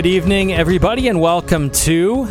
Good 0.00 0.08
evening, 0.08 0.54
everybody, 0.54 1.08
and 1.08 1.20
welcome 1.20 1.68
to 1.68 2.22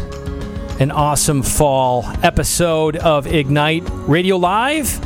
an 0.79 0.89
awesome 0.89 1.43
fall 1.43 2.03
episode 2.23 2.95
of 2.97 3.27
Ignite 3.27 3.84
Radio 4.07 4.38
Live. 4.38 4.99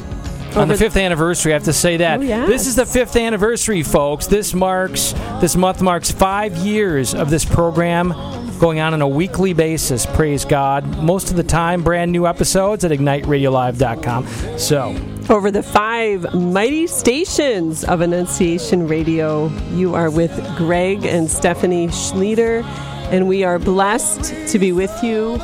On 0.56 0.70
the 0.70 0.78
fifth 0.78 0.96
anniversary, 0.96 1.52
I 1.52 1.56
have 1.56 1.66
to 1.66 1.74
say 1.74 1.98
that. 1.98 2.22
Oh, 2.22 2.24
yes. 2.24 2.48
This 2.48 2.68
is 2.68 2.78
the 2.78 2.86
fifth 2.86 3.18
anniversary, 3.18 3.84
folks. 3.84 4.28
This 4.28 4.54
marks, 4.54 5.12
this 5.42 5.58
month 5.58 5.82
marks 5.82 6.10
five 6.10 6.56
years 6.56 7.14
of 7.14 7.30
this 7.30 7.44
program 7.44 8.14
going 8.60 8.80
on 8.80 8.94
on 8.94 9.02
a 9.02 9.08
weekly 9.10 9.52
basis. 9.52 10.06
Praise 10.06 10.46
God. 10.46 10.86
Most 11.04 11.32
of 11.32 11.36
the 11.36 11.44
time, 11.44 11.84
brand 11.84 12.14
new 12.14 12.26
episodes 12.26 12.86
at 12.86 12.92
IgniteRadioLive.com. 12.92 14.58
So, 14.58 14.96
Over 15.30 15.50
the 15.52 15.64
five 15.64 16.34
mighty 16.34 16.86
stations 16.86 17.84
of 17.84 18.02
Annunciation 18.02 18.88
Radio, 18.88 19.48
you 19.72 19.96
are 19.96 20.10
with 20.12 20.32
Greg 20.58 21.06
and 21.06 21.30
Stephanie 21.32 21.88
Schlueter, 21.88 22.64
and 23.12 23.28
we 23.28 23.44
are 23.44 23.58
blessed 23.58 24.52
to 24.52 24.60
be 24.60 24.72
with 24.72 24.92
you 25.02 25.36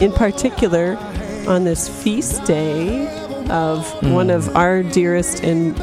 in 0.00 0.12
particular 0.12 0.96
on 1.48 1.64
this 1.64 1.88
feast 2.02 2.44
day 2.44 3.06
of 3.48 3.86
one 4.12 4.30
of 4.30 4.54
our 4.56 4.82
dearest 4.82 5.42
and 5.42 5.74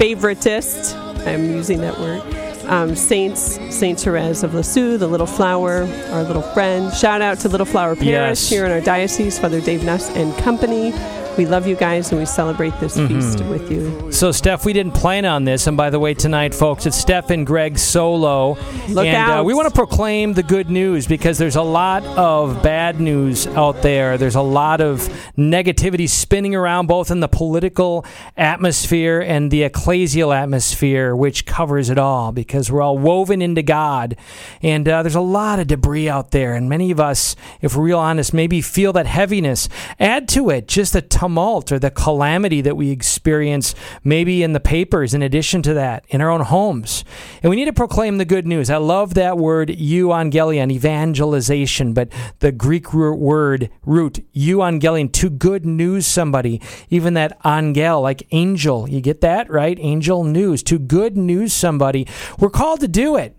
favoritist, 0.00 0.96
I'm 1.26 1.44
using 1.44 1.80
that 1.82 1.98
word, 2.00 2.22
um, 2.66 2.96
saints, 2.96 3.58
Saint 3.74 4.00
Therese 4.00 4.42
of 4.42 4.54
Lisieux, 4.54 4.96
the 4.98 5.06
Little 5.06 5.26
Flower, 5.26 5.84
our 6.10 6.22
little 6.24 6.42
friend. 6.42 6.92
Shout 6.92 7.22
out 7.22 7.38
to 7.40 7.48
Little 7.48 7.66
Flower 7.66 7.94
Parish 7.94 8.06
Yes. 8.08 8.48
here 8.50 8.64
in 8.64 8.72
our 8.72 8.80
diocese, 8.80 9.38
Father 9.38 9.60
Dave 9.60 9.84
Nuss 9.84 10.10
and 10.16 10.36
company. 10.38 10.92
We 11.36 11.44
love 11.44 11.66
you 11.66 11.76
guys 11.76 12.10
and 12.12 12.18
we 12.18 12.24
celebrate 12.24 12.72
this 12.80 12.96
feast 12.96 13.40
with 13.44 13.70
you. 13.70 14.10
So, 14.10 14.32
Steph, 14.32 14.64
we 14.64 14.72
didn't 14.72 14.94
plan 14.94 15.26
on 15.26 15.44
this, 15.44 15.66
and 15.66 15.76
by 15.76 15.90
the 15.90 15.98
way, 15.98 16.14
tonight, 16.14 16.54
folks, 16.54 16.86
it's 16.86 16.96
Steph 16.96 17.28
and 17.28 17.46
Greg 17.46 17.78
solo, 17.78 18.56
Look 18.88 19.04
and 19.04 19.30
Uh, 19.30 19.34
out. 19.34 19.44
we 19.44 19.52
want 19.52 19.68
to 19.68 19.74
proclaim 19.74 20.32
the 20.32 20.42
good 20.42 20.70
news 20.70 21.06
because 21.06 21.36
there's 21.36 21.56
a 21.56 21.62
lot 21.62 22.04
of 22.04 22.62
bad 22.62 23.00
news 23.00 23.46
out 23.48 23.82
there. 23.82 24.16
There's 24.16 24.34
a 24.34 24.40
lot 24.40 24.80
of 24.80 25.08
negativity 25.36 26.08
spinning 26.08 26.54
around, 26.54 26.86
both 26.86 27.10
in 27.10 27.20
the 27.20 27.28
political 27.28 28.04
atmosphere 28.36 29.20
and 29.20 29.50
the 29.50 29.62
ecclesial 29.68 30.34
atmosphere, 30.34 31.14
which 31.14 31.44
covers 31.44 31.90
it 31.90 31.98
all. 31.98 32.32
Because 32.32 32.72
we're 32.72 32.80
all 32.82 32.96
woven 32.96 33.42
into 33.42 33.62
God, 33.62 34.16
and 34.62 34.88
uh, 34.88 35.02
there's 35.02 35.14
a 35.14 35.20
lot 35.20 35.58
of 35.58 35.66
debris 35.66 36.08
out 36.08 36.30
there, 36.30 36.54
and 36.54 36.68
many 36.68 36.90
of 36.90 36.98
us, 36.98 37.36
if 37.60 37.76
we're 37.76 37.84
real 37.84 37.98
honest, 37.98 38.32
maybe 38.32 38.62
feel 38.62 38.92
that 38.94 39.06
heaviness. 39.06 39.68
Add 40.00 40.28
to 40.30 40.48
it 40.50 40.66
just 40.66 40.94
the 40.94 41.02
tumult 41.26 41.72
or 41.72 41.78
the 41.78 41.90
calamity 41.90 42.60
that 42.60 42.76
we 42.76 42.90
experience, 42.90 43.74
maybe 44.04 44.44
in 44.44 44.52
the 44.52 44.60
papers, 44.60 45.12
in 45.12 45.22
addition 45.22 45.60
to 45.62 45.74
that, 45.74 46.04
in 46.08 46.20
our 46.20 46.30
own 46.30 46.42
homes. 46.42 47.04
And 47.42 47.50
we 47.50 47.56
need 47.56 47.64
to 47.64 47.72
proclaim 47.72 48.18
the 48.18 48.24
good 48.24 48.46
news. 48.46 48.70
I 48.70 48.76
love 48.76 49.14
that 49.14 49.36
word, 49.36 49.68
euangelion, 49.68 50.70
evangelization, 50.70 51.94
but 51.94 52.10
the 52.38 52.52
Greek 52.52 52.94
word 52.94 53.70
root, 53.84 54.24
euangelion, 54.34 55.10
to 55.12 55.28
good 55.28 55.66
news 55.66 56.06
somebody. 56.06 56.60
Even 56.90 57.14
that 57.14 57.36
angel, 57.44 58.00
like 58.00 58.26
angel, 58.30 58.88
you 58.88 59.00
get 59.00 59.20
that, 59.22 59.50
right? 59.50 59.78
Angel 59.80 60.22
news, 60.22 60.62
to 60.62 60.78
good 60.78 61.16
news 61.16 61.52
somebody. 61.52 62.06
We're 62.38 62.50
called 62.50 62.80
to 62.80 62.88
do 62.88 63.16
it. 63.16 63.36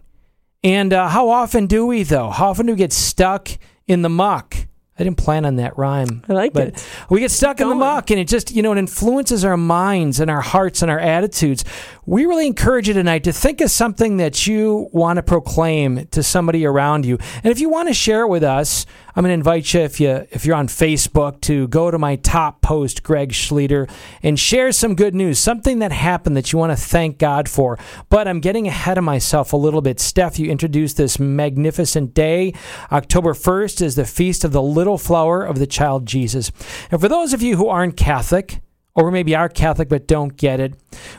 And 0.63 0.91
uh, 0.91 1.07
how 1.07 1.29
often 1.29 1.67
do 1.67 1.85
we, 1.85 2.03
though? 2.03 2.31
How 2.31 2.49
often 2.49 2.65
do 2.65 2.73
we 2.73 2.77
get 2.77 2.91
stuck 2.91 3.49
in 3.87 4.01
the 4.01 4.09
muck? 4.09 4.67
I 4.99 5.03
didn't 5.03 5.17
plan 5.17 5.45
on 5.45 5.57
that 5.57 5.77
rhyme. 5.77 6.23
I 6.27 6.33
like 6.33 6.53
but 6.53 6.69
it. 6.69 6.87
we 7.09 7.19
get 7.19 7.29
stuck 7.29 7.61
in 7.61 7.69
the 7.69 7.75
muck, 7.75 8.09
and 8.09 8.19
it 8.19 8.27
just, 8.27 8.51
you 8.51 8.63
know, 8.63 8.71
it 8.71 8.79
influences 8.79 9.45
our 9.45 9.57
minds 9.57 10.19
and 10.19 10.31
our 10.31 10.41
hearts 10.41 10.81
and 10.81 10.89
our 10.89 10.99
attitudes. 10.99 11.63
We 12.05 12.25
really 12.25 12.47
encourage 12.47 12.87
you 12.87 12.95
tonight 12.95 13.23
to 13.25 13.33
think 13.33 13.61
of 13.61 13.69
something 13.69 14.17
that 14.17 14.47
you 14.47 14.89
want 14.91 15.17
to 15.17 15.23
proclaim 15.23 16.07
to 16.07 16.23
somebody 16.23 16.65
around 16.65 17.05
you. 17.05 17.19
And 17.43 17.51
if 17.51 17.59
you 17.59 17.69
want 17.69 17.89
to 17.89 17.93
share 17.93 18.21
it 18.21 18.29
with 18.29 18.43
us, 18.43 18.85
I'm 19.17 19.23
going 19.23 19.29
to 19.29 19.33
invite 19.33 19.73
you, 19.73 19.79
if, 19.79 19.99
you, 19.99 20.27
if 20.29 20.45
you're 20.45 20.55
on 20.55 20.67
Facebook, 20.67 21.41
to 21.41 21.67
go 21.69 21.89
to 21.89 21.97
my 21.97 22.17
top 22.17 22.61
post, 22.61 23.01
Greg 23.01 23.31
Schlueter, 23.31 23.89
and 24.21 24.39
share 24.39 24.71
some 24.71 24.93
good 24.93 25.15
news, 25.15 25.39
something 25.39 25.79
that 25.79 25.91
happened 25.91 26.37
that 26.37 26.53
you 26.53 26.59
want 26.59 26.71
to 26.71 26.75
thank 26.75 27.17
God 27.17 27.49
for. 27.49 27.79
But 28.11 28.27
I'm 28.27 28.41
getting 28.41 28.67
ahead 28.67 28.99
of 28.99 29.03
myself 29.03 29.53
a 29.53 29.57
little 29.57 29.81
bit. 29.81 29.99
Steph, 29.99 30.37
you 30.37 30.51
introduced 30.51 30.97
this 30.97 31.17
magnificent 31.17 32.13
day. 32.13 32.53
October 32.91 33.33
1st 33.33 33.81
is 33.81 33.95
the 33.95 34.05
feast 34.05 34.43
of 34.43 34.51
the 34.51 34.61
little 34.61 34.99
flower 34.99 35.43
of 35.43 35.57
the 35.57 35.65
child 35.65 36.05
Jesus. 36.05 36.51
And 36.91 37.01
for 37.01 37.09
those 37.09 37.33
of 37.33 37.41
you 37.41 37.57
who 37.57 37.69
aren't 37.69 37.97
Catholic, 37.97 38.61
or 38.93 39.09
maybe 39.09 39.33
are 39.33 39.49
Catholic 39.49 39.89
but 39.89 40.07
don't 40.07 40.37
get 40.37 40.59
it, 40.59 40.75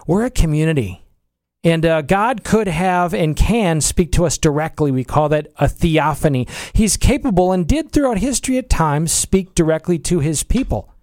we're 0.06 0.24
a 0.24 0.30
community. 0.30 1.02
And 1.64 1.84
uh, 1.84 2.02
God 2.02 2.44
could 2.44 2.68
have 2.68 3.12
and 3.12 3.34
can 3.34 3.80
speak 3.80 4.12
to 4.12 4.24
us 4.24 4.38
directly. 4.38 4.92
We 4.92 5.02
call 5.02 5.28
that 5.30 5.48
a 5.58 5.68
theophany. 5.68 6.46
He's 6.72 6.96
capable 6.96 7.50
and 7.50 7.66
did 7.66 7.90
throughout 7.90 8.18
history 8.18 8.58
at 8.58 8.70
times 8.70 9.10
speak 9.10 9.54
directly 9.54 9.98
to 10.00 10.20
his 10.20 10.44
people. 10.44 10.94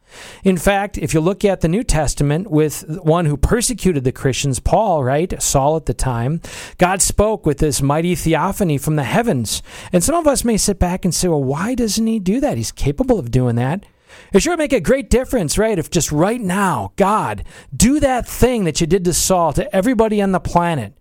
In 0.45 0.55
fact, 0.55 0.97
if 0.97 1.13
you 1.13 1.19
look 1.19 1.43
at 1.43 1.59
the 1.59 1.67
New 1.67 1.83
Testament 1.83 2.49
with 2.49 2.85
one 3.03 3.25
who 3.25 3.35
persecuted 3.35 4.05
the 4.05 4.13
Christians, 4.13 4.61
Paul, 4.61 5.03
right? 5.03 5.41
Saul 5.41 5.75
at 5.75 5.88
the 5.88 5.93
time, 5.93 6.39
God 6.77 7.01
spoke 7.01 7.45
with 7.45 7.57
this 7.57 7.81
mighty 7.81 8.16
theophany 8.16 8.77
from 8.77 8.95
the 8.95 9.03
heavens. 9.03 9.61
And 9.91 10.03
some 10.03 10.16
of 10.16 10.25
us 10.25 10.45
may 10.45 10.55
sit 10.55 10.79
back 10.79 11.03
and 11.03 11.13
say, 11.13 11.27
well, 11.27 11.43
why 11.43 11.75
doesn't 11.75 12.07
he 12.07 12.19
do 12.19 12.39
that? 12.39 12.55
He's 12.55 12.72
capable 12.72 13.19
of 13.19 13.29
doing 13.29 13.57
that. 13.57 13.85
It 14.33 14.41
sure 14.41 14.53
would 14.53 14.59
make 14.59 14.73
a 14.73 14.79
great 14.79 15.09
difference, 15.09 15.57
right? 15.57 15.77
If 15.77 15.89
just 15.89 16.11
right 16.11 16.41
now, 16.41 16.93
God, 16.95 17.43
do 17.75 17.99
that 17.99 18.27
thing 18.27 18.63
that 18.65 18.81
you 18.81 18.87
did 18.87 19.05
to 19.05 19.13
Saul 19.13 19.53
to 19.53 19.75
everybody 19.75 20.21
on 20.21 20.31
the 20.31 20.39
planet. 20.39 20.93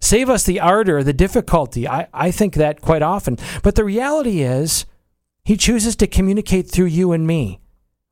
Save 0.00 0.30
us 0.30 0.44
the 0.44 0.60
ardor, 0.60 1.02
the 1.02 1.12
difficulty. 1.12 1.86
I, 1.86 2.08
I 2.12 2.30
think 2.30 2.54
that 2.54 2.80
quite 2.80 3.02
often. 3.02 3.36
But 3.62 3.74
the 3.74 3.84
reality 3.84 4.40
is, 4.40 4.86
he 5.44 5.56
chooses 5.56 5.96
to 5.96 6.06
communicate 6.06 6.70
through 6.70 6.86
you 6.86 7.12
and 7.12 7.26
me. 7.26 7.60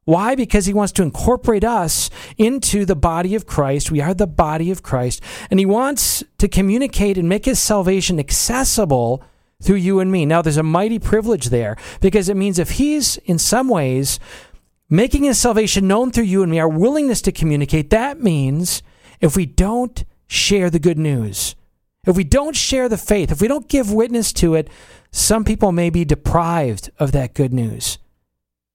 Why? 0.04 0.34
Because 0.34 0.64
he 0.64 0.72
wants 0.72 0.92
to 0.94 1.02
incorporate 1.02 1.64
us 1.64 2.08
into 2.38 2.86
the 2.86 2.96
body 2.96 3.34
of 3.34 3.46
Christ. 3.46 3.90
We 3.90 4.00
are 4.00 4.14
the 4.14 4.26
body 4.26 4.70
of 4.70 4.82
Christ. 4.82 5.22
And 5.50 5.60
he 5.60 5.66
wants 5.66 6.24
to 6.38 6.48
communicate 6.48 7.18
and 7.18 7.28
make 7.28 7.44
his 7.44 7.58
salvation 7.58 8.18
accessible 8.18 9.22
through 9.62 9.76
you 9.76 10.00
and 10.00 10.10
me. 10.10 10.24
Now, 10.24 10.40
there's 10.40 10.56
a 10.56 10.62
mighty 10.62 10.98
privilege 10.98 11.46
there 11.46 11.76
because 12.00 12.28
it 12.28 12.36
means 12.36 12.58
if 12.58 12.72
he's 12.72 13.18
in 13.18 13.38
some 13.38 13.68
ways 13.68 14.18
making 14.90 15.24
his 15.24 15.38
salvation 15.38 15.88
known 15.88 16.10
through 16.10 16.24
you 16.24 16.42
and 16.42 16.50
me, 16.50 16.58
our 16.58 16.68
willingness 16.68 17.22
to 17.22 17.32
communicate, 17.32 17.90
that 17.90 18.20
means 18.20 18.82
if 19.20 19.36
we 19.36 19.46
don't 19.46 20.04
share 20.26 20.70
the 20.70 20.78
good 20.78 20.98
news, 20.98 21.54
if 22.06 22.16
we 22.16 22.24
don't 22.24 22.56
share 22.56 22.88
the 22.88 22.96
faith, 22.96 23.30
if 23.30 23.40
we 23.40 23.48
don't 23.48 23.68
give 23.68 23.92
witness 23.92 24.32
to 24.34 24.54
it, 24.54 24.68
some 25.10 25.44
people 25.44 25.72
may 25.72 25.90
be 25.90 26.04
deprived 26.04 26.90
of 26.98 27.12
that 27.12 27.34
good 27.34 27.52
news. 27.52 27.98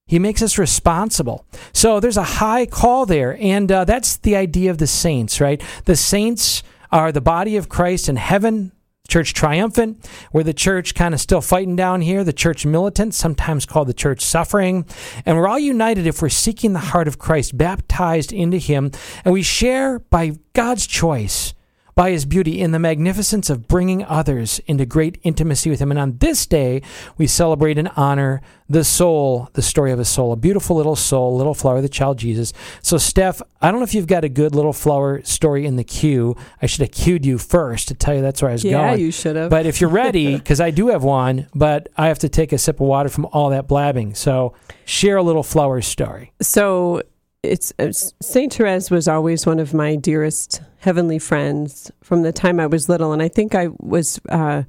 He 0.05 0.19
makes 0.19 0.41
us 0.41 0.57
responsible. 0.57 1.45
So 1.71 1.99
there's 1.99 2.17
a 2.17 2.23
high 2.23 2.65
call 2.65 3.05
there. 3.05 3.37
And 3.39 3.71
uh, 3.71 3.85
that's 3.85 4.17
the 4.17 4.35
idea 4.35 4.69
of 4.69 4.77
the 4.77 4.87
saints, 4.87 5.39
right? 5.39 5.61
The 5.85 5.95
saints 5.95 6.61
are 6.91 7.11
the 7.11 7.21
body 7.21 7.55
of 7.55 7.69
Christ 7.69 8.09
in 8.09 8.17
heaven, 8.17 8.71
church 9.07 9.33
triumphant. 9.33 10.09
We're 10.31 10.43
the 10.43 10.53
church 10.53 10.95
kind 10.95 11.13
of 11.13 11.19
still 11.19 11.41
fighting 11.41 11.75
down 11.75 12.01
here, 12.01 12.23
the 12.23 12.31
church 12.31 12.65
militant, 12.65 13.13
sometimes 13.13 13.65
called 13.65 13.89
the 13.89 13.93
church 13.93 14.21
suffering. 14.21 14.85
And 15.25 15.37
we're 15.37 15.47
all 15.47 15.59
united 15.59 16.07
if 16.07 16.21
we're 16.21 16.29
seeking 16.29 16.73
the 16.73 16.79
heart 16.79 17.07
of 17.07 17.19
Christ, 17.19 17.57
baptized 17.57 18.31
into 18.31 18.57
Him. 18.57 18.91
And 19.25 19.33
we 19.33 19.43
share 19.43 19.99
by 19.99 20.37
God's 20.53 20.87
choice 20.87 21.53
by 21.95 22.11
his 22.11 22.25
beauty 22.25 22.59
in 22.59 22.71
the 22.71 22.79
magnificence 22.79 23.49
of 23.49 23.67
bringing 23.67 24.03
others 24.05 24.59
into 24.67 24.85
great 24.85 25.19
intimacy 25.23 25.69
with 25.69 25.79
him. 25.79 25.91
And 25.91 25.99
on 25.99 26.17
this 26.17 26.45
day, 26.45 26.81
we 27.17 27.27
celebrate 27.27 27.77
and 27.77 27.89
honor 27.95 28.41
the 28.69 28.83
soul, 28.83 29.49
the 29.53 29.61
story 29.61 29.91
of 29.91 29.99
a 29.99 30.05
soul, 30.05 30.31
a 30.31 30.35
beautiful 30.35 30.75
little 30.75 30.95
soul, 30.95 31.35
little 31.37 31.53
flower, 31.53 31.81
the 31.81 31.89
child 31.89 32.17
Jesus. 32.17 32.53
So, 32.81 32.97
Steph, 32.97 33.41
I 33.61 33.69
don't 33.69 33.79
know 33.79 33.83
if 33.83 33.93
you've 33.93 34.07
got 34.07 34.23
a 34.23 34.29
good 34.29 34.55
little 34.55 34.73
flower 34.73 35.21
story 35.23 35.65
in 35.65 35.75
the 35.75 35.83
queue. 35.83 36.35
I 36.61 36.65
should 36.65 36.81
have 36.81 36.91
queued 36.91 37.25
you 37.25 37.37
first 37.37 37.89
to 37.89 37.93
tell 37.93 38.15
you 38.15 38.21
that's 38.21 38.41
where 38.41 38.49
I 38.49 38.53
was 38.53 38.63
Yeah, 38.63 38.89
going. 38.89 39.01
you 39.01 39.11
should 39.11 39.35
have. 39.35 39.49
But 39.51 39.65
if 39.65 39.79
you're 39.79 39.89
ready, 39.89 40.35
because 40.37 40.59
I 40.61 40.71
do 40.71 40.87
have 40.87 41.03
one, 41.03 41.47
but 41.53 41.89
I 41.97 42.07
have 42.07 42.19
to 42.19 42.29
take 42.29 42.51
a 42.53 42.57
sip 42.57 42.77
of 42.77 42.87
water 42.87 43.09
from 43.09 43.27
all 43.31 43.49
that 43.51 43.67
blabbing. 43.67 44.15
So, 44.15 44.53
share 44.85 45.17
a 45.17 45.23
little 45.23 45.43
flower 45.43 45.81
story. 45.81 46.33
So 46.41 47.03
it's 47.43 47.71
it's- 47.77 48.13
Saint 48.21 48.53
Therese 48.53 48.89
was 48.89 49.07
always 49.07 49.45
one 49.45 49.59
of 49.59 49.73
my 49.73 49.95
dearest 49.95 50.61
heavenly 50.79 51.19
friends 51.19 51.91
from 52.01 52.23
the 52.23 52.31
time 52.31 52.59
I 52.59 52.67
was 52.67 52.89
little, 52.89 53.11
and 53.11 53.21
I 53.21 53.27
think 53.27 53.53
I 53.53 53.69
was 53.79 54.19
uh, 54.29 54.63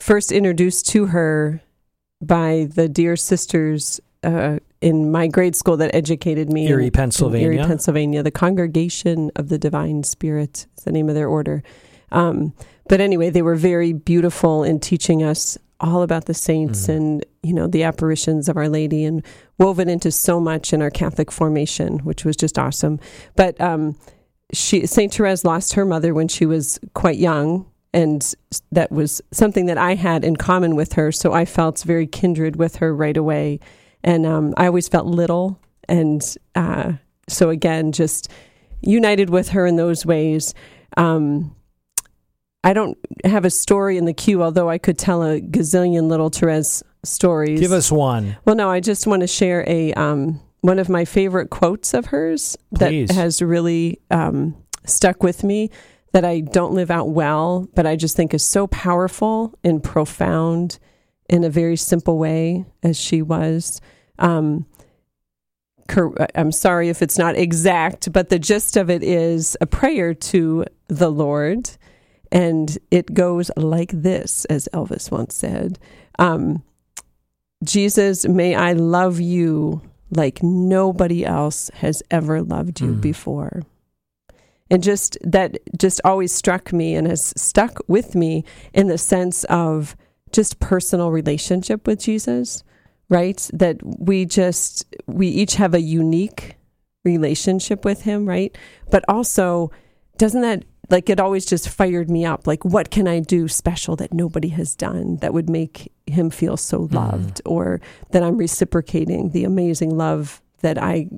first 0.00 0.32
introduced 0.32 0.88
to 0.88 1.06
her 1.06 1.62
by 2.20 2.68
the 2.74 2.88
dear 2.88 3.16
sisters 3.16 4.00
uh, 4.22 4.58
in 4.80 5.10
my 5.10 5.26
grade 5.26 5.56
school 5.56 5.76
that 5.76 5.94
educated 5.94 6.52
me. 6.52 6.66
Erie, 6.68 6.86
in 6.86 6.92
Pennsylvania. 6.92 7.46
Erie, 7.46 7.66
Pennsylvania. 7.66 8.22
The 8.22 8.30
Congregation 8.30 9.30
of 9.36 9.48
the 9.48 9.58
Divine 9.58 10.02
Spirit 10.02 10.66
is 10.76 10.84
the 10.84 10.92
name 10.92 11.08
of 11.08 11.14
their 11.14 11.28
order. 11.28 11.62
Um, 12.10 12.54
but 12.88 13.00
anyway, 13.00 13.30
they 13.30 13.42
were 13.42 13.56
very 13.56 13.92
beautiful 13.92 14.62
in 14.62 14.80
teaching 14.80 15.22
us 15.22 15.58
all 15.80 16.02
about 16.02 16.26
the 16.26 16.34
saints 16.34 16.86
Mhm. 16.86 16.96
and 16.96 17.26
you 17.42 17.52
know 17.52 17.66
the 17.66 17.82
apparitions 17.82 18.48
of 18.48 18.56
Our 18.56 18.68
Lady, 18.68 19.04
and 19.04 19.22
woven 19.58 19.88
into 19.88 20.10
so 20.10 20.40
much 20.40 20.72
in 20.72 20.80
our 20.80 20.90
Catholic 20.90 21.30
formation, 21.30 21.98
which 22.00 22.24
was 22.24 22.36
just 22.36 22.58
awesome. 22.58 22.98
But 23.36 23.60
um, 23.60 23.96
she 24.52 24.86
Saint 24.86 25.12
Therese 25.14 25.44
lost 25.44 25.74
her 25.74 25.84
mother 25.84 26.14
when 26.14 26.28
she 26.28 26.46
was 26.46 26.78
quite 26.94 27.18
young, 27.18 27.66
and 27.92 28.34
that 28.72 28.90
was 28.92 29.20
something 29.32 29.66
that 29.66 29.78
I 29.78 29.94
had 29.94 30.24
in 30.24 30.36
common 30.36 30.74
with 30.76 30.94
her. 30.94 31.12
So 31.12 31.32
I 31.32 31.44
felt 31.44 31.82
very 31.82 32.06
kindred 32.06 32.56
with 32.56 32.76
her 32.76 32.94
right 32.94 33.16
away, 33.16 33.60
and 34.02 34.24
um, 34.26 34.54
I 34.56 34.66
always 34.66 34.88
felt 34.88 35.06
little, 35.06 35.58
and 35.88 36.22
uh, 36.54 36.92
so 37.28 37.50
again, 37.50 37.92
just 37.92 38.28
united 38.80 39.30
with 39.30 39.50
her 39.50 39.66
in 39.66 39.76
those 39.76 40.06
ways. 40.06 40.54
Um, 40.96 41.54
I 42.64 42.72
don't 42.72 42.98
have 43.24 43.44
a 43.44 43.50
story 43.50 43.98
in 43.98 44.06
the 44.06 44.14
queue, 44.14 44.42
although 44.42 44.70
I 44.70 44.78
could 44.78 44.98
tell 44.98 45.22
a 45.22 45.40
gazillion 45.40 46.08
little 46.08 46.30
Therese 46.30 46.82
stories. 47.04 47.60
Give 47.60 47.72
us 47.72 47.92
one. 47.92 48.36
Well, 48.46 48.56
no, 48.56 48.70
I 48.70 48.80
just 48.80 49.06
want 49.06 49.20
to 49.20 49.26
share 49.26 49.68
a 49.68 49.92
um, 49.92 50.40
one 50.62 50.78
of 50.78 50.88
my 50.88 51.04
favorite 51.04 51.50
quotes 51.50 51.92
of 51.92 52.06
hers 52.06 52.56
Please. 52.74 53.08
that 53.08 53.14
has 53.14 53.42
really 53.42 54.00
um, 54.10 54.56
stuck 54.86 55.22
with 55.22 55.44
me. 55.44 55.70
That 56.12 56.24
I 56.24 56.40
don't 56.40 56.74
live 56.74 56.92
out 56.92 57.10
well, 57.10 57.68
but 57.74 57.86
I 57.86 57.96
just 57.96 58.16
think 58.16 58.32
is 58.32 58.44
so 58.44 58.68
powerful 58.68 59.52
and 59.64 59.82
profound 59.82 60.78
in 61.28 61.42
a 61.42 61.50
very 61.50 61.76
simple 61.76 62.18
way, 62.18 62.64
as 62.84 62.96
she 62.96 63.20
was. 63.20 63.80
Um, 64.20 64.64
cor- 65.88 66.14
I'm 66.36 66.52
sorry 66.52 66.88
if 66.88 67.02
it's 67.02 67.18
not 67.18 67.36
exact, 67.36 68.12
but 68.12 68.28
the 68.28 68.38
gist 68.38 68.76
of 68.76 68.90
it 68.90 69.02
is 69.02 69.56
a 69.60 69.66
prayer 69.66 70.14
to 70.14 70.64
the 70.86 71.10
Lord. 71.10 71.68
And 72.34 72.76
it 72.90 73.14
goes 73.14 73.50
like 73.56 73.92
this, 73.92 74.44
as 74.46 74.68
Elvis 74.74 75.10
once 75.10 75.34
said 75.34 75.78
um, 76.18 76.62
Jesus, 77.64 78.26
may 78.28 78.54
I 78.54 78.72
love 78.74 79.20
you 79.20 79.80
like 80.10 80.42
nobody 80.42 81.24
else 81.24 81.70
has 81.74 82.02
ever 82.10 82.42
loved 82.42 82.80
you 82.80 82.94
Mm. 82.94 83.00
before. 83.00 83.62
And 84.70 84.82
just 84.82 85.16
that 85.22 85.58
just 85.78 86.00
always 86.04 86.32
struck 86.32 86.72
me 86.72 86.94
and 86.94 87.06
has 87.06 87.32
stuck 87.36 87.78
with 87.88 88.14
me 88.14 88.44
in 88.72 88.88
the 88.88 88.98
sense 88.98 89.44
of 89.44 89.96
just 90.32 90.58
personal 90.58 91.10
relationship 91.10 91.86
with 91.86 92.00
Jesus, 92.00 92.64
right? 93.08 93.48
That 93.52 93.76
we 93.82 94.24
just, 94.24 94.84
we 95.06 95.28
each 95.28 95.54
have 95.54 95.74
a 95.74 95.80
unique 95.80 96.56
relationship 97.04 97.84
with 97.84 98.02
him, 98.02 98.26
right? 98.28 98.56
But 98.90 99.04
also, 99.08 99.70
doesn't 100.18 100.40
that 100.42 100.64
like 100.90 101.08
it 101.08 101.20
always 101.20 101.46
just 101.46 101.68
fired 101.68 102.10
me 102.10 102.24
up. 102.24 102.46
Like 102.46 102.64
what 102.64 102.90
can 102.90 103.08
i 103.08 103.20
do 103.20 103.48
special 103.48 103.96
that 103.96 104.12
nobody 104.12 104.48
has 104.48 104.74
done 104.74 105.16
that 105.16 105.32
would 105.32 105.48
make 105.48 105.92
him 106.06 106.30
feel 106.30 106.56
so 106.56 106.86
mm. 106.86 106.94
loved 106.94 107.40
or 107.44 107.80
that 108.10 108.22
i'm 108.22 108.36
reciprocating 108.36 109.30
the 109.30 109.44
amazing 109.44 109.96
love 109.96 110.42
that 110.60 110.76
i 110.76 111.08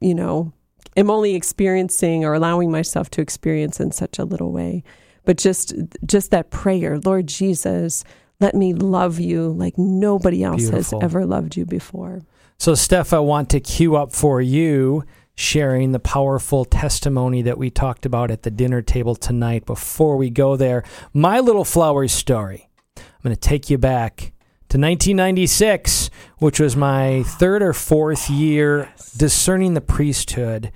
you 0.00 0.14
know 0.14 0.52
am 0.96 1.10
only 1.10 1.34
experiencing 1.34 2.24
or 2.24 2.34
allowing 2.34 2.70
myself 2.70 3.10
to 3.10 3.20
experience 3.20 3.80
in 3.80 3.90
such 3.92 4.18
a 4.18 4.24
little 4.24 4.52
way? 4.52 4.82
But 5.24 5.38
just 5.38 5.74
just 6.04 6.30
that 6.32 6.50
prayer 6.50 6.98
lord 6.98 7.26
jesus 7.26 8.04
let 8.40 8.54
me 8.54 8.74
love 8.74 9.20
you 9.20 9.52
like 9.52 9.78
nobody 9.78 10.42
else 10.42 10.68
Beautiful. 10.68 11.00
has 11.00 11.04
ever 11.04 11.24
loved 11.24 11.56
you 11.56 11.64
before. 11.64 12.22
So, 12.58 12.74
Steph, 12.74 13.12
I 13.12 13.18
want 13.20 13.50
to 13.50 13.60
queue 13.60 13.96
up 13.96 14.12
for 14.12 14.40
you 14.40 15.04
sharing 15.34 15.92
the 15.92 15.98
powerful 15.98 16.64
testimony 16.64 17.42
that 17.42 17.58
we 17.58 17.70
talked 17.70 18.06
about 18.06 18.30
at 18.30 18.42
the 18.42 18.50
dinner 18.50 18.82
table 18.82 19.14
tonight. 19.14 19.66
Before 19.66 20.16
we 20.16 20.30
go 20.30 20.56
there, 20.56 20.84
my 21.12 21.40
little 21.40 21.64
flower 21.64 22.06
story. 22.08 22.68
I'm 22.96 23.02
going 23.22 23.34
to 23.34 23.40
take 23.40 23.70
you 23.70 23.78
back 23.78 24.32
to 24.68 24.78
1996, 24.78 26.10
which 26.38 26.60
was 26.60 26.76
my 26.76 27.22
third 27.24 27.62
or 27.62 27.72
fourth 27.72 28.28
year 28.30 28.92
discerning 29.16 29.74
the 29.74 29.80
priesthood. 29.80 30.70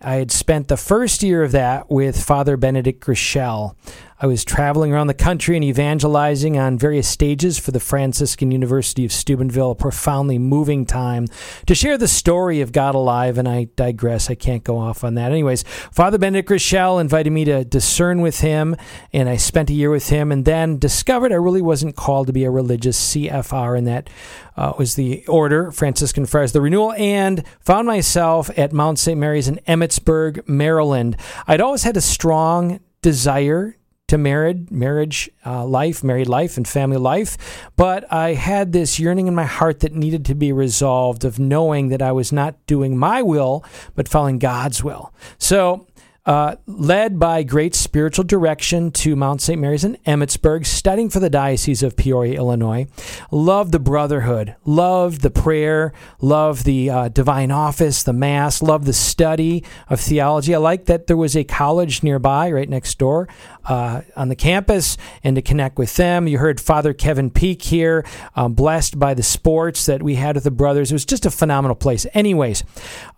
I 0.00 0.16
had 0.16 0.32
spent 0.32 0.68
the 0.68 0.76
first 0.76 1.22
year 1.22 1.44
of 1.44 1.52
that 1.52 1.88
with 1.88 2.22
Father 2.22 2.56
Benedict 2.56 3.04
Groeschel. 3.04 3.76
I 4.22 4.26
was 4.26 4.44
traveling 4.44 4.92
around 4.92 5.08
the 5.08 5.14
country 5.14 5.56
and 5.56 5.64
evangelizing 5.64 6.56
on 6.56 6.78
various 6.78 7.08
stages 7.08 7.58
for 7.58 7.72
the 7.72 7.80
Franciscan 7.80 8.52
University 8.52 9.04
of 9.04 9.10
Steubenville, 9.10 9.72
a 9.72 9.74
profoundly 9.74 10.38
moving 10.38 10.86
time 10.86 11.26
to 11.66 11.74
share 11.74 11.98
the 11.98 12.06
story 12.06 12.60
of 12.60 12.70
God 12.70 12.94
alive. 12.94 13.36
And 13.36 13.48
I 13.48 13.66
digress, 13.74 14.30
I 14.30 14.36
can't 14.36 14.62
go 14.62 14.78
off 14.78 15.02
on 15.02 15.16
that. 15.16 15.32
Anyways, 15.32 15.64
Father 15.64 16.18
Benedict 16.18 16.48
Groeschel 16.48 17.00
invited 17.00 17.32
me 17.32 17.44
to 17.46 17.64
discern 17.64 18.20
with 18.20 18.38
him, 18.42 18.76
and 19.12 19.28
I 19.28 19.36
spent 19.36 19.70
a 19.70 19.74
year 19.74 19.90
with 19.90 20.08
him, 20.10 20.30
and 20.30 20.44
then 20.44 20.78
discovered 20.78 21.32
I 21.32 21.36
really 21.36 21.60
wasn't 21.60 21.96
called 21.96 22.28
to 22.28 22.32
be 22.32 22.44
a 22.44 22.50
religious 22.50 23.12
CFR, 23.12 23.76
and 23.76 23.88
that 23.88 24.08
uh, 24.56 24.72
was 24.78 24.94
the 24.94 25.26
order, 25.26 25.72
Franciscan 25.72 26.26
Friars, 26.26 26.52
the 26.52 26.60
renewal, 26.60 26.92
and 26.92 27.44
found 27.58 27.88
myself 27.88 28.56
at 28.56 28.72
Mount 28.72 29.00
St. 29.00 29.18
Mary's 29.18 29.48
in 29.48 29.58
Emmitsburg, 29.66 30.46
Maryland. 30.46 31.16
I'd 31.48 31.60
always 31.60 31.82
had 31.82 31.96
a 31.96 32.00
strong 32.00 32.78
desire 33.00 33.76
to 34.12 34.18
married 34.18 34.70
marriage 34.70 35.30
uh, 35.46 35.64
life 35.64 36.04
married 36.04 36.28
life 36.28 36.58
and 36.58 36.68
family 36.68 36.98
life 36.98 37.70
but 37.76 38.04
i 38.12 38.34
had 38.34 38.72
this 38.72 39.00
yearning 39.00 39.26
in 39.26 39.34
my 39.34 39.46
heart 39.46 39.80
that 39.80 39.94
needed 39.94 40.22
to 40.22 40.34
be 40.34 40.52
resolved 40.52 41.24
of 41.24 41.38
knowing 41.38 41.88
that 41.88 42.02
i 42.02 42.12
was 42.12 42.30
not 42.30 42.54
doing 42.66 42.94
my 42.94 43.22
will 43.22 43.64
but 43.94 44.06
following 44.06 44.38
god's 44.38 44.84
will 44.84 45.14
so 45.38 45.86
uh, 46.24 46.54
led 46.66 47.18
by 47.18 47.42
great 47.42 47.74
spiritual 47.74 48.24
direction 48.24 48.92
to 48.92 49.16
Mount 49.16 49.40
St. 49.40 49.60
Mary's 49.60 49.82
in 49.82 49.96
Emmitsburg, 50.06 50.64
studying 50.64 51.10
for 51.10 51.18
the 51.18 51.30
Diocese 51.30 51.82
of 51.82 51.96
Peoria, 51.96 52.36
Illinois. 52.36 52.86
Loved 53.32 53.72
the 53.72 53.80
brotherhood, 53.80 54.54
loved 54.64 55.22
the 55.22 55.30
prayer, 55.30 55.92
loved 56.20 56.64
the 56.64 56.90
uh, 56.90 57.08
divine 57.08 57.50
office, 57.50 58.04
the 58.04 58.12
Mass, 58.12 58.62
loved 58.62 58.86
the 58.86 58.92
study 58.92 59.64
of 59.88 60.00
theology. 60.00 60.54
I 60.54 60.58
liked 60.58 60.86
that 60.86 61.08
there 61.08 61.16
was 61.16 61.36
a 61.36 61.42
college 61.42 62.04
nearby, 62.04 62.52
right 62.52 62.68
next 62.68 62.98
door 62.98 63.28
uh, 63.64 64.02
on 64.16 64.28
the 64.28 64.36
campus, 64.36 64.96
and 65.22 65.36
to 65.36 65.42
connect 65.42 65.78
with 65.78 65.96
them. 65.96 66.26
You 66.26 66.38
heard 66.38 66.60
Father 66.60 66.92
Kevin 66.92 67.30
Peak 67.30 67.62
here, 67.62 68.04
um, 68.34 68.54
blessed 68.54 68.98
by 68.98 69.14
the 69.14 69.22
sports 69.22 69.86
that 69.86 70.02
we 70.02 70.16
had 70.16 70.34
with 70.34 70.44
the 70.44 70.50
brothers. 70.50 70.90
It 70.90 70.94
was 70.94 71.04
just 71.04 71.26
a 71.26 71.30
phenomenal 71.30 71.74
place. 71.74 72.06
Anyways, 72.14 72.64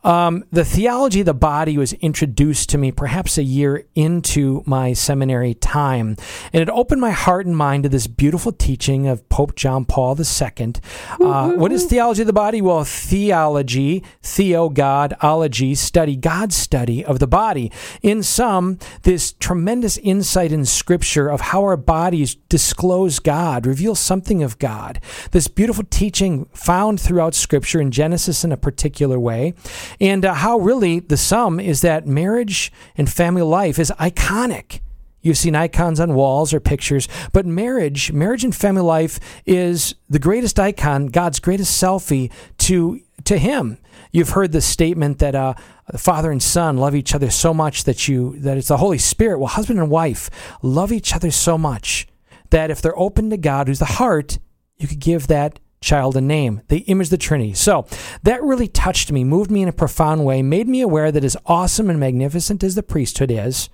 um, 0.02 0.44
the 0.50 0.64
theology 0.64 1.20
of 1.20 1.26
the 1.26 1.34
body 1.34 1.78
was 1.78 1.94
introduced 1.94 2.68
to 2.70 2.78
me 2.78 2.92
perhaps 2.92 3.38
a 3.38 3.42
year 3.42 3.86
into 3.94 4.62
my 4.66 4.92
seminary 4.92 5.54
time. 5.54 6.16
And 6.52 6.62
it 6.62 6.68
opened 6.68 7.00
my 7.00 7.10
heart 7.10 7.46
and 7.46 7.56
mind 7.56 7.84
to 7.84 7.88
this 7.88 8.06
beautiful 8.06 8.52
teaching 8.52 9.06
of 9.06 9.26
Pope 9.28 9.54
John 9.54 9.84
Paul 9.84 10.16
II. 10.18 10.74
Uh, 11.20 11.52
what 11.52 11.72
is 11.72 11.86
theology 11.86 12.22
of 12.22 12.26
the 12.26 12.32
body? 12.32 12.60
Well, 12.60 12.84
theology, 12.84 14.04
theo, 14.22 14.68
God, 14.68 15.14
ology, 15.22 15.74
study, 15.74 16.16
God's 16.16 16.56
study 16.56 17.04
of 17.04 17.18
the 17.18 17.26
body. 17.26 17.72
In 18.02 18.22
sum, 18.22 18.78
this 19.02 19.32
tremendous 19.32 19.96
insight 19.98 20.33
in 20.36 20.64
Scripture 20.64 21.28
of 21.28 21.40
how 21.40 21.62
our 21.62 21.76
bodies 21.76 22.34
disclose 22.34 23.18
God, 23.18 23.66
reveal 23.66 23.94
something 23.94 24.42
of 24.42 24.58
God. 24.58 25.00
This 25.30 25.48
beautiful 25.48 25.84
teaching 25.84 26.46
found 26.54 27.00
throughout 27.00 27.34
Scripture 27.34 27.80
in 27.80 27.90
Genesis 27.90 28.44
in 28.44 28.52
a 28.52 28.56
particular 28.56 29.18
way. 29.18 29.54
And 30.00 30.24
uh, 30.24 30.34
how 30.34 30.58
really 30.58 31.00
the 31.00 31.16
sum 31.16 31.60
is 31.60 31.80
that 31.82 32.06
marriage 32.06 32.72
and 32.96 33.10
family 33.10 33.42
life 33.42 33.78
is 33.78 33.90
iconic. 33.92 34.80
You've 35.24 35.38
seen 35.38 35.56
icons 35.56 35.98
on 35.98 36.14
walls 36.14 36.52
or 36.52 36.60
pictures, 36.60 37.08
but 37.32 37.46
marriage, 37.46 38.12
marriage 38.12 38.44
and 38.44 38.54
family 38.54 38.82
life 38.82 39.18
is 39.46 39.94
the 40.08 40.18
greatest 40.18 40.60
icon, 40.60 41.06
God's 41.06 41.40
greatest 41.40 41.82
selfie 41.82 42.30
to 42.58 43.00
to 43.24 43.38
Him. 43.38 43.78
You've 44.12 44.30
heard 44.30 44.52
the 44.52 44.60
statement 44.60 45.18
that 45.20 45.34
uh, 45.34 45.54
father 45.96 46.30
and 46.30 46.42
son 46.42 46.76
love 46.76 46.94
each 46.94 47.14
other 47.14 47.30
so 47.30 47.54
much 47.54 47.84
that 47.84 48.06
you 48.06 48.38
that 48.40 48.58
it's 48.58 48.68
the 48.68 48.76
Holy 48.76 48.98
Spirit. 48.98 49.38
Well, 49.38 49.48
husband 49.48 49.80
and 49.80 49.90
wife 49.90 50.28
love 50.62 50.92
each 50.92 51.14
other 51.14 51.30
so 51.30 51.56
much 51.56 52.06
that 52.50 52.70
if 52.70 52.82
they're 52.82 52.98
open 52.98 53.30
to 53.30 53.38
God, 53.38 53.66
who's 53.66 53.78
the 53.78 53.86
heart, 53.86 54.38
you 54.76 54.86
could 54.86 55.00
give 55.00 55.26
that 55.28 55.58
child 55.84 56.16
a 56.16 56.20
name, 56.20 56.62
They 56.68 56.78
image 56.78 57.10
the 57.10 57.18
Trinity. 57.18 57.54
So 57.54 57.86
that 58.22 58.42
really 58.42 58.68
touched 58.68 59.12
me, 59.12 59.22
moved 59.22 59.50
me 59.50 59.62
in 59.62 59.68
a 59.68 59.72
profound 59.72 60.24
way, 60.24 60.42
made 60.42 60.66
me 60.66 60.80
aware 60.80 61.12
that 61.12 61.24
as 61.24 61.36
awesome 61.46 61.90
and 61.90 62.00
magnificent 62.00 62.64
as 62.64 62.74
the 62.74 62.82
priesthood 62.82 63.30
is, 63.30 63.68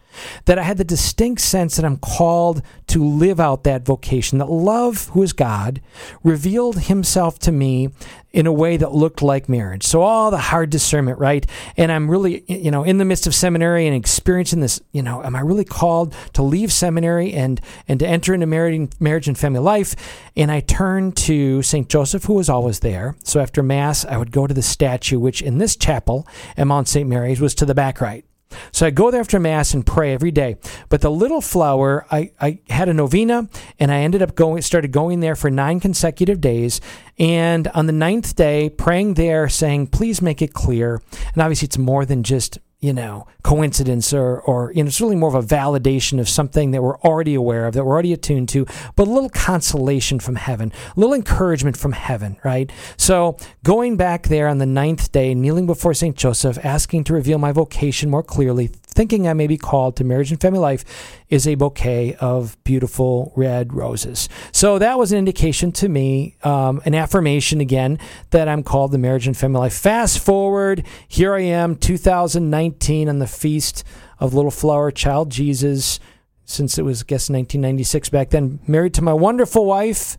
that 0.45 0.59
I 0.59 0.63
had 0.63 0.77
the 0.77 0.85
distinct 0.85 1.41
sense 1.41 1.77
that 1.77 1.85
I'm 1.85 1.97
called 1.99 2.63
to 2.89 3.05
live 3.05 3.41
out 3.41 3.65
that 3.65 3.85
vocation, 3.85 4.39
that 4.39 4.51
love, 4.51 5.09
who 5.09 5.23
is 5.23 5.33
God, 5.33 5.81
revealed 6.23 6.81
himself 6.81 7.39
to 7.41 7.53
me 7.53 7.91
in 8.33 8.47
a 8.47 8.53
way 8.53 8.77
that 8.77 8.93
looked 8.93 9.23
like 9.23 9.49
marriage. 9.49 9.85
So 9.85 10.03
all 10.03 10.31
the 10.31 10.39
hard 10.39 10.71
discernment, 10.71 11.19
right? 11.19 11.45
And 11.77 11.91
I'm 11.91 12.11
really, 12.11 12.45
you 12.47 12.71
know, 12.71 12.85
in 12.85 12.99
the 12.99 13.05
midst 13.05 13.27
of 13.27 13.35
seminary 13.35 13.87
and 13.87 13.97
experiencing 13.97 14.61
this, 14.61 14.81
you 14.93 15.03
know, 15.03 15.23
am 15.23 15.35
I 15.35 15.41
really 15.41 15.65
called 15.65 16.15
to 16.35 16.43
leave 16.43 16.73
seminary 16.73 17.33
and 17.33 17.61
and 17.89 17.99
to 18.01 18.07
enter 18.07 18.33
into 18.33 18.47
marriage, 18.47 19.29
and 19.29 19.39
family 19.39 19.61
life? 19.61 19.97
And 20.37 20.51
I 20.51 20.61
turned 20.61 21.17
to 21.19 21.63
St. 21.63 21.89
Joseph, 21.89 22.25
who 22.25 22.35
was 22.35 22.49
always 22.49 22.81
there. 22.81 23.17
So 23.25 23.41
after 23.41 23.63
Mass, 23.63 24.05
I 24.05 24.17
would 24.17 24.33
go 24.33 24.47
to 24.47 24.55
the 24.55 24.63
statue, 24.63 25.19
which 25.19 25.43
in 25.43 25.59
this 25.59 25.77
chapel 25.77 26.27
at 26.57 26.67
Mount 26.67 26.89
St. 26.89 27.09
Mary's 27.09 27.41
was 27.41 27.55
to 27.57 27.67
the 27.67 27.75
back 27.75 28.01
right. 28.01 28.25
So 28.73 28.87
I 28.87 28.91
go 28.91 29.11
there 29.11 29.21
after 29.21 29.39
Mass 29.39 29.75
and 29.75 29.87
pray 29.87 30.13
every 30.13 30.31
day. 30.31 30.57
But 30.89 31.01
the 31.01 31.11
little 31.11 31.41
flower, 31.41 32.07
I, 32.11 32.33
I 32.41 32.61
had 32.69 32.89
a 32.89 32.95
novena 32.95 33.49
and 33.79 33.91
I 33.91 34.01
ended 34.01 34.23
up 34.23 34.35
going, 34.35 34.63
started 34.63 34.93
going 34.93 35.21
there 35.21 35.37
for 35.37 35.51
nine 35.51 35.81
consecutive 35.81 36.41
days. 36.41 36.81
And 37.19 37.69
on 37.69 37.87
the 37.87 37.93
ninth 37.93 38.37
day, 38.37 38.71
praying 38.71 39.15
there, 39.15 39.49
saying, 39.49 39.89
please 39.89 40.23
make 40.23 40.43
it 40.43 40.55
clear. 40.55 41.03
And 41.35 41.43
obviously, 41.43 41.67
it's 41.67 41.79
more 41.79 42.05
than 42.05 42.23
just 42.23 42.59
you 42.81 42.95
know, 42.95 43.27
coincidence 43.43 44.13
or, 44.15 44.41
or, 44.41 44.73
you 44.73 44.83
know, 44.83 44.89
it's 44.89 45.01
really 45.01 45.17
more 45.17 45.29
of 45.29 45.35
a 45.35 45.47
validation 45.47 46.19
of 46.19 46.29
something 46.29 46.71
that 46.71 46.83
we're 46.83 46.99
already 47.01 47.35
aware 47.35 47.67
of, 47.67 47.75
that 47.75 47.85
we're 47.85 47.93
already 47.93 48.13
attuned 48.13 48.49
to, 48.49 48.65
but 48.97 49.07
a 49.07 49.11
little 49.11 49.29
consolation 49.29 50.19
from 50.19 50.37
heaven, 50.37 50.73
a 50.97 51.01
little 51.01 51.15
encouragement 51.15 51.77
from 51.77 51.93
heaven, 51.93 52.39
right? 52.43 52.73
So 52.97 53.37
going 53.65 53.99
back 53.99 54.29
there 54.29 54.49
on 54.49 54.59
the 54.59 54.67
ninth 54.67 55.13
day, 55.13 55.35
kneeling 55.35 55.67
before 55.67 55.93
St. 55.93 56.17
Joseph, 56.17 56.59
asking 56.65 57.05
to 57.05 57.13
reveal 57.13 57.39
my 57.39 57.53
vocation 57.53 58.09
more 58.09 58.23
clearly, 58.23 58.71
thinking 58.95 59.29
I 59.29 59.35
may 59.35 59.47
be 59.47 59.57
called 59.57 59.97
to 59.97 60.05
marriage 60.05 60.31
and 60.31 60.41
family 60.41 60.59
life, 60.59 60.85
is 61.29 61.47
a 61.47 61.55
bouquet 61.55 62.15
of 62.17 62.63
beautiful 62.65 63.33
red 63.37 63.73
roses. 63.73 64.29
So 64.53 64.79
that 64.79 64.99
was 64.99 65.13
an 65.13 65.19
indication 65.19 65.73
to 65.73 65.89
me, 65.89 66.37
um, 66.43 66.81
an 66.85 66.95
affirmation 66.95 67.61
again, 67.61 67.99
that 68.31 68.49
I'm 68.49 68.63
called 68.63 68.93
to 68.93 68.99
marriage 68.99 69.27
and 69.27 69.37
family 69.37 69.61
life. 69.61 69.75
Fast 69.75 70.19
forward, 70.19 70.85
here 71.09 71.35
I 71.35 71.43
am, 71.43 71.77
2019, 71.77 73.09
on 73.09 73.19
the 73.19 73.27
feast 73.27 73.85
of 74.19 74.35
Little 74.35 74.51
Flower 74.51 74.91
Child 74.91 75.31
Jesus, 75.31 76.01
since 76.45 76.79
it 76.79 76.83
was, 76.83 77.03
I 77.03 77.07
guess, 77.07 77.31
1996 77.31 78.09
back 78.11 78.31
then, 78.31 78.61
married 78.67 78.95
to 78.95 79.03
my 79.03 79.13
wonderful 79.13 79.65
wife 79.65 80.19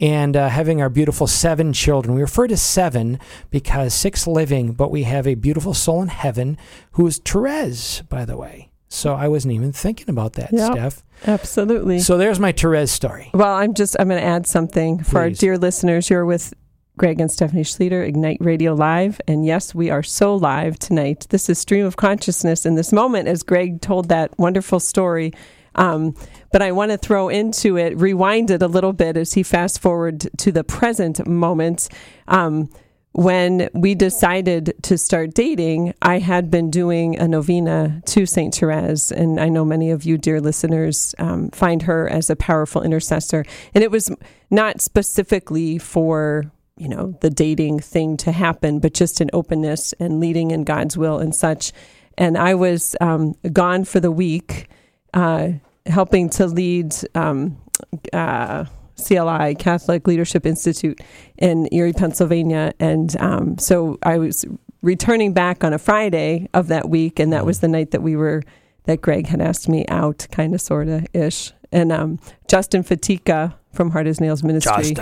and 0.00 0.36
uh, 0.36 0.48
having 0.48 0.80
our 0.80 0.88
beautiful 0.88 1.26
seven 1.26 1.72
children. 1.72 2.14
We 2.14 2.22
refer 2.22 2.46
to 2.48 2.56
seven 2.56 3.18
because 3.50 3.92
six 3.94 4.26
living, 4.26 4.72
but 4.72 4.90
we 4.90 5.02
have 5.02 5.26
a 5.26 5.34
beautiful 5.34 5.74
soul 5.74 6.02
in 6.02 6.08
heaven 6.08 6.56
who 6.92 7.06
is 7.06 7.18
Therese, 7.18 8.02
by 8.08 8.24
the 8.24 8.36
way. 8.36 8.70
So 8.88 9.14
I 9.14 9.28
wasn't 9.28 9.54
even 9.54 9.72
thinking 9.72 10.08
about 10.08 10.32
that, 10.32 10.52
Yep. 10.52 10.72
Steph. 10.72 11.02
Absolutely. 11.26 12.00
So 12.00 12.16
there's 12.16 12.40
my 12.40 12.50
Therese 12.50 12.90
story. 12.90 13.30
Well, 13.34 13.54
I'm 13.54 13.74
just 13.74 13.94
I'm 14.00 14.08
going 14.08 14.20
to 14.20 14.26
add 14.26 14.46
something 14.46 15.02
for 15.04 15.20
our 15.20 15.30
dear 15.30 15.58
listeners. 15.58 16.10
You're 16.10 16.24
with 16.24 16.54
Greg 16.96 17.20
and 17.20 17.30
Stephanie 17.30 17.62
Schlueter, 17.62 18.06
Ignite 18.06 18.38
Radio 18.40 18.74
Live, 18.74 19.20
and 19.28 19.46
yes, 19.46 19.74
we 19.74 19.90
are 19.90 20.02
so 20.02 20.34
live 20.34 20.78
tonight. 20.78 21.26
This 21.30 21.48
is 21.48 21.58
Stream 21.58 21.86
of 21.86 21.96
Consciousness 21.96 22.66
in 22.66 22.74
this 22.74 22.92
moment, 22.92 23.28
as 23.28 23.42
Greg 23.42 23.80
told 23.80 24.08
that 24.08 24.36
wonderful 24.38 24.80
story. 24.80 25.32
Um, 25.80 26.14
but 26.52 26.62
I 26.62 26.72
want 26.72 26.90
to 26.92 26.98
throw 26.98 27.28
into 27.28 27.76
it, 27.76 27.96
rewind 27.96 28.50
it 28.50 28.62
a 28.62 28.68
little 28.68 28.92
bit 28.92 29.16
as 29.16 29.32
he 29.32 29.42
fast 29.42 29.80
forward 29.80 30.28
to 30.38 30.52
the 30.52 30.62
present 30.62 31.26
moment. 31.26 31.88
Um, 32.28 32.68
when 33.12 33.68
we 33.74 33.96
decided 33.96 34.74
to 34.82 34.96
start 34.96 35.34
dating, 35.34 35.94
I 36.00 36.18
had 36.18 36.50
been 36.50 36.70
doing 36.70 37.18
a 37.18 37.26
novena 37.26 38.02
to 38.06 38.24
Saint 38.24 38.54
Therese, 38.54 39.10
and 39.10 39.40
I 39.40 39.48
know 39.48 39.64
many 39.64 39.90
of 39.90 40.04
you, 40.04 40.16
dear 40.16 40.40
listeners, 40.40 41.14
um, 41.18 41.50
find 41.50 41.82
her 41.82 42.08
as 42.08 42.30
a 42.30 42.36
powerful 42.36 42.82
intercessor. 42.82 43.44
And 43.74 43.82
it 43.82 43.90
was 43.90 44.12
not 44.50 44.80
specifically 44.80 45.78
for 45.78 46.52
you 46.76 46.88
know 46.88 47.18
the 47.20 47.30
dating 47.30 47.80
thing 47.80 48.16
to 48.18 48.32
happen, 48.32 48.78
but 48.78 48.94
just 48.94 49.20
an 49.20 49.30
openness 49.32 49.92
and 49.94 50.20
leading 50.20 50.50
in 50.50 50.64
God's 50.64 50.96
will 50.96 51.18
and 51.18 51.34
such. 51.34 51.72
And 52.16 52.38
I 52.38 52.54
was 52.54 52.94
um, 53.00 53.34
gone 53.52 53.84
for 53.84 53.98
the 53.98 54.12
week, 54.12 54.68
uh, 55.14 55.52
helping 55.86 56.28
to 56.30 56.46
lead. 56.46 56.94
Um, 57.14 57.58
uh, 58.12 58.64
CLI, 58.96 59.54
Catholic 59.54 60.06
Leadership 60.06 60.44
Institute 60.44 61.00
in 61.38 61.66
Erie, 61.72 61.94
Pennsylvania. 61.94 62.74
And 62.78 63.16
um, 63.18 63.56
so 63.58 63.98
I 64.02 64.18
was 64.18 64.44
returning 64.82 65.32
back 65.32 65.64
on 65.64 65.72
a 65.72 65.78
Friday 65.78 66.48
of 66.54 66.68
that 66.68 66.88
week, 66.88 67.18
and 67.18 67.32
that 67.32 67.46
was 67.46 67.60
the 67.60 67.68
night 67.68 67.92
that 67.92 68.02
we 68.02 68.14
were, 68.16 68.42
that 68.84 69.00
Greg 69.00 69.26
had 69.26 69.40
asked 69.40 69.68
me 69.68 69.86
out, 69.88 70.26
kind 70.30 70.54
of, 70.54 70.60
sort 70.60 70.88
of 70.88 71.06
ish. 71.14 71.52
And 71.72 71.92
um, 71.92 72.18
Justin 72.48 72.82
Fatica 72.82 73.54
from 73.72 73.90
Hard 73.90 74.06
as 74.06 74.20
Nails 74.20 74.42
Ministry 74.42 74.94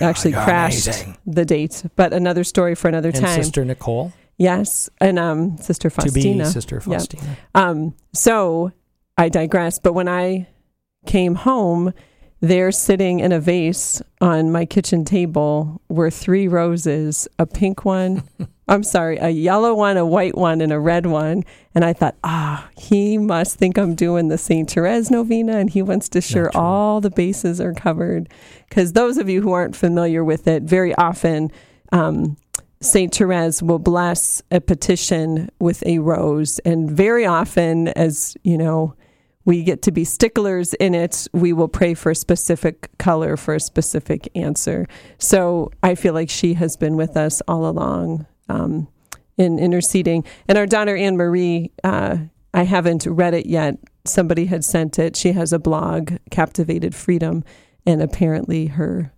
actually 0.00 0.32
crashed 0.32 0.88
the 1.26 1.44
date, 1.44 1.82
but 1.96 2.12
another 2.12 2.44
story 2.44 2.74
for 2.74 2.88
another 2.88 3.08
And 3.08 3.20
time. 3.20 3.42
Sister 3.42 3.64
Nicole, 3.64 4.12
Yes, 4.36 4.90
and 5.00 5.18
um, 5.18 5.56
Sister 5.58 5.90
to 5.90 5.96
be 5.96 6.10
Faustina. 6.10 6.46
Sister. 6.46 6.80
Faustina. 6.80 7.36
Um, 7.54 7.94
so 8.12 8.72
I 9.16 9.28
digress. 9.28 9.78
But 9.78 9.92
when 9.92 10.08
I 10.08 10.48
came 11.06 11.34
home, 11.34 11.92
there 12.40 12.72
sitting 12.72 13.20
in 13.20 13.32
a 13.32 13.40
vase 13.40 14.02
on 14.20 14.52
my 14.52 14.66
kitchen 14.66 15.04
table 15.04 15.80
were 15.88 16.10
three 16.10 16.46
roses 16.46 17.26
a 17.38 17.46
pink 17.46 17.84
one, 17.84 18.22
I'm 18.68 18.82
sorry, 18.82 19.18
a 19.18 19.28
yellow 19.28 19.74
one, 19.74 19.96
a 19.96 20.06
white 20.06 20.36
one, 20.36 20.60
and 20.60 20.72
a 20.72 20.80
red 20.80 21.06
one. 21.06 21.44
And 21.74 21.84
I 21.84 21.92
thought, 21.92 22.16
ah, 22.24 22.68
he 22.76 23.18
must 23.18 23.56
think 23.56 23.78
I'm 23.78 23.94
doing 23.94 24.28
the 24.28 24.38
St. 24.38 24.70
Therese 24.70 25.10
novena 25.10 25.58
and 25.58 25.68
he 25.68 25.82
wants 25.82 26.08
to 26.10 26.20
sure 26.20 26.50
all 26.54 27.00
the 27.00 27.10
bases 27.10 27.60
are 27.60 27.74
covered. 27.74 28.28
Because 28.68 28.92
those 28.92 29.18
of 29.18 29.28
you 29.28 29.42
who 29.42 29.52
aren't 29.52 29.76
familiar 29.76 30.24
with 30.24 30.48
it, 30.48 30.62
very 30.62 30.94
often, 30.94 31.50
um, 31.92 32.36
Saint 32.80 33.14
Therese 33.14 33.62
will 33.62 33.78
bless 33.78 34.42
a 34.50 34.60
petition 34.60 35.50
with 35.58 35.82
a 35.86 36.00
rose, 36.00 36.58
and 36.60 36.90
very 36.90 37.24
often, 37.24 37.88
as 37.88 38.36
you 38.42 38.58
know, 38.58 38.94
we 39.44 39.62
get 39.62 39.82
to 39.82 39.92
be 39.92 40.04
sticklers 40.04 40.74
in 40.74 40.94
it. 40.94 41.26
We 41.32 41.52
will 41.52 41.68
pray 41.68 41.94
for 41.94 42.10
a 42.10 42.14
specific 42.14 42.90
color 42.98 43.36
for 43.36 43.54
a 43.54 43.60
specific 43.60 44.28
answer. 44.34 44.86
So 45.18 45.70
I 45.82 45.94
feel 45.94 46.14
like 46.14 46.30
she 46.30 46.54
has 46.54 46.76
been 46.76 46.96
with 46.96 47.16
us 47.16 47.40
all 47.46 47.66
along 47.66 48.26
um, 48.48 48.88
in 49.36 49.58
interceding. 49.58 50.24
And 50.48 50.58
our 50.58 50.66
daughter 50.66 50.96
Anne 50.96 51.16
Marie, 51.16 51.72
uh, 51.82 52.18
I 52.52 52.64
haven't 52.64 53.06
read 53.06 53.34
it 53.34 53.46
yet. 53.46 53.78
Somebody 54.04 54.46
had 54.46 54.64
sent 54.64 54.98
it. 54.98 55.16
She 55.16 55.32
has 55.32 55.52
a 55.52 55.58
blog, 55.58 56.14
Captivated 56.30 56.94
Freedom, 56.94 57.42
and 57.86 58.02
apparently 58.02 58.66
her 58.66 59.13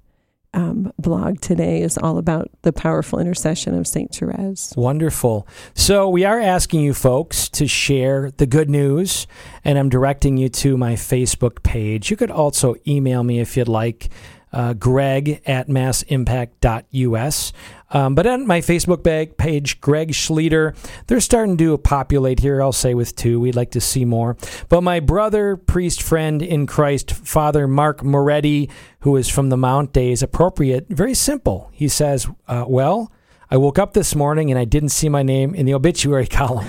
um, 0.56 0.90
blog 0.98 1.40
today 1.40 1.82
is 1.82 1.98
all 1.98 2.16
about 2.16 2.50
the 2.62 2.72
powerful 2.72 3.18
intercession 3.18 3.78
of 3.78 3.86
Saint 3.86 4.14
Therese. 4.14 4.72
Wonderful. 4.74 5.46
So 5.74 6.08
we 6.08 6.24
are 6.24 6.40
asking 6.40 6.80
you 6.80 6.94
folks 6.94 7.50
to 7.50 7.68
share 7.68 8.30
the 8.38 8.46
good 8.46 8.70
news, 8.70 9.26
and 9.64 9.78
I'm 9.78 9.90
directing 9.90 10.38
you 10.38 10.48
to 10.48 10.78
my 10.78 10.94
Facebook 10.94 11.62
page. 11.62 12.10
You 12.10 12.16
could 12.16 12.30
also 12.30 12.74
email 12.88 13.22
me 13.22 13.38
if 13.38 13.56
you'd 13.56 13.68
like, 13.68 14.08
uh, 14.56 14.72
greg 14.72 15.42
at 15.44 15.68
massimpact.us. 15.68 17.52
Um, 17.90 18.14
but 18.14 18.26
on 18.26 18.46
my 18.46 18.60
Facebook 18.62 19.36
page, 19.36 19.80
Greg 19.82 20.12
Schlueter, 20.12 20.74
they're 21.06 21.20
starting 21.20 21.58
to 21.58 21.76
populate 21.76 22.40
here, 22.40 22.62
I'll 22.62 22.72
say 22.72 22.94
with 22.94 23.14
two. 23.14 23.38
We'd 23.38 23.54
like 23.54 23.72
to 23.72 23.82
see 23.82 24.06
more. 24.06 24.38
But 24.70 24.80
my 24.80 25.00
brother, 25.00 25.58
priest 25.58 26.02
friend 26.02 26.40
in 26.40 26.66
Christ, 26.66 27.12
Father 27.12 27.68
Mark 27.68 28.02
Moretti, 28.02 28.70
who 29.00 29.16
is 29.16 29.28
from 29.28 29.50
the 29.50 29.58
Mount 29.58 29.92
Days, 29.92 30.22
appropriate, 30.22 30.86
very 30.88 31.14
simple. 31.14 31.68
He 31.72 31.86
says, 31.86 32.26
uh, 32.48 32.64
Well, 32.66 33.12
I 33.50 33.58
woke 33.58 33.78
up 33.78 33.92
this 33.92 34.14
morning 34.16 34.50
and 34.50 34.58
I 34.58 34.64
didn't 34.64 34.88
see 34.88 35.10
my 35.10 35.22
name 35.22 35.54
in 35.54 35.66
the 35.66 35.74
obituary 35.74 36.26
column. 36.30 36.66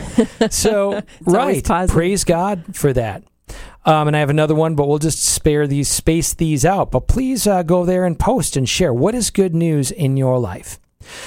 So, 0.50 1.02
right. 1.22 1.64
Praise 1.90 2.26
God 2.26 2.76
for 2.76 2.92
that. 2.92 3.24
Um, 3.86 4.08
and 4.08 4.18
I 4.18 4.20
have 4.20 4.30
another 4.30 4.56
one, 4.56 4.76
but 4.76 4.88
we'll 4.88 5.00
just 5.00 5.24
spare 5.24 5.68
these, 5.68 5.88
space 5.88 6.34
these 6.34 6.66
out. 6.66 6.92
But 6.92 7.08
please 7.08 7.48
uh, 7.48 7.64
go 7.64 7.86
there 7.86 8.06
and 8.06 8.20
post 8.20 8.58
and 8.58 8.68
share. 8.68 8.94
What 8.94 9.16
is 9.16 9.30
good 9.30 9.56
news 9.56 9.92
in 9.92 10.18
your 10.18 10.40
life? 10.40 10.80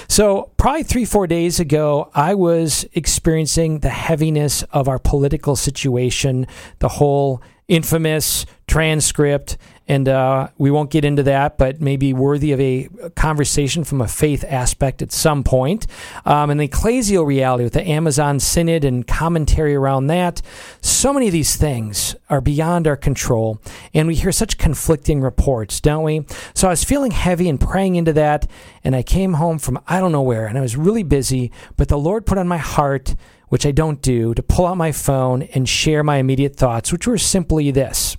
So, 0.08 0.50
probably 0.56 0.82
three, 0.82 1.04
four 1.04 1.26
days 1.26 1.58
ago, 1.58 2.10
I 2.14 2.34
was 2.34 2.84
experiencing 2.92 3.78
the 3.78 3.88
heaviness 3.88 4.62
of 4.64 4.88
our 4.88 4.98
political 4.98 5.56
situation, 5.56 6.46
the 6.80 6.88
whole 6.88 7.42
infamous 7.68 8.44
transcript. 8.66 9.56
And 9.90 10.08
uh, 10.08 10.50
we 10.56 10.70
won't 10.70 10.92
get 10.92 11.04
into 11.04 11.24
that, 11.24 11.58
but 11.58 11.80
maybe 11.80 12.12
worthy 12.12 12.52
of 12.52 12.60
a 12.60 12.88
conversation 13.16 13.82
from 13.82 14.00
a 14.00 14.06
faith 14.06 14.44
aspect 14.46 15.02
at 15.02 15.10
some 15.10 15.42
point. 15.42 15.88
Um, 16.24 16.48
and 16.50 16.60
the 16.60 16.68
ecclesial 16.68 17.26
reality 17.26 17.64
with 17.64 17.72
the 17.72 17.82
Amazon 17.82 18.38
Synod 18.38 18.84
and 18.84 19.04
commentary 19.04 19.74
around 19.74 20.06
that. 20.06 20.42
So 20.80 21.12
many 21.12 21.26
of 21.26 21.32
these 21.32 21.56
things 21.56 22.14
are 22.28 22.40
beyond 22.40 22.86
our 22.86 22.96
control. 22.96 23.60
And 23.92 24.06
we 24.06 24.14
hear 24.14 24.30
such 24.30 24.58
conflicting 24.58 25.22
reports, 25.22 25.80
don't 25.80 26.04
we? 26.04 26.24
So 26.54 26.68
I 26.68 26.70
was 26.70 26.84
feeling 26.84 27.10
heavy 27.10 27.48
and 27.48 27.60
praying 27.60 27.96
into 27.96 28.12
that. 28.12 28.48
And 28.84 28.94
I 28.94 29.02
came 29.02 29.32
home 29.32 29.58
from 29.58 29.80
I 29.88 29.98
don't 29.98 30.12
know 30.12 30.22
where, 30.22 30.46
and 30.46 30.56
I 30.56 30.60
was 30.60 30.76
really 30.76 31.02
busy. 31.02 31.50
But 31.76 31.88
the 31.88 31.98
Lord 31.98 32.26
put 32.26 32.38
on 32.38 32.46
my 32.46 32.58
heart, 32.58 33.16
which 33.48 33.66
I 33.66 33.72
don't 33.72 34.00
do, 34.00 34.34
to 34.34 34.42
pull 34.44 34.66
out 34.68 34.76
my 34.76 34.92
phone 34.92 35.42
and 35.42 35.68
share 35.68 36.04
my 36.04 36.18
immediate 36.18 36.54
thoughts, 36.54 36.92
which 36.92 37.08
were 37.08 37.18
simply 37.18 37.72
this. 37.72 38.16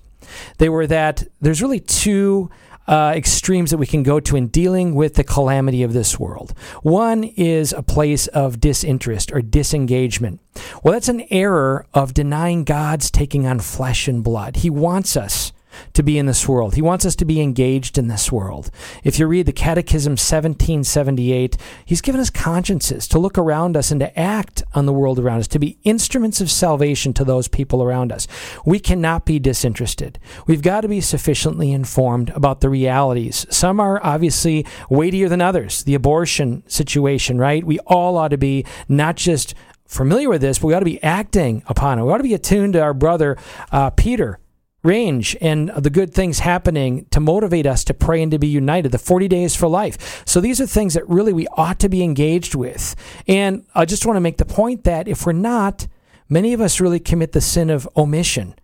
They 0.58 0.68
were 0.68 0.86
that 0.86 1.24
there's 1.40 1.62
really 1.62 1.80
two 1.80 2.50
uh, 2.86 3.12
extremes 3.14 3.70
that 3.70 3.78
we 3.78 3.86
can 3.86 4.02
go 4.02 4.20
to 4.20 4.36
in 4.36 4.48
dealing 4.48 4.94
with 4.94 5.14
the 5.14 5.24
calamity 5.24 5.82
of 5.82 5.92
this 5.92 6.18
world. 6.18 6.52
One 6.82 7.24
is 7.24 7.72
a 7.72 7.82
place 7.82 8.26
of 8.28 8.60
disinterest 8.60 9.32
or 9.32 9.40
disengagement. 9.40 10.40
Well, 10.82 10.92
that's 10.92 11.08
an 11.08 11.24
error 11.30 11.86
of 11.94 12.14
denying 12.14 12.64
God's 12.64 13.10
taking 13.10 13.46
on 13.46 13.60
flesh 13.60 14.08
and 14.08 14.22
blood. 14.24 14.56
He 14.56 14.70
wants 14.70 15.16
us 15.16 15.52
to 15.94 16.02
be 16.02 16.18
in 16.18 16.26
this 16.26 16.48
world. 16.48 16.74
He 16.74 16.82
wants 16.82 17.04
us 17.04 17.16
to 17.16 17.24
be 17.24 17.40
engaged 17.40 17.98
in 17.98 18.08
this 18.08 18.30
world. 18.30 18.70
If 19.04 19.18
you 19.18 19.26
read 19.26 19.46
the 19.46 19.52
Catechism 19.52 20.12
1778, 20.12 21.56
he's 21.84 22.00
given 22.00 22.20
us 22.20 22.30
consciences 22.30 23.06
to 23.08 23.18
look 23.18 23.38
around 23.38 23.76
us 23.76 23.90
and 23.90 24.00
to 24.00 24.18
act 24.18 24.62
on 24.74 24.86
the 24.86 24.92
world 24.92 25.18
around 25.18 25.40
us, 25.40 25.48
to 25.48 25.58
be 25.58 25.78
instruments 25.84 26.40
of 26.40 26.50
salvation 26.50 27.12
to 27.14 27.24
those 27.24 27.48
people 27.48 27.82
around 27.82 28.12
us. 28.12 28.26
We 28.64 28.78
cannot 28.78 29.24
be 29.24 29.38
disinterested. 29.38 30.18
We've 30.46 30.62
got 30.62 30.82
to 30.82 30.88
be 30.88 31.00
sufficiently 31.00 31.72
informed 31.72 32.30
about 32.30 32.60
the 32.60 32.68
realities. 32.68 33.46
Some 33.50 33.80
are 33.80 34.00
obviously 34.04 34.66
weightier 34.90 35.28
than 35.28 35.40
others. 35.40 35.84
The 35.84 35.94
abortion 35.94 36.62
situation, 36.66 37.38
right? 37.38 37.64
We 37.64 37.78
all 37.80 38.16
ought 38.16 38.28
to 38.28 38.38
be 38.38 38.64
not 38.88 39.16
just 39.16 39.54
familiar 39.86 40.28
with 40.28 40.40
this, 40.40 40.58
but 40.58 40.68
we 40.68 40.74
ought 40.74 40.80
to 40.80 40.84
be 40.84 41.02
acting 41.02 41.62
upon 41.66 41.98
it. 41.98 42.04
We 42.04 42.12
ought 42.12 42.18
to 42.18 42.22
be 42.22 42.34
attuned 42.34 42.72
to 42.74 42.80
our 42.80 42.94
brother 42.94 43.36
uh, 43.70 43.90
Peter 43.90 44.38
range 44.82 45.36
and 45.40 45.68
the 45.70 45.90
good 45.90 46.12
things 46.12 46.40
happening 46.40 47.06
to 47.10 47.20
motivate 47.20 47.66
us 47.66 47.84
to 47.84 47.94
pray 47.94 48.22
and 48.22 48.32
to 48.32 48.38
be 48.38 48.48
united 48.48 48.90
the 48.90 48.98
40 48.98 49.28
days 49.28 49.54
for 49.54 49.68
life. 49.68 50.22
So 50.26 50.40
these 50.40 50.60
are 50.60 50.66
things 50.66 50.94
that 50.94 51.08
really 51.08 51.32
we 51.32 51.46
ought 51.56 51.78
to 51.80 51.88
be 51.88 52.02
engaged 52.02 52.54
with. 52.54 52.94
And 53.28 53.64
i 53.74 53.84
just 53.84 54.06
want 54.06 54.16
to 54.16 54.20
make 54.20 54.38
the 54.38 54.44
point 54.44 54.84
that 54.84 55.08
if 55.08 55.24
we're 55.24 55.32
not 55.32 55.86
many 56.28 56.54
of 56.54 56.60
us 56.60 56.80
really 56.80 56.98
commit 56.98 57.32
the 57.32 57.40
sin 57.40 57.68
of 57.70 57.88
omission. 57.96 58.54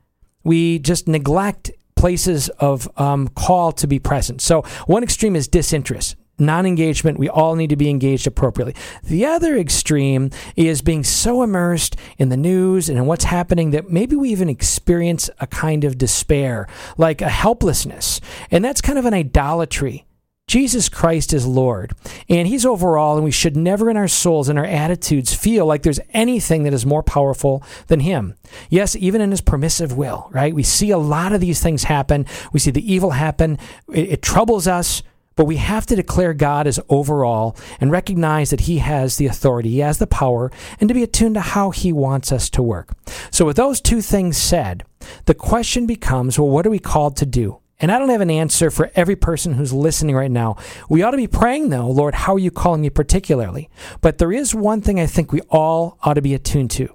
We 0.42 0.78
just 0.78 1.06
neglect 1.06 1.70
places 1.96 2.48
of 2.48 2.88
um, 2.98 3.28
call 3.28 3.72
to 3.72 3.86
be 3.86 3.98
present. 3.98 4.40
So 4.40 4.62
one 4.86 5.02
extreme 5.02 5.36
is 5.36 5.48
disinterest 5.48 6.16
non 6.38 6.66
engagement. 6.66 7.18
We 7.18 7.28
all 7.28 7.54
need 7.54 7.70
to 7.70 7.76
be 7.76 7.90
engaged 7.90 8.26
appropriately. 8.26 8.74
The 9.02 9.26
other 9.26 9.56
extreme 9.56 10.30
is 10.56 10.82
being 10.82 11.04
so 11.04 11.42
immersed 11.42 11.96
in 12.18 12.28
the 12.28 12.36
news 12.36 12.88
and 12.88 12.98
in 12.98 13.06
what's 13.06 13.24
happening 13.24 13.70
that 13.70 13.90
maybe 13.90 14.16
we 14.16 14.30
even 14.30 14.48
experience 14.48 15.30
a 15.40 15.46
kind 15.46 15.84
of 15.84 15.98
despair, 15.98 16.66
like 16.96 17.20
a 17.20 17.28
helplessness. 17.28 18.20
And 18.50 18.64
that's 18.64 18.80
kind 18.80 18.98
of 18.98 19.04
an 19.04 19.14
idolatry. 19.14 20.04
Jesus 20.48 20.88
Christ 20.88 21.34
is 21.34 21.46
Lord, 21.46 21.92
and 22.26 22.48
He's 22.48 22.64
overall, 22.64 23.16
and 23.16 23.24
we 23.24 23.30
should 23.30 23.54
never 23.54 23.90
in 23.90 23.98
our 23.98 24.08
souls 24.08 24.48
and 24.48 24.58
our 24.58 24.64
attitudes 24.64 25.34
feel 25.34 25.66
like 25.66 25.82
there's 25.82 26.00
anything 26.14 26.62
that 26.62 26.72
is 26.72 26.86
more 26.86 27.02
powerful 27.02 27.62
than 27.88 28.00
Him. 28.00 28.34
Yes, 28.70 28.96
even 28.96 29.20
in 29.20 29.30
His 29.30 29.42
permissive 29.42 29.96
will, 29.96 30.30
right? 30.32 30.54
We 30.54 30.62
see 30.62 30.90
a 30.90 30.98
lot 30.98 31.34
of 31.34 31.42
these 31.42 31.60
things 31.62 31.84
happen. 31.84 32.24
We 32.50 32.60
see 32.60 32.70
the 32.70 32.92
evil 32.92 33.10
happen. 33.10 33.58
It, 33.92 34.08
it 34.08 34.22
troubles 34.22 34.66
us. 34.66 35.02
But 35.38 35.46
we 35.46 35.58
have 35.58 35.86
to 35.86 35.94
declare 35.94 36.34
God 36.34 36.66
as 36.66 36.80
overall 36.88 37.56
and 37.80 37.92
recognize 37.92 38.50
that 38.50 38.62
He 38.62 38.78
has 38.78 39.16
the 39.16 39.26
authority, 39.26 39.70
He 39.70 39.78
has 39.78 39.98
the 39.98 40.06
power, 40.08 40.50
and 40.80 40.88
to 40.88 40.94
be 40.94 41.04
attuned 41.04 41.36
to 41.36 41.40
how 41.40 41.70
He 41.70 41.92
wants 41.92 42.32
us 42.32 42.50
to 42.50 42.62
work. 42.62 42.96
So, 43.30 43.46
with 43.46 43.54
those 43.56 43.80
two 43.80 44.00
things 44.00 44.36
said, 44.36 44.82
the 45.26 45.34
question 45.34 45.86
becomes 45.86 46.40
well, 46.40 46.48
what 46.48 46.66
are 46.66 46.70
we 46.70 46.80
called 46.80 47.16
to 47.18 47.24
do? 47.24 47.60
And 47.78 47.92
I 47.92 48.00
don't 48.00 48.08
have 48.08 48.20
an 48.20 48.32
answer 48.32 48.68
for 48.68 48.90
every 48.96 49.14
person 49.14 49.54
who's 49.54 49.72
listening 49.72 50.16
right 50.16 50.28
now. 50.28 50.56
We 50.88 51.02
ought 51.02 51.12
to 51.12 51.16
be 51.16 51.28
praying, 51.28 51.68
though, 51.68 51.88
Lord, 51.88 52.16
how 52.16 52.34
are 52.34 52.40
you 52.40 52.50
calling 52.50 52.80
me 52.80 52.90
particularly? 52.90 53.70
But 54.00 54.18
there 54.18 54.32
is 54.32 54.56
one 54.56 54.80
thing 54.80 54.98
I 54.98 55.06
think 55.06 55.30
we 55.30 55.42
all 55.42 55.98
ought 56.02 56.14
to 56.14 56.20
be 56.20 56.34
attuned 56.34 56.72
to, 56.72 56.92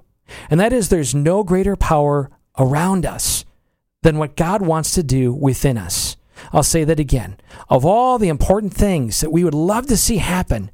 and 0.50 0.60
that 0.60 0.74
is 0.74 0.90
there's 0.90 1.14
no 1.14 1.44
greater 1.44 1.76
power 1.76 2.30
around 2.58 3.06
us 3.06 3.46
than 4.02 4.18
what 4.18 4.36
God 4.36 4.60
wants 4.60 4.92
to 4.96 5.02
do 5.02 5.32
within 5.32 5.78
us. 5.78 6.18
I'll 6.52 6.62
say 6.62 6.84
that 6.84 7.00
again. 7.00 7.36
Of 7.68 7.84
all 7.84 8.18
the 8.18 8.28
important 8.28 8.74
things 8.74 9.20
that 9.20 9.30
we 9.30 9.44
would 9.44 9.54
love 9.54 9.86
to 9.86 9.96
see 9.96 10.18
happen, 10.18 10.70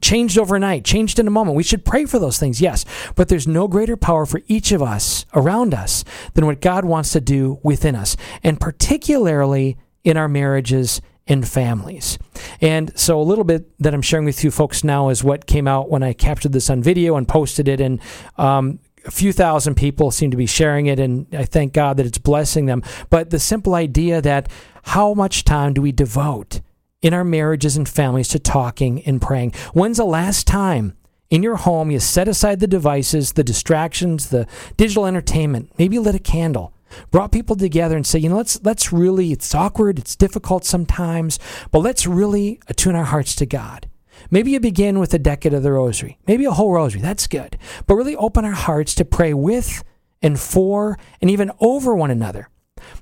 changed 0.00 0.38
overnight, 0.38 0.84
changed 0.84 1.18
in 1.18 1.26
a 1.26 1.30
moment. 1.30 1.56
We 1.56 1.62
should 1.62 1.84
pray 1.84 2.04
for 2.04 2.18
those 2.18 2.38
things, 2.38 2.60
yes. 2.60 2.84
But 3.14 3.28
there's 3.28 3.46
no 3.46 3.68
greater 3.68 3.96
power 3.96 4.26
for 4.26 4.40
each 4.46 4.72
of 4.72 4.82
us 4.82 5.26
around 5.34 5.74
us 5.74 6.04
than 6.34 6.46
what 6.46 6.60
God 6.60 6.84
wants 6.84 7.12
to 7.12 7.20
do 7.20 7.58
within 7.62 7.94
us, 7.94 8.16
and 8.42 8.60
particularly 8.60 9.76
in 10.04 10.16
our 10.16 10.28
marriages 10.28 11.00
and 11.26 11.46
families. 11.46 12.18
And 12.60 12.96
so, 12.98 13.20
a 13.20 13.22
little 13.22 13.44
bit 13.44 13.66
that 13.80 13.92
I'm 13.92 14.02
sharing 14.02 14.26
with 14.26 14.44
you 14.44 14.50
folks 14.50 14.84
now 14.84 15.08
is 15.08 15.24
what 15.24 15.46
came 15.46 15.66
out 15.66 15.90
when 15.90 16.02
I 16.02 16.12
captured 16.12 16.52
this 16.52 16.70
on 16.70 16.82
video 16.82 17.16
and 17.16 17.26
posted 17.26 17.66
it. 17.66 17.80
And 17.80 18.00
um, 18.38 18.78
a 19.06 19.10
few 19.10 19.32
thousand 19.32 19.76
people 19.76 20.10
seem 20.10 20.30
to 20.30 20.36
be 20.36 20.46
sharing 20.46 20.86
it, 20.86 20.98
and 20.98 21.26
I 21.32 21.44
thank 21.44 21.72
God 21.72 21.96
that 21.96 22.06
it's 22.06 22.18
blessing 22.18 22.66
them. 22.66 22.82
But 23.08 23.30
the 23.30 23.38
simple 23.38 23.74
idea 23.74 24.20
that 24.20 24.48
how 24.82 25.14
much 25.14 25.44
time 25.44 25.74
do 25.74 25.82
we 25.82 25.92
devote 25.92 26.60
in 27.02 27.14
our 27.14 27.24
marriages 27.24 27.76
and 27.76 27.88
families 27.88 28.28
to 28.28 28.38
talking 28.38 29.02
and 29.02 29.22
praying? 29.22 29.52
When's 29.72 29.98
the 29.98 30.04
last 30.04 30.46
time 30.46 30.96
in 31.30 31.42
your 31.42 31.56
home 31.56 31.90
you 31.90 32.00
set 32.00 32.28
aside 32.28 32.60
the 32.60 32.66
devices, 32.66 33.32
the 33.32 33.44
distractions, 33.44 34.30
the 34.30 34.46
digital 34.76 35.06
entertainment, 35.06 35.72
maybe 35.78 35.98
lit 35.98 36.14
a 36.14 36.20
candle? 36.20 36.72
brought 37.10 37.32
people 37.32 37.56
together 37.56 37.96
and 37.96 38.06
say, 38.06 38.18
you 38.18 38.28
know, 38.28 38.36
let's 38.36 38.62
let's 38.64 38.92
really 38.92 39.32
it's 39.32 39.54
awkward, 39.54 39.98
it's 39.98 40.16
difficult 40.16 40.64
sometimes, 40.64 41.38
but 41.70 41.80
let's 41.80 42.06
really 42.06 42.60
attune 42.68 42.94
our 42.94 43.04
hearts 43.04 43.34
to 43.36 43.44
God. 43.44 43.88
Maybe 44.30 44.50
you 44.50 44.60
begin 44.60 44.98
with 44.98 45.14
a 45.14 45.18
decade 45.18 45.54
of 45.54 45.62
the 45.62 45.72
rosary, 45.72 46.18
maybe 46.26 46.44
a 46.44 46.50
whole 46.50 46.72
rosary, 46.72 47.00
that's 47.00 47.26
good. 47.26 47.58
But 47.86 47.96
really 47.96 48.16
open 48.16 48.44
our 48.44 48.52
hearts 48.52 48.94
to 48.96 49.04
pray 49.04 49.34
with 49.34 49.82
and 50.22 50.38
for 50.38 50.98
and 51.20 51.30
even 51.30 51.50
over 51.60 51.94
one 51.94 52.10
another. 52.10 52.48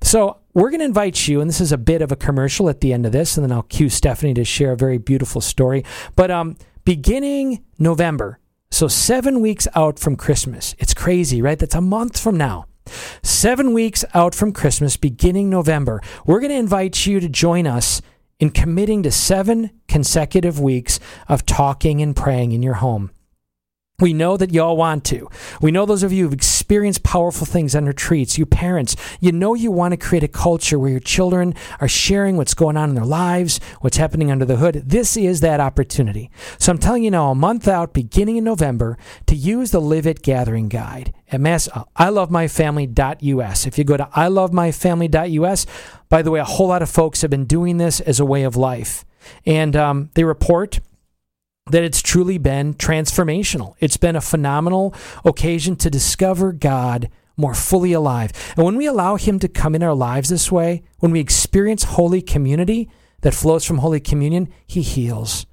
So 0.02 0.38
we're 0.52 0.70
going 0.70 0.80
to 0.80 0.86
invite 0.86 1.26
you, 1.26 1.40
and 1.40 1.48
this 1.48 1.60
is 1.60 1.72
a 1.72 1.78
bit 1.78 2.02
of 2.02 2.12
a 2.12 2.16
commercial 2.16 2.68
at 2.68 2.80
the 2.80 2.92
end 2.92 3.06
of 3.06 3.12
this, 3.12 3.36
and 3.36 3.44
then 3.44 3.52
I'll 3.52 3.62
cue 3.62 3.88
Stephanie 3.88 4.34
to 4.34 4.44
share 4.44 4.72
a 4.72 4.76
very 4.76 4.98
beautiful 4.98 5.40
story. 5.40 5.84
But 6.14 6.30
um, 6.30 6.56
beginning 6.84 7.64
November, 7.78 8.38
so 8.70 8.88
seven 8.88 9.40
weeks 9.40 9.66
out 9.74 9.98
from 9.98 10.16
Christmas, 10.16 10.74
it's 10.78 10.94
crazy, 10.94 11.42
right? 11.42 11.58
That's 11.58 11.74
a 11.74 11.80
month 11.80 12.18
from 12.18 12.36
now. 12.36 12.66
Seven 13.22 13.72
weeks 13.72 14.04
out 14.14 14.34
from 14.34 14.52
Christmas, 14.52 14.96
beginning 14.96 15.48
November, 15.48 16.02
we're 16.26 16.40
going 16.40 16.50
to 16.50 16.58
invite 16.58 17.06
you 17.06 17.18
to 17.18 17.28
join 17.28 17.66
us 17.66 18.02
in 18.38 18.50
committing 18.50 19.02
to 19.02 19.10
seven 19.10 19.70
consecutive 19.88 20.60
weeks 20.60 21.00
of 21.28 21.46
talking 21.46 22.02
and 22.02 22.16
praying 22.16 22.52
in 22.52 22.62
your 22.62 22.74
home. 22.74 23.10
We 24.00 24.12
know 24.12 24.36
that 24.36 24.52
y'all 24.52 24.76
want 24.76 25.04
to. 25.04 25.30
We 25.60 25.70
know 25.70 25.86
those 25.86 26.02
of 26.02 26.12
you 26.12 26.24
who've 26.24 26.32
experienced 26.32 27.04
powerful 27.04 27.46
things 27.46 27.76
on 27.76 27.86
retreats, 27.86 28.36
you 28.36 28.44
parents, 28.44 28.96
you 29.20 29.30
know 29.30 29.54
you 29.54 29.70
want 29.70 29.92
to 29.92 29.96
create 29.96 30.24
a 30.24 30.28
culture 30.28 30.80
where 30.80 30.90
your 30.90 30.98
children 30.98 31.54
are 31.80 31.86
sharing 31.86 32.36
what's 32.36 32.54
going 32.54 32.76
on 32.76 32.88
in 32.88 32.96
their 32.96 33.04
lives, 33.04 33.60
what's 33.82 33.96
happening 33.96 34.32
under 34.32 34.44
the 34.44 34.56
hood. 34.56 34.82
This 34.84 35.16
is 35.16 35.42
that 35.42 35.60
opportunity. 35.60 36.28
So 36.58 36.72
I'm 36.72 36.78
telling 36.78 37.04
you 37.04 37.12
now, 37.12 37.30
a 37.30 37.36
month 37.36 37.68
out, 37.68 37.94
beginning 37.94 38.36
in 38.36 38.42
November, 38.42 38.98
to 39.26 39.36
use 39.36 39.70
the 39.70 39.80
Live 39.80 40.08
It 40.08 40.22
Gathering 40.22 40.68
Guide 40.68 41.12
at 41.30 41.40
mass, 41.40 41.68
uh, 41.72 41.84
ilovemyfamily.us. 41.96 43.64
If 43.64 43.78
you 43.78 43.84
go 43.84 43.96
to 43.96 44.06
ilovemyfamily.us, 44.06 45.66
by 46.08 46.20
the 46.20 46.32
way, 46.32 46.40
a 46.40 46.44
whole 46.44 46.66
lot 46.66 46.82
of 46.82 46.90
folks 46.90 47.22
have 47.22 47.30
been 47.30 47.44
doing 47.44 47.76
this 47.76 48.00
as 48.00 48.18
a 48.18 48.24
way 48.24 48.42
of 48.42 48.56
life. 48.56 49.04
And 49.46 49.76
um, 49.76 50.10
they 50.14 50.24
report 50.24 50.80
that 51.70 51.82
it's 51.82 52.02
truly 52.02 52.36
been 52.38 52.74
transformational. 52.74 53.74
It's 53.80 53.96
been 53.96 54.16
a 54.16 54.20
phenomenal 54.20 54.94
occasion 55.24 55.76
to 55.76 55.90
discover 55.90 56.52
God 56.52 57.08
more 57.36 57.54
fully 57.54 57.92
alive. 57.92 58.32
And 58.56 58.64
when 58.64 58.76
we 58.76 58.86
allow 58.86 59.16
Him 59.16 59.38
to 59.40 59.48
come 59.48 59.74
in 59.74 59.82
our 59.82 59.94
lives 59.94 60.28
this 60.28 60.52
way, 60.52 60.82
when 60.98 61.10
we 61.10 61.20
experience 61.20 61.84
holy 61.84 62.20
community 62.20 62.90
that 63.22 63.34
flows 63.34 63.64
from 63.64 63.78
Holy 63.78 63.98
Communion, 64.00 64.52
He 64.66 64.82
heals, 64.82 65.46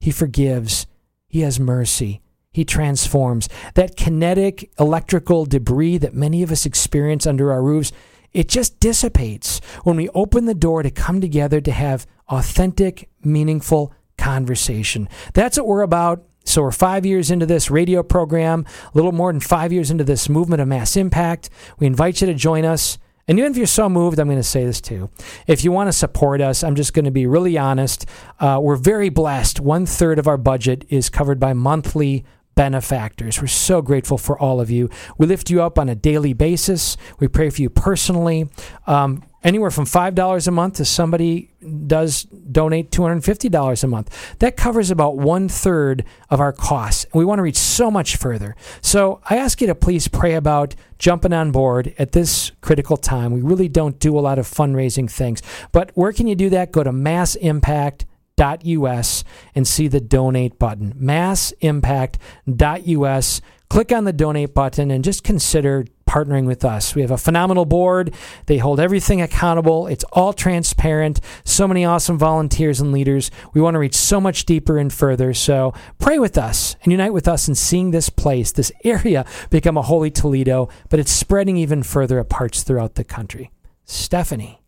He 0.00 0.10
forgives, 0.10 0.86
He 1.28 1.40
has 1.40 1.60
mercy. 1.60 2.20
He 2.54 2.66
transforms. 2.66 3.48
That 3.74 3.96
kinetic 3.96 4.70
electrical 4.78 5.46
debris 5.46 5.96
that 5.98 6.12
many 6.12 6.42
of 6.42 6.52
us 6.52 6.66
experience 6.66 7.26
under 7.26 7.50
our 7.50 7.62
roofs, 7.62 7.92
it 8.32 8.46
just 8.46 8.78
dissipates 8.78 9.60
when 9.84 9.96
we 9.96 10.10
open 10.10 10.44
the 10.44 10.54
door 10.54 10.82
to 10.82 10.90
come 10.90 11.22
together 11.22 11.62
to 11.62 11.72
have 11.72 12.06
authentic, 12.28 13.08
meaningful 13.24 13.94
conversation. 14.22 15.08
That's 15.34 15.58
what 15.58 15.66
we're 15.66 15.82
about. 15.82 16.24
So 16.44 16.62
we're 16.62 16.70
five 16.70 17.04
years 17.04 17.30
into 17.30 17.46
this 17.46 17.70
radio 17.70 18.02
program, 18.02 18.64
a 18.84 18.90
little 18.94 19.12
more 19.12 19.32
than 19.32 19.40
five 19.40 19.72
years 19.72 19.90
into 19.90 20.04
this 20.04 20.28
movement 20.28 20.62
of 20.62 20.68
mass 20.68 20.96
impact. 20.96 21.50
We 21.78 21.86
invite 21.86 22.20
you 22.20 22.26
to 22.28 22.34
join 22.34 22.64
us. 22.64 22.98
And 23.28 23.38
even 23.38 23.52
if 23.52 23.56
you're 23.56 23.66
so 23.66 23.88
moved, 23.88 24.18
I'm 24.18 24.26
going 24.26 24.38
to 24.38 24.42
say 24.42 24.64
this 24.64 24.80
too. 24.80 25.08
If 25.46 25.62
you 25.64 25.70
want 25.70 25.88
to 25.88 25.92
support 25.92 26.40
us, 26.40 26.64
I'm 26.64 26.74
just 26.74 26.92
going 26.92 27.04
to 27.04 27.12
be 27.12 27.26
really 27.26 27.56
honest. 27.56 28.06
Uh, 28.40 28.58
we're 28.60 28.76
very 28.76 29.08
blessed. 29.08 29.60
One 29.60 29.86
third 29.86 30.18
of 30.18 30.26
our 30.26 30.36
budget 30.36 30.84
is 30.88 31.08
covered 31.08 31.38
by 31.38 31.52
monthly 31.52 32.24
benefactors. 32.54 33.40
We're 33.40 33.46
so 33.46 33.82
grateful 33.82 34.18
for 34.18 34.38
all 34.38 34.60
of 34.60 34.70
you. 34.70 34.90
We 35.18 35.26
lift 35.26 35.50
you 35.50 35.62
up 35.62 35.78
on 35.78 35.88
a 35.88 35.94
daily 35.94 36.32
basis. 36.32 36.96
We 37.18 37.28
pray 37.28 37.50
for 37.50 37.62
you 37.62 37.70
personally. 37.70 38.48
Um, 38.86 39.22
anywhere 39.42 39.70
from 39.70 39.86
$5 39.86 40.46
a 40.46 40.50
month 40.50 40.74
to 40.74 40.84
somebody 40.84 41.50
does 41.86 42.24
donate 42.24 42.90
$250 42.90 43.84
a 43.84 43.86
month. 43.86 44.38
That 44.38 44.56
covers 44.56 44.90
about 44.90 45.16
one 45.16 45.48
third 45.48 46.04
of 46.30 46.40
our 46.40 46.52
costs. 46.52 47.06
We 47.14 47.24
want 47.24 47.38
to 47.38 47.42
reach 47.42 47.56
so 47.56 47.90
much 47.90 48.16
further. 48.16 48.56
So 48.80 49.20
I 49.28 49.36
ask 49.36 49.60
you 49.60 49.66
to 49.68 49.74
please 49.74 50.08
pray 50.08 50.34
about 50.34 50.74
jumping 50.98 51.32
on 51.32 51.52
board 51.52 51.94
at 51.98 52.12
this 52.12 52.52
critical 52.60 52.96
time. 52.96 53.32
We 53.32 53.40
really 53.40 53.68
don't 53.68 53.98
do 53.98 54.18
a 54.18 54.20
lot 54.20 54.38
of 54.38 54.46
fundraising 54.46 55.10
things. 55.10 55.42
But 55.72 55.90
where 55.94 56.12
can 56.12 56.26
you 56.26 56.34
do 56.34 56.50
that? 56.50 56.72
Go 56.72 56.82
to 56.82 56.92
Mass 56.92 57.34
Impact 57.36 58.06
massimpact.us 58.42 59.24
and 59.54 59.66
see 59.66 59.88
the 59.88 60.00
donate 60.00 60.58
button. 60.58 60.92
Massimpact.us. 60.96 63.40
Click 63.68 63.92
on 63.92 64.04
the 64.04 64.12
donate 64.12 64.52
button 64.52 64.90
and 64.90 65.02
just 65.02 65.24
consider 65.24 65.86
partnering 66.06 66.46
with 66.46 66.62
us. 66.62 66.94
We 66.94 67.00
have 67.00 67.10
a 67.10 67.16
phenomenal 67.16 67.64
board. 67.64 68.12
They 68.44 68.58
hold 68.58 68.78
everything 68.78 69.22
accountable. 69.22 69.86
It's 69.86 70.04
all 70.12 70.34
transparent. 70.34 71.20
So 71.44 71.66
many 71.66 71.86
awesome 71.86 72.18
volunteers 72.18 72.80
and 72.80 72.92
leaders. 72.92 73.30
We 73.54 73.62
want 73.62 73.76
to 73.76 73.78
reach 73.78 73.94
so 73.94 74.20
much 74.20 74.44
deeper 74.44 74.76
and 74.76 74.92
further. 74.92 75.32
So 75.32 75.72
pray 75.98 76.18
with 76.18 76.36
us 76.36 76.76
and 76.82 76.92
unite 76.92 77.14
with 77.14 77.26
us 77.26 77.48
in 77.48 77.54
seeing 77.54 77.92
this 77.92 78.10
place, 78.10 78.52
this 78.52 78.70
area, 78.84 79.24
become 79.48 79.78
a 79.78 79.82
holy 79.82 80.10
Toledo, 80.10 80.68
but 80.90 81.00
it's 81.00 81.10
spreading 81.10 81.56
even 81.56 81.82
further 81.82 82.18
apart 82.18 82.54
throughout 82.54 82.96
the 82.96 83.04
country. 83.04 83.50
Stephanie. 83.86 84.61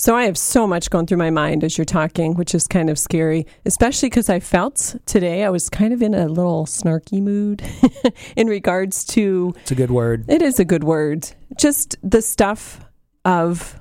So 0.00 0.16
I 0.16 0.24
have 0.24 0.38
so 0.38 0.66
much 0.66 0.88
going 0.88 1.04
through 1.04 1.18
my 1.18 1.28
mind 1.28 1.62
as 1.62 1.76
you're 1.76 1.84
talking, 1.84 2.32
which 2.34 2.54
is 2.54 2.66
kind 2.66 2.88
of 2.88 2.98
scary, 2.98 3.46
especially 3.66 4.08
because 4.08 4.30
I 4.30 4.40
felt 4.40 4.96
today 5.04 5.44
I 5.44 5.50
was 5.50 5.68
kind 5.68 5.92
of 5.92 6.00
in 6.00 6.14
a 6.14 6.26
little 6.26 6.64
snarky 6.64 7.20
mood 7.20 7.62
in 8.34 8.46
regards 8.46 9.04
to. 9.08 9.52
It's 9.60 9.72
a 9.72 9.74
good 9.74 9.90
word. 9.90 10.24
It 10.26 10.40
is 10.40 10.58
a 10.58 10.64
good 10.64 10.84
word. 10.84 11.30
Just 11.58 11.96
the 12.02 12.22
stuff 12.22 12.82
of 13.26 13.78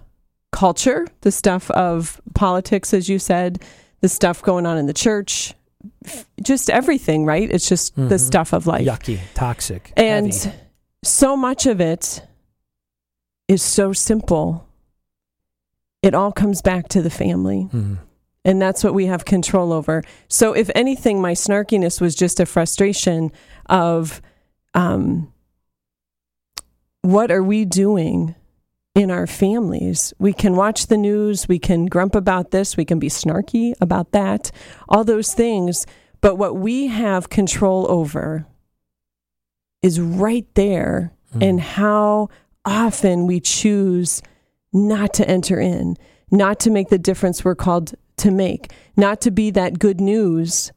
culture, 0.51 1.07
the 1.21 1.31
stuff 1.31 1.71
of 1.71 2.19
politics, 2.35 2.93
as 2.93 3.07
you 3.07 3.17
said, 3.17 3.63
the 4.01 4.09
stuff 4.09 4.41
going 4.41 4.65
on 4.65 4.77
in 4.77 4.87
the 4.87 4.93
church, 4.93 5.53
just 6.41 6.69
everything, 6.69 7.25
right? 7.25 7.49
It's 7.49 7.69
just 7.69 7.95
mm-hmm. 7.95 8.09
the 8.09 8.19
stuff 8.19 8.51
of 8.51 8.67
life. 8.67 8.85
Yucky, 8.85 9.21
toxic. 9.35 9.93
And 9.95 10.33
heavy. 10.33 10.57
so 11.01 11.37
much 11.37 11.65
of 11.65 11.79
it 11.79 12.21
is 13.47 13.61
so 13.61 13.93
simple 13.93 14.68
it 16.01 16.13
all 16.13 16.31
comes 16.31 16.61
back 16.61 16.87
to 16.89 17.01
the 17.01 17.09
family. 17.09 17.67
Mm-hmm. 17.71 17.95
And 18.45 18.61
that's 18.61 18.83
what 18.83 18.93
we 18.93 19.07
have 19.07 19.25
control 19.25 19.73
over. 19.73 20.03
So, 20.29 20.53
if 20.53 20.69
anything, 20.73 21.21
my 21.21 21.33
snarkiness 21.33 21.99
was 21.99 22.15
just 22.15 22.39
a 22.39 22.45
frustration 22.45 23.31
of 23.67 24.21
um, 24.73 25.31
what 27.01 27.31
are 27.31 27.43
we 27.43 27.65
doing 27.65 28.35
in 28.95 29.11
our 29.11 29.27
families? 29.27 30.13
We 30.19 30.33
can 30.33 30.55
watch 30.55 30.87
the 30.87 30.97
news, 30.97 31.47
we 31.47 31.59
can 31.59 31.85
grump 31.85 32.15
about 32.15 32.51
this, 32.51 32.77
we 32.77 32.85
can 32.85 32.97
be 32.97 33.09
snarky 33.09 33.73
about 33.81 34.11
that, 34.13 34.51
all 34.87 35.03
those 35.03 35.33
things. 35.33 35.85
But 36.21 36.35
what 36.35 36.55
we 36.55 36.87
have 36.87 37.29
control 37.29 37.89
over 37.89 38.45
is 39.81 39.99
right 39.99 40.47
there 40.55 41.13
mm-hmm. 41.31 41.43
and 41.43 41.61
how 41.61 42.29
often 42.65 43.27
we 43.27 43.39
choose 43.39 44.21
not 44.73 45.13
to 45.15 45.27
enter 45.27 45.59
in, 45.59 45.97
not 46.31 46.59
to 46.61 46.69
make 46.69 46.89
the 46.89 46.99
difference 46.99 47.43
we're 47.43 47.55
called 47.55 47.93
to 48.17 48.31
make, 48.31 48.71
not 48.95 49.21
to 49.21 49.31
be 49.31 49.51
that 49.51 49.79
good 49.79 49.99
news 49.99 50.71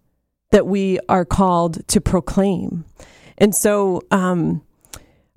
that 0.51 0.67
we 0.67 0.99
are 1.09 1.25
called 1.25 1.87
to 1.89 2.01
proclaim. 2.01 2.85
And 3.39 3.55
so 3.55 4.03
um, 4.11 4.63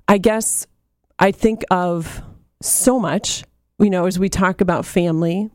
I 0.08 0.18
guess 0.18 0.66
I 1.18 1.32
think 1.32 1.64
of 1.70 2.22
so 2.62 2.98
much, 2.98 3.44
you 3.78 3.90
know, 3.90 4.06
as 4.06 4.18
we 4.18 4.28
talk 4.28 4.60
about 4.60 4.84
family. 4.84 5.50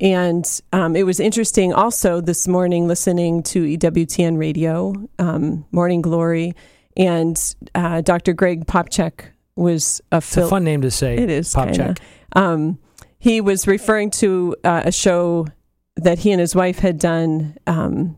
And 0.00 0.46
um, 0.72 0.94
it 0.94 1.04
was 1.04 1.18
interesting 1.18 1.72
also 1.72 2.20
this 2.20 2.46
morning 2.46 2.86
listening 2.86 3.42
to 3.44 3.64
EWTN 3.64 4.38
radio, 4.38 4.94
um, 5.18 5.66
Morning 5.72 6.02
Glory, 6.02 6.54
and 6.96 7.54
uh, 7.74 8.00
Dr. 8.02 8.32
Greg 8.32 8.66
Popcak 8.66 9.24
was 9.56 10.00
a, 10.12 10.20
fil- 10.20 10.46
a 10.46 10.50
fun 10.50 10.62
name 10.62 10.82
to 10.82 10.90
say. 10.90 11.16
It 11.16 11.30
is 11.30 11.52
Popcak. 11.52 11.98
Um, 12.34 12.78
he 13.18 13.40
was 13.40 13.66
referring 13.66 14.10
to 14.12 14.54
uh, 14.64 14.82
a 14.86 14.92
show 14.92 15.46
that 15.96 16.20
he 16.20 16.30
and 16.30 16.40
his 16.40 16.54
wife 16.54 16.78
had 16.78 16.98
done 16.98 17.56
um, 17.66 18.16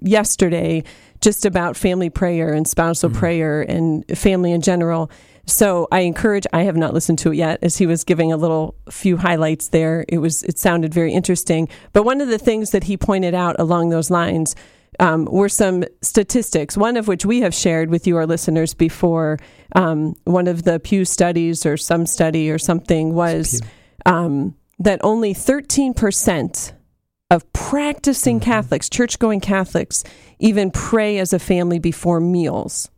yesterday, 0.00 0.84
just 1.20 1.44
about 1.44 1.76
family 1.76 2.10
prayer 2.10 2.52
and 2.52 2.66
spousal 2.66 3.10
mm-hmm. 3.10 3.18
prayer 3.18 3.62
and 3.62 4.04
family 4.16 4.52
in 4.52 4.60
general. 4.60 5.10
So 5.46 5.88
I 5.90 6.00
encourage. 6.00 6.46
I 6.52 6.62
have 6.62 6.76
not 6.76 6.94
listened 6.94 7.18
to 7.20 7.32
it 7.32 7.36
yet, 7.36 7.58
as 7.62 7.76
he 7.76 7.86
was 7.86 8.04
giving 8.04 8.32
a 8.32 8.36
little 8.36 8.76
few 8.88 9.16
highlights 9.16 9.68
there. 9.68 10.04
It 10.08 10.18
was 10.18 10.44
it 10.44 10.58
sounded 10.58 10.94
very 10.94 11.12
interesting. 11.12 11.68
But 11.92 12.04
one 12.04 12.20
of 12.20 12.28
the 12.28 12.38
things 12.38 12.70
that 12.70 12.84
he 12.84 12.96
pointed 12.96 13.34
out 13.34 13.56
along 13.58 13.88
those 13.88 14.10
lines 14.10 14.54
um, 14.98 15.24
were 15.26 15.48
some 15.48 15.84
statistics, 16.02 16.76
one 16.76 16.96
of 16.96 17.08
which 17.08 17.24
we 17.24 17.40
have 17.40 17.54
shared 17.54 17.90
with 17.90 18.06
you, 18.06 18.16
our 18.16 18.26
listeners, 18.26 18.74
before. 18.74 19.38
Um, 19.74 20.14
one 20.24 20.46
of 20.46 20.64
the 20.64 20.80
Pew 20.80 21.04
studies 21.04 21.64
or 21.64 21.76
some 21.76 22.06
study 22.06 22.50
or 22.50 22.58
something 22.58 23.14
was 23.14 23.62
um, 24.04 24.56
that 24.78 25.00
only 25.02 25.34
13% 25.34 26.72
of 27.30 27.52
practicing 27.52 28.40
mm-hmm. 28.40 28.50
Catholics, 28.50 28.88
church 28.88 29.18
going 29.18 29.40
Catholics, 29.40 30.02
even 30.38 30.70
pray 30.70 31.18
as 31.18 31.32
a 31.32 31.38
family 31.38 31.78
before 31.78 32.20
meals. 32.20 32.90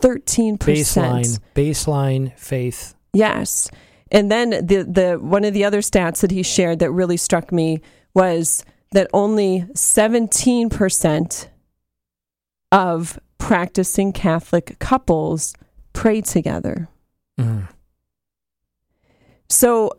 13%. 0.00 0.58
Baseline, 0.58 1.40
baseline 1.54 2.38
faith. 2.38 2.94
Yes. 3.12 3.70
And 4.10 4.30
then 4.30 4.50
the, 4.50 4.84
the 4.84 5.18
one 5.20 5.44
of 5.44 5.54
the 5.54 5.64
other 5.64 5.80
stats 5.80 6.20
that 6.20 6.30
he 6.30 6.42
shared 6.42 6.80
that 6.80 6.90
really 6.90 7.16
struck 7.16 7.50
me 7.50 7.80
was 8.12 8.64
that 8.94 9.08
only 9.12 9.66
17% 9.72 11.48
of 12.70 13.18
practicing 13.38 14.12
Catholic 14.12 14.78
couples 14.78 15.52
pray 15.92 16.20
together. 16.20 16.88
Mm. 17.38 17.68
So 19.48 19.90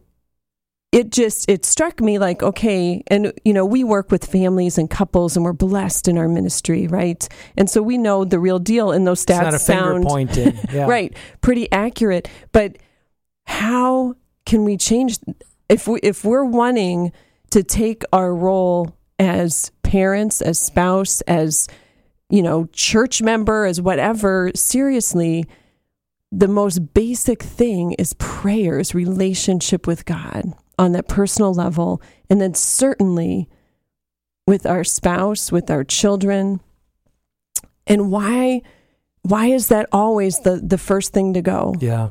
it 0.93 1.11
just 1.11 1.49
it 1.49 1.65
struck 1.65 1.99
me 1.99 2.17
like 2.17 2.41
okay 2.41 3.03
and 3.07 3.33
you 3.43 3.53
know 3.53 3.65
we 3.65 3.83
work 3.83 4.11
with 4.11 4.25
families 4.25 4.77
and 4.77 4.89
couples 4.89 5.35
and 5.35 5.43
we're 5.43 5.51
blessed 5.51 6.07
in 6.07 6.17
our 6.17 6.29
ministry 6.29 6.87
right 6.87 7.27
and 7.57 7.69
so 7.69 7.81
we 7.81 7.97
know 7.97 8.23
the 8.23 8.39
real 8.39 8.59
deal 8.59 8.93
and 8.93 9.05
those 9.05 9.25
stats 9.25 9.59
sound 9.59 10.05
yeah. 10.71 10.85
right 10.85 11.17
pretty 11.41 11.69
accurate 11.73 12.29
but 12.53 12.77
how 13.45 14.15
can 14.45 14.63
we 14.63 14.77
change 14.77 15.19
if 15.67 15.85
we 15.85 15.99
if 16.01 16.23
we're 16.23 16.45
wanting 16.45 17.11
to 17.51 17.63
take 17.63 18.03
our 18.11 18.33
role 18.33 18.95
as 19.19 19.71
parents, 19.83 20.41
as 20.41 20.59
spouse, 20.59 21.21
as 21.21 21.67
you 22.29 22.41
know, 22.41 22.65
church 22.73 23.21
member, 23.21 23.65
as 23.65 23.79
whatever 23.79 24.51
seriously, 24.55 25.45
the 26.31 26.47
most 26.47 26.93
basic 26.93 27.41
thing 27.41 27.93
is 27.93 28.13
prayer, 28.15 28.79
is 28.79 28.95
relationship 28.95 29.87
with 29.87 30.05
God 30.05 30.53
on 30.77 30.91
that 30.93 31.07
personal 31.07 31.53
level, 31.53 32.01
and 32.29 32.41
then 32.41 32.53
certainly 32.53 33.47
with 34.47 34.65
our 34.65 34.83
spouse, 34.83 35.51
with 35.51 35.69
our 35.69 35.83
children. 35.83 36.59
And 37.87 38.11
why 38.11 38.61
why 39.21 39.47
is 39.47 39.69
that 39.69 39.87
always 39.91 40.39
the 40.39 40.57
the 40.63 40.77
first 40.77 41.13
thing 41.13 41.33
to 41.33 41.41
go? 41.41 41.75
Yeah. 41.79 42.09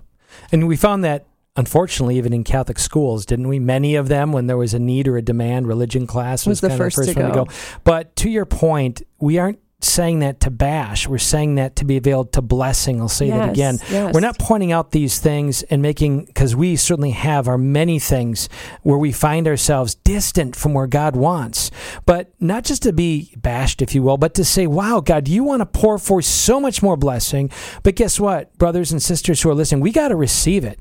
And 0.51 0.67
we 0.67 0.77
found 0.77 1.05
that 1.05 1.27
unfortunately, 1.57 2.17
even 2.17 2.33
in 2.33 2.45
Catholic 2.45 2.79
schools, 2.79 3.27
didn't 3.27 3.49
we? 3.49 3.59
Many 3.59 3.95
of 3.95 4.09
them, 4.09 4.33
when 4.33 4.47
there 4.47 4.57
was 4.57 4.75
a 4.75 4.79
need 4.79 5.09
or 5.09 5.17
a 5.17 5.23
demand, 5.23 5.67
religion 5.67 6.07
class 6.07 6.47
was, 6.47 6.53
was 6.53 6.61
the 6.63 6.69
kind 6.69 6.79
first 6.79 6.99
of 6.99 7.07
the 7.07 7.13
first 7.13 7.19
to 7.19 7.23
one 7.25 7.33
go. 7.33 7.45
to 7.45 7.51
go. 7.51 7.57
But 7.85 8.17
to 8.17 8.31
your 8.31 8.47
point, 8.47 9.03
we 9.19 9.39
aren't 9.39 9.61
saying 9.81 10.21
that 10.21 10.41
to 10.41 10.51
bash. 10.51 11.07
We're 11.07 11.19
saying 11.19 11.57
that 11.57 11.77
to 11.77 11.85
be 11.85 11.99
veiled 11.99 12.33
to 12.33 12.41
blessing. 12.41 13.03
I'll 13.03 13.09
say 13.09 13.27
yes, 13.27 13.39
that 13.39 13.51
again. 13.51 13.79
Yes. 13.91 14.15
We're 14.15 14.21
not 14.21 14.39
pointing 14.39 14.73
out 14.73 14.93
these 14.93 15.19
things 15.19 15.63
and 15.65 15.83
making, 15.83 16.25
because 16.25 16.57
we 16.57 16.77
certainly 16.77 17.11
have 17.11 17.49
our 17.49 17.59
many 17.59 17.99
things 17.99 18.49
where 18.83 18.97
we 18.97 19.13
find 19.13 19.47
ourselves 19.47 19.95
distant 19.95 20.57
from 20.57 20.73
where 20.73 20.87
God 20.87 21.17
wants. 21.17 21.71
But 22.07 22.33
not 22.41 22.65
just 22.65 22.83
to 22.85 22.95
be 22.95 23.35
bashed, 23.37 23.83
if 23.83 23.95
you 23.95 24.03
will, 24.03 24.17
but 24.17 24.33
to 24.35 24.45
say, 24.45 24.67
wow, 24.67 25.01
God, 25.01 25.29
you 25.29 25.45
want 25.45 25.61
to 25.61 25.67
pour 25.67 25.99
forth 25.99 26.25
so 26.25 26.59
much 26.59 26.83
more 26.83 26.97
blessing. 26.97 27.51
But 27.83 27.95
guess 27.95 28.19
what, 28.19 28.57
brothers 28.57 28.91
and 28.91 29.03
sisters 29.03 29.43
who 29.43 29.51
are 29.51 29.55
listening, 29.55 29.83
we 29.83 29.93
got 29.93 30.09
to 30.09 30.17
receive 30.17 30.65
it. 30.65 30.81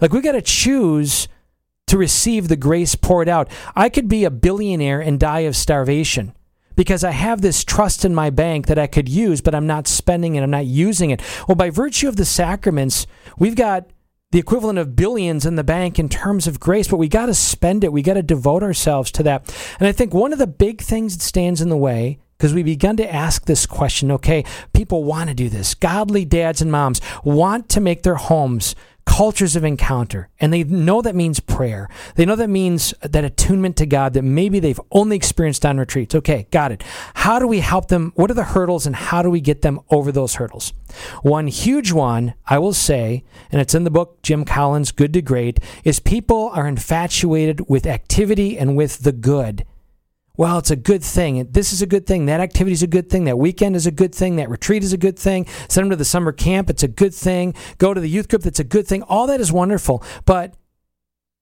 Like 0.00 0.12
we 0.12 0.20
got 0.20 0.32
to 0.32 0.42
choose 0.42 1.28
to 1.86 1.98
receive 1.98 2.48
the 2.48 2.56
grace 2.56 2.94
poured 2.94 3.28
out. 3.28 3.48
I 3.74 3.88
could 3.88 4.08
be 4.08 4.24
a 4.24 4.30
billionaire 4.30 5.00
and 5.00 5.20
die 5.20 5.40
of 5.40 5.56
starvation 5.56 6.34
because 6.74 7.04
I 7.04 7.12
have 7.12 7.40
this 7.40 7.64
trust 7.64 8.04
in 8.04 8.14
my 8.14 8.30
bank 8.30 8.66
that 8.66 8.78
I 8.78 8.86
could 8.86 9.08
use, 9.08 9.40
but 9.40 9.54
I'm 9.54 9.66
not 9.66 9.88
spending 9.88 10.34
it, 10.34 10.42
I'm 10.42 10.50
not 10.50 10.66
using 10.66 11.10
it. 11.10 11.22
Well, 11.48 11.54
by 11.54 11.70
virtue 11.70 12.08
of 12.08 12.16
the 12.16 12.24
sacraments, 12.24 13.06
we've 13.38 13.56
got 13.56 13.88
the 14.32 14.38
equivalent 14.38 14.78
of 14.78 14.96
billions 14.96 15.46
in 15.46 15.54
the 15.54 15.64
bank 15.64 15.98
in 15.98 16.08
terms 16.08 16.46
of 16.46 16.60
grace, 16.60 16.88
but 16.88 16.98
we 16.98 17.08
got 17.08 17.26
to 17.26 17.34
spend 17.34 17.84
it. 17.84 17.92
We 17.92 18.02
got 18.02 18.14
to 18.14 18.22
devote 18.22 18.62
ourselves 18.62 19.10
to 19.12 19.22
that. 19.22 19.54
And 19.78 19.88
I 19.88 19.92
think 19.92 20.12
one 20.12 20.32
of 20.32 20.38
the 20.38 20.46
big 20.46 20.80
things 20.80 21.16
that 21.16 21.22
stands 21.22 21.60
in 21.60 21.68
the 21.68 21.76
way 21.76 22.18
because 22.36 22.52
we 22.52 22.62
begun 22.62 22.96
to 22.98 23.14
ask 23.14 23.46
this 23.46 23.64
question 23.64 24.10
okay, 24.10 24.44
people 24.74 25.04
want 25.04 25.28
to 25.28 25.34
do 25.34 25.48
this. 25.48 25.74
Godly 25.74 26.24
dads 26.24 26.60
and 26.60 26.70
moms 26.70 27.00
want 27.24 27.68
to 27.70 27.80
make 27.80 28.02
their 28.02 28.16
homes 28.16 28.74
cultures 29.06 29.56
of 29.56 29.64
encounter. 29.64 30.28
And 30.38 30.52
they 30.52 30.62
know 30.64 31.00
that 31.00 31.14
means 31.14 31.40
prayer. 31.40 31.88
They 32.16 32.26
know 32.26 32.36
that 32.36 32.50
means 32.50 32.92
that 33.00 33.24
attunement 33.24 33.76
to 33.78 33.86
God 33.86 34.12
that 34.12 34.22
maybe 34.22 34.60
they've 34.60 34.80
only 34.90 35.16
experienced 35.16 35.64
on 35.64 35.78
retreats. 35.78 36.14
Okay, 36.14 36.46
got 36.50 36.72
it. 36.72 36.82
How 37.14 37.38
do 37.38 37.46
we 37.46 37.60
help 37.60 37.88
them? 37.88 38.12
What 38.16 38.30
are 38.30 38.34
the 38.34 38.44
hurdles 38.44 38.86
and 38.86 38.94
how 38.94 39.22
do 39.22 39.30
we 39.30 39.40
get 39.40 39.62
them 39.62 39.80
over 39.90 40.12
those 40.12 40.34
hurdles? 40.34 40.74
One 41.22 41.46
huge 41.46 41.92
one, 41.92 42.34
I 42.46 42.58
will 42.58 42.74
say, 42.74 43.24
and 43.50 43.60
it's 43.60 43.74
in 43.74 43.84
the 43.84 43.90
book 43.90 44.20
Jim 44.22 44.44
Collins, 44.44 44.92
Good 44.92 45.14
to 45.14 45.22
Great, 45.22 45.60
is 45.84 45.98
people 45.98 46.50
are 46.52 46.68
infatuated 46.68 47.68
with 47.70 47.86
activity 47.86 48.58
and 48.58 48.76
with 48.76 48.98
the 48.98 49.12
good 49.12 49.64
well, 50.36 50.58
it's 50.58 50.70
a 50.70 50.76
good 50.76 51.02
thing. 51.02 51.48
This 51.50 51.72
is 51.72 51.82
a 51.82 51.86
good 51.86 52.06
thing. 52.06 52.26
That 52.26 52.40
activity 52.40 52.72
is 52.72 52.82
a 52.82 52.86
good 52.86 53.08
thing. 53.08 53.24
That 53.24 53.38
weekend 53.38 53.76
is 53.76 53.86
a 53.86 53.90
good 53.90 54.14
thing. 54.14 54.36
That 54.36 54.50
retreat 54.50 54.84
is 54.84 54.92
a 54.92 54.98
good 54.98 55.18
thing. 55.18 55.46
Send 55.68 55.84
them 55.84 55.90
to 55.90 55.96
the 55.96 56.04
summer 56.04 56.32
camp. 56.32 56.70
It's 56.70 56.82
a 56.82 56.88
good 56.88 57.14
thing. 57.14 57.54
Go 57.78 57.94
to 57.94 58.00
the 58.00 58.08
youth 58.08 58.28
group. 58.28 58.42
That's 58.42 58.60
a 58.60 58.64
good 58.64 58.86
thing. 58.86 59.02
All 59.04 59.26
that 59.28 59.40
is 59.40 59.52
wonderful. 59.52 60.02
But 60.24 60.54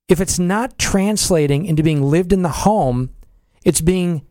if 0.08 0.20
it's 0.20 0.38
not 0.38 0.78
translating 0.78 1.66
into 1.66 1.82
being 1.82 2.02
lived 2.02 2.32
in 2.32 2.42
the 2.42 2.48
home, 2.48 3.10
it's 3.64 3.80
being 3.80 4.26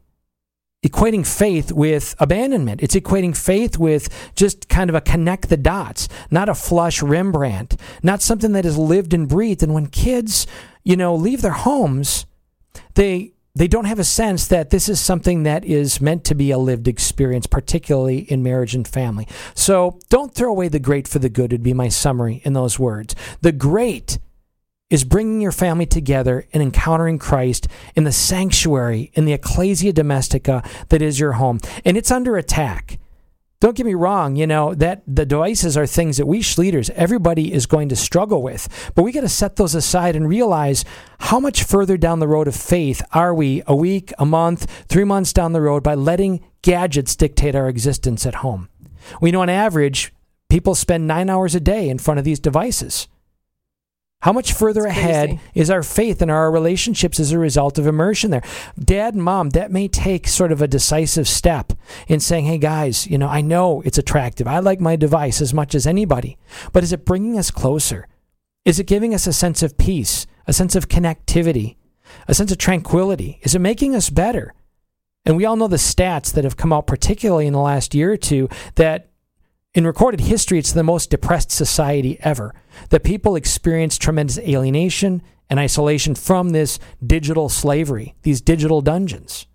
equating 0.83 1.25
faith 1.25 1.71
with 1.71 2.13
abandonment. 2.19 2.83
It's 2.83 2.95
equating 2.95 3.35
faith 3.35 3.77
with 3.77 4.09
just 4.35 4.69
kind 4.69 4.89
of 4.89 4.95
a 4.95 5.01
connect 5.01 5.49
the 5.49 5.57
dots, 5.57 6.07
not 6.29 6.49
a 6.49 6.53
flush 6.53 7.01
Rembrandt, 7.01 7.79
not 8.03 8.21
something 8.21 8.51
that 8.51 8.65
is 8.65 8.77
lived 8.77 9.13
and 9.13 9.27
breathed. 9.27 9.63
And 9.63 9.73
when 9.73 9.87
kids, 9.87 10.45
you 10.83 10.95
know, 10.95 11.15
leave 11.15 11.41
their 11.41 11.51
homes, 11.51 12.25
they 12.95 13.32
they 13.55 13.67
don't 13.67 13.85
have 13.85 13.99
a 13.99 14.03
sense 14.03 14.47
that 14.47 14.71
this 14.71 14.89
is 14.89 14.99
something 14.99 15.43
that 15.43 15.63
is 15.63 16.01
meant 16.01 16.23
to 16.25 16.35
be 16.35 16.49
a 16.49 16.57
lived 16.57 16.87
experience, 16.87 17.45
particularly 17.45 18.19
in 18.19 18.41
marriage 18.41 18.73
and 18.73 18.87
family. 18.87 19.27
So 19.53 19.99
don't 20.09 20.33
throw 20.33 20.49
away 20.49 20.69
the 20.69 20.79
great 20.79 21.07
for 21.07 21.19
the 21.19 21.29
good, 21.29 21.51
would 21.51 21.61
be 21.61 21.73
my 21.73 21.89
summary 21.89 22.41
in 22.43 22.53
those 22.53 22.79
words. 22.79 23.15
The 23.41 23.51
great 23.51 24.17
is 24.89 25.03
bringing 25.03 25.41
your 25.41 25.51
family 25.51 25.85
together 25.85 26.47
and 26.51 26.63
encountering 26.63 27.19
Christ 27.19 27.67
in 27.95 28.03
the 28.03 28.11
sanctuary, 28.11 29.11
in 29.13 29.25
the 29.25 29.33
ecclesia 29.33 29.93
domestica 29.93 30.63
that 30.89 31.01
is 31.01 31.19
your 31.19 31.33
home. 31.33 31.59
And 31.85 31.95
it's 31.95 32.11
under 32.11 32.37
attack. 32.37 32.99
Don't 33.63 33.77
get 33.77 33.85
me 33.85 33.93
wrong, 33.93 34.35
you 34.35 34.45
know, 34.45 34.75
that 34.75 35.03
the 35.07 35.25
devices 35.25 35.77
are 35.77 35.87
things 35.87 36.17
that 36.17 36.25
we 36.25 36.43
leaders, 36.57 36.89
everybody 36.95 37.53
is 37.53 37.65
going 37.65 37.87
to 37.87 37.95
struggle 37.95 38.43
with. 38.43 38.67
But 38.93 39.03
we 39.03 39.13
got 39.13 39.21
to 39.21 39.29
set 39.29 39.55
those 39.55 39.73
aside 39.73 40.17
and 40.17 40.27
realize 40.27 40.83
how 41.19 41.39
much 41.39 41.63
further 41.63 41.95
down 41.95 42.19
the 42.19 42.27
road 42.27 42.49
of 42.49 42.57
faith 42.57 43.01
are 43.13 43.33
we 43.33 43.63
a 43.65 43.73
week, 43.73 44.11
a 44.19 44.25
month, 44.25 44.69
three 44.89 45.05
months 45.05 45.31
down 45.31 45.53
the 45.53 45.61
road 45.61 45.81
by 45.81 45.95
letting 45.95 46.45
gadgets 46.61 47.15
dictate 47.15 47.55
our 47.55 47.69
existence 47.69 48.25
at 48.25 48.35
home. 48.35 48.67
We 49.21 49.31
know 49.31 49.43
on 49.43 49.49
average, 49.49 50.11
people 50.49 50.75
spend 50.75 51.07
nine 51.07 51.29
hours 51.29 51.55
a 51.55 51.61
day 51.61 51.87
in 51.87 51.99
front 51.99 52.17
of 52.17 52.25
these 52.25 52.41
devices. 52.41 53.07
How 54.23 54.31
much 54.31 54.53
further 54.53 54.85
ahead 54.85 55.41
is 55.53 55.69
our 55.69 55.83
faith 55.83 56.21
and 56.21 56.31
our 56.31 56.49
relationships 56.49 57.19
as 57.19 57.33
a 57.33 57.37
result 57.37 57.77
of 57.77 57.85
immersion 57.85 58.31
there? 58.31 58.41
Dad 58.79 59.15
and 59.15 59.23
mom, 59.23 59.49
that 59.49 59.69
may 59.69 59.89
take 59.89 60.29
sort 60.29 60.53
of 60.53 60.61
a 60.61 60.67
decisive 60.67 61.27
step 61.27 61.73
in 62.07 62.21
saying, 62.21 62.45
hey 62.45 62.57
guys, 62.57 63.05
you 63.05 63.17
know, 63.17 63.27
I 63.27 63.41
know 63.41 63.81
it's 63.81 63.97
attractive. 63.97 64.47
I 64.47 64.59
like 64.59 64.79
my 64.79 64.95
device 64.95 65.41
as 65.41 65.53
much 65.53 65.75
as 65.75 65.85
anybody, 65.85 66.37
but 66.71 66.83
is 66.83 66.93
it 66.93 67.03
bringing 67.03 67.37
us 67.37 67.51
closer? 67.51 68.07
Is 68.63 68.79
it 68.79 68.87
giving 68.87 69.13
us 69.13 69.27
a 69.27 69.33
sense 69.33 69.61
of 69.61 69.77
peace, 69.77 70.25
a 70.47 70.53
sense 70.53 70.77
of 70.77 70.87
connectivity, 70.87 71.75
a 72.25 72.33
sense 72.33 72.53
of 72.53 72.57
tranquility? 72.57 73.41
Is 73.41 73.55
it 73.55 73.59
making 73.59 73.93
us 73.93 74.09
better? 74.09 74.53
And 75.25 75.35
we 75.35 75.43
all 75.43 75.57
know 75.57 75.67
the 75.67 75.75
stats 75.75 76.31
that 76.31 76.45
have 76.45 76.55
come 76.55 76.71
out, 76.71 76.87
particularly 76.87 77.45
in 77.45 77.51
the 77.51 77.59
last 77.59 77.93
year 77.93 78.13
or 78.13 78.17
two, 78.17 78.47
that 78.75 79.09
in 79.73 79.87
recorded 79.87 80.21
history, 80.21 80.59
it's 80.59 80.71
the 80.71 80.83
most 80.83 81.09
depressed 81.09 81.51
society 81.51 82.17
ever. 82.21 82.53
The 82.89 82.99
people 82.99 83.35
experience 83.35 83.97
tremendous 83.97 84.37
alienation 84.39 85.23
and 85.49 85.59
isolation 85.59 86.15
from 86.15 86.49
this 86.49 86.79
digital 87.05 87.49
slavery, 87.49 88.15
these 88.21 88.41
digital 88.41 88.81
dungeons. 88.81 89.47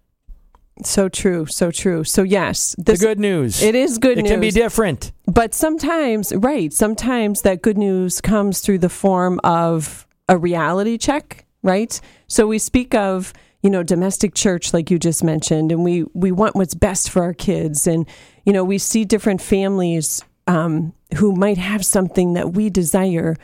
So 0.85 1.09
true, 1.09 1.46
so 1.46 1.70
true. 1.70 2.04
So 2.04 2.22
yes, 2.22 2.74
this, 2.78 3.00
the 3.00 3.07
good 3.07 3.18
news. 3.18 3.62
It 3.62 3.74
is 3.74 3.98
good 3.98 4.18
it 4.18 4.22
news. 4.22 4.31
It 4.31 4.35
can 4.35 4.40
be 4.40 4.50
different. 4.50 5.12
But 5.26 5.54
sometimes, 5.54 6.33
right, 6.35 6.72
sometimes 6.72 7.42
that 7.42 7.62
good 7.62 7.78
news 7.78 8.20
comes 8.20 8.61
through 8.61 8.78
the 8.78 8.88
form 8.88 9.40
of 9.42 10.07
a 10.28 10.38
reality 10.38 10.96
check, 10.98 11.46
right? 11.62 12.00
So 12.28 12.46
we 12.46 12.59
speak 12.59 12.94
of 12.94 13.33
you 13.62 13.70
know 13.70 13.83
domestic 13.83 14.35
church 14.35 14.72
like 14.72 14.90
you 14.90 14.98
just 14.98 15.24
mentioned 15.24 15.72
and 15.72 15.83
we 15.83 16.04
we 16.14 16.31
want 16.31 16.54
what's 16.54 16.74
best 16.74 17.11
for 17.11 17.22
our 17.22 17.35
kids 17.35 17.87
and 17.87 18.07
you 18.48 18.54
know 18.54 18.64
we 18.64 18.78
see 18.78 19.04
different 19.04 19.42
families 19.42 20.24
um, 20.46 20.94
who 21.18 21.34
might 21.34 21.58
have 21.58 21.84
something 21.84 22.32
that 22.32 22.54
we 22.54 22.70
desire. 22.70 23.37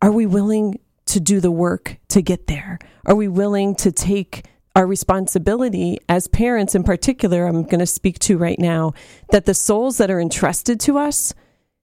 Are 0.00 0.12
we 0.12 0.26
willing 0.26 0.78
to 1.06 1.18
do 1.18 1.40
the 1.40 1.50
work 1.50 1.96
to 2.10 2.22
get 2.22 2.46
there? 2.46 2.78
Are 3.04 3.16
we 3.16 3.26
willing 3.26 3.74
to 3.74 3.90
take 3.90 4.44
our 4.76 4.86
responsibility 4.86 5.98
as 6.08 6.28
parents 6.28 6.76
in 6.76 6.84
particular 6.84 7.46
i'm 7.46 7.64
going 7.64 7.80
to 7.80 7.86
speak 7.86 8.16
to 8.20 8.38
right 8.38 8.60
now 8.60 8.92
that 9.30 9.44
the 9.44 9.54
souls 9.54 9.98
that 9.98 10.08
are 10.08 10.20
entrusted 10.20 10.78
to 10.78 10.96
us 10.96 11.34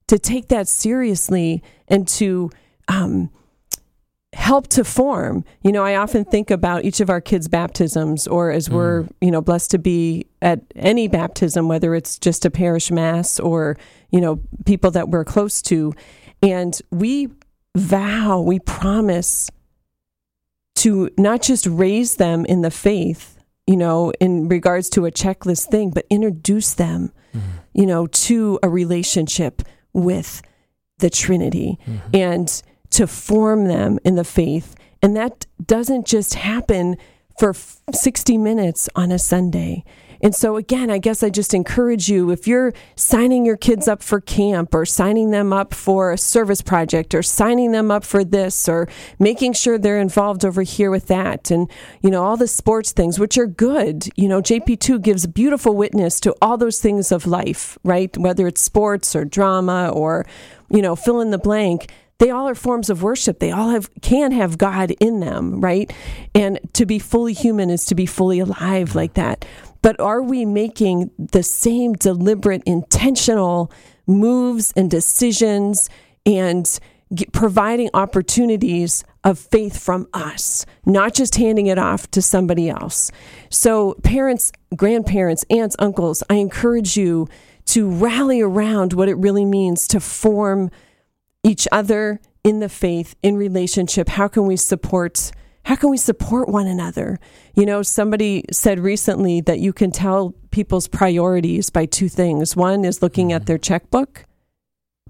to 0.07 0.17
take 0.17 0.47
that 0.47 0.69
seriously 0.69 1.61
and 1.89 2.07
to 2.07 2.49
um, 2.87 3.29
help 4.36 4.67
to 4.67 4.84
form. 4.84 5.45
You 5.63 5.71
know, 5.71 5.84
I 5.84 5.95
often 5.95 6.26
think 6.26 6.52
about 6.52 6.84
each 6.84 7.00
of 7.00 7.10
our 7.10 7.21
kids' 7.21 7.48
baptisms, 7.48 8.28
or 8.28 8.52
as 8.52 8.69
we're, 8.69 9.04
mm. 9.04 9.12
you 9.21 9.32
know, 9.32 9.41
blessed 9.41 9.71
to 9.71 9.80
be 9.80 10.28
at 10.41 10.60
any 10.76 11.08
baptism, 11.08 11.69
whether 11.69 11.95
it's 11.95 12.19
just 12.19 12.45
a 12.45 12.52
parish 12.52 12.91
mass 12.91 13.39
or, 13.39 13.78
you 14.12 14.19
know, 14.19 14.41
people 14.65 14.91
that 14.91 15.08
we're 15.08 15.24
close 15.24 15.62
to. 15.63 15.93
And 16.43 16.80
we 16.91 17.30
vow, 17.76 18.41
we 18.41 18.60
promise 18.60 19.50
to 20.76 21.10
not 21.17 21.41
just 21.41 21.65
raise 21.65 22.17
them 22.17 22.45
in 22.45 22.62
the 22.62 22.71
faith, 22.71 23.39
you 23.65 23.78
know, 23.78 24.12
in 24.19 24.50
regards 24.50 24.89
to 24.91 25.06
a 25.06 25.12
checklist 25.12 25.67
thing, 25.67 25.91
but 25.91 26.06
introduce 26.10 26.74
them, 26.74 27.13
mm. 27.34 27.41
you 27.74 27.86
know, 27.86 28.06
to 28.08 28.60
a 28.62 28.67
relationship 28.67 29.62
with 29.93 30.41
the 31.00 31.10
Trinity. 31.10 31.80
Mm-hmm. 31.88 32.10
And, 32.13 32.62
to 32.91 33.08
form 33.08 33.65
them 33.65 34.00
in 34.04 34.15
the 34.15 34.24
faith. 34.24 34.76
And 35.02 35.15
that 35.15 35.45
doesn't 35.63 36.06
just 36.06 36.36
happen 36.36 36.98
for 37.38 37.54
60 37.54 38.38
minutes 38.38 38.89
on 38.95 39.12
a 39.12 39.19
Sunday. 39.19 39.84
And 40.21 40.34
so, 40.34 40.56
again, 40.56 40.89
I 40.89 40.98
guess 40.98 41.21
I 41.21 41.30
just 41.30 41.54
encourage 41.54 42.10
you 42.10 42.32
if 42.32 42.48
you're 42.48 42.74
signing 42.95 43.45
your 43.45 43.58
kids 43.58 43.88
up 43.88 44.02
for 44.02 44.21
camp 44.21 44.74
or 44.74 44.86
signing 44.86 45.32
them 45.32 45.54
up 45.54 45.74
for 45.74 46.12
a 46.12 46.17
service 46.17 46.62
project 46.62 47.13
or 47.13 47.21
signing 47.21 47.74
them 47.74 47.91
up 47.91 48.04
for 48.04 48.24
this 48.24 48.67
or 48.67 48.88
making 49.19 49.54
sure 49.54 49.78
they're 49.78 50.00
involved 50.00 50.43
over 50.43 50.63
here 50.63 50.89
with 50.89 51.08
that 51.08 51.52
and, 51.52 51.69
you 52.02 52.10
know, 52.10 52.24
all 52.24 52.38
the 52.38 52.48
sports 52.48 52.91
things, 52.91 53.19
which 53.19 53.38
are 53.38 53.45
good. 53.45 54.08
You 54.15 54.28
know, 54.28 54.41
JP2 54.41 55.02
gives 55.02 55.28
beautiful 55.28 55.76
witness 55.76 56.19
to 56.21 56.34
all 56.41 56.58
those 56.58 56.80
things 56.80 57.12
of 57.12 57.28
life, 57.28 57.78
right? 57.84 58.15
Whether 58.17 58.48
it's 58.48 58.62
sports 58.62 59.15
or 59.15 59.26
drama 59.26 59.89
or, 59.89 60.26
you 60.69 60.82
know, 60.82 60.95
fill 60.95 61.21
in 61.21 61.32
the 61.32 61.38
blank 61.38 61.91
they 62.17 62.30
all 62.32 62.47
are 62.47 62.56
forms 62.56 62.89
of 62.89 63.04
worship. 63.04 63.39
They 63.39 63.51
all 63.51 63.69
have 63.69 63.89
can 64.01 64.32
have 64.32 64.58
God 64.58 64.91
in 64.99 65.19
them, 65.19 65.60
right? 65.60 65.91
And 66.34 66.60
to 66.73 66.86
be 66.86 66.99
fully 66.99 67.34
human 67.34 67.69
is 67.69 67.86
to 67.86 67.95
be 67.95 68.06
fully 68.06 68.39
alive 68.39 68.95
like 68.95 69.15
that. 69.15 69.45
But 69.82 69.99
are 69.99 70.21
we 70.21 70.45
making 70.45 71.12
the 71.19 71.43
same 71.43 71.93
deliberate, 71.93 72.63
intentional 72.65 73.71
moves 74.08 74.73
and 74.75 74.89
decisions 74.89 75.89
and 76.25 76.80
providing 77.34 77.89
opportunities 77.93 79.04
of 79.23 79.38
faith 79.38 79.80
from 79.80 80.08
us, 80.13 80.65
not 80.86 81.13
just 81.13 81.36
handing 81.36 81.67
it 81.67 81.78
off 81.78 82.10
to 82.12 82.21
somebody 82.21 82.69
else? 82.69 83.12
So, 83.49 83.95
parents, 84.04 84.51
grandparents, 84.75 85.43
aunts, 85.49 85.75
uncles, 85.80 86.23
I 86.30 86.36
encourage 86.36 86.97
you 86.97 87.28
to 87.65 87.89
rally 87.89 88.41
around 88.41 88.93
what 88.93 89.10
it 89.10 89.15
really 89.15 89.45
means 89.45 89.88
to 89.89 89.99
form 89.99 90.71
each 91.45 91.67
other 91.71 92.19
in 92.43 92.60
the 92.60 92.69
faith, 92.69 93.15
in 93.21 93.38
relationship? 93.38 94.10
How 94.10 94.27
can 94.27 94.45
we 94.45 94.58
support? 94.58 95.31
How 95.63 95.75
can 95.75 95.89
we 95.89 95.97
support 95.97 96.49
one 96.49 96.67
another? 96.67 97.19
You 97.55 97.65
know, 97.65 97.81
somebody 97.81 98.43
said 98.51 98.79
recently 98.79 99.41
that 99.41 99.60
you 99.60 99.71
can 99.71 99.91
tell 99.91 100.36
people's 100.51 100.88
priorities 100.88 101.69
by 101.69 101.86
two 101.86 102.10
things. 102.10 102.55
One 102.55 102.84
is 102.84 103.01
looking 103.01 103.31
at 103.31 103.41
mm-hmm. 103.41 103.45
their 103.45 103.58
checkbook 103.58 104.25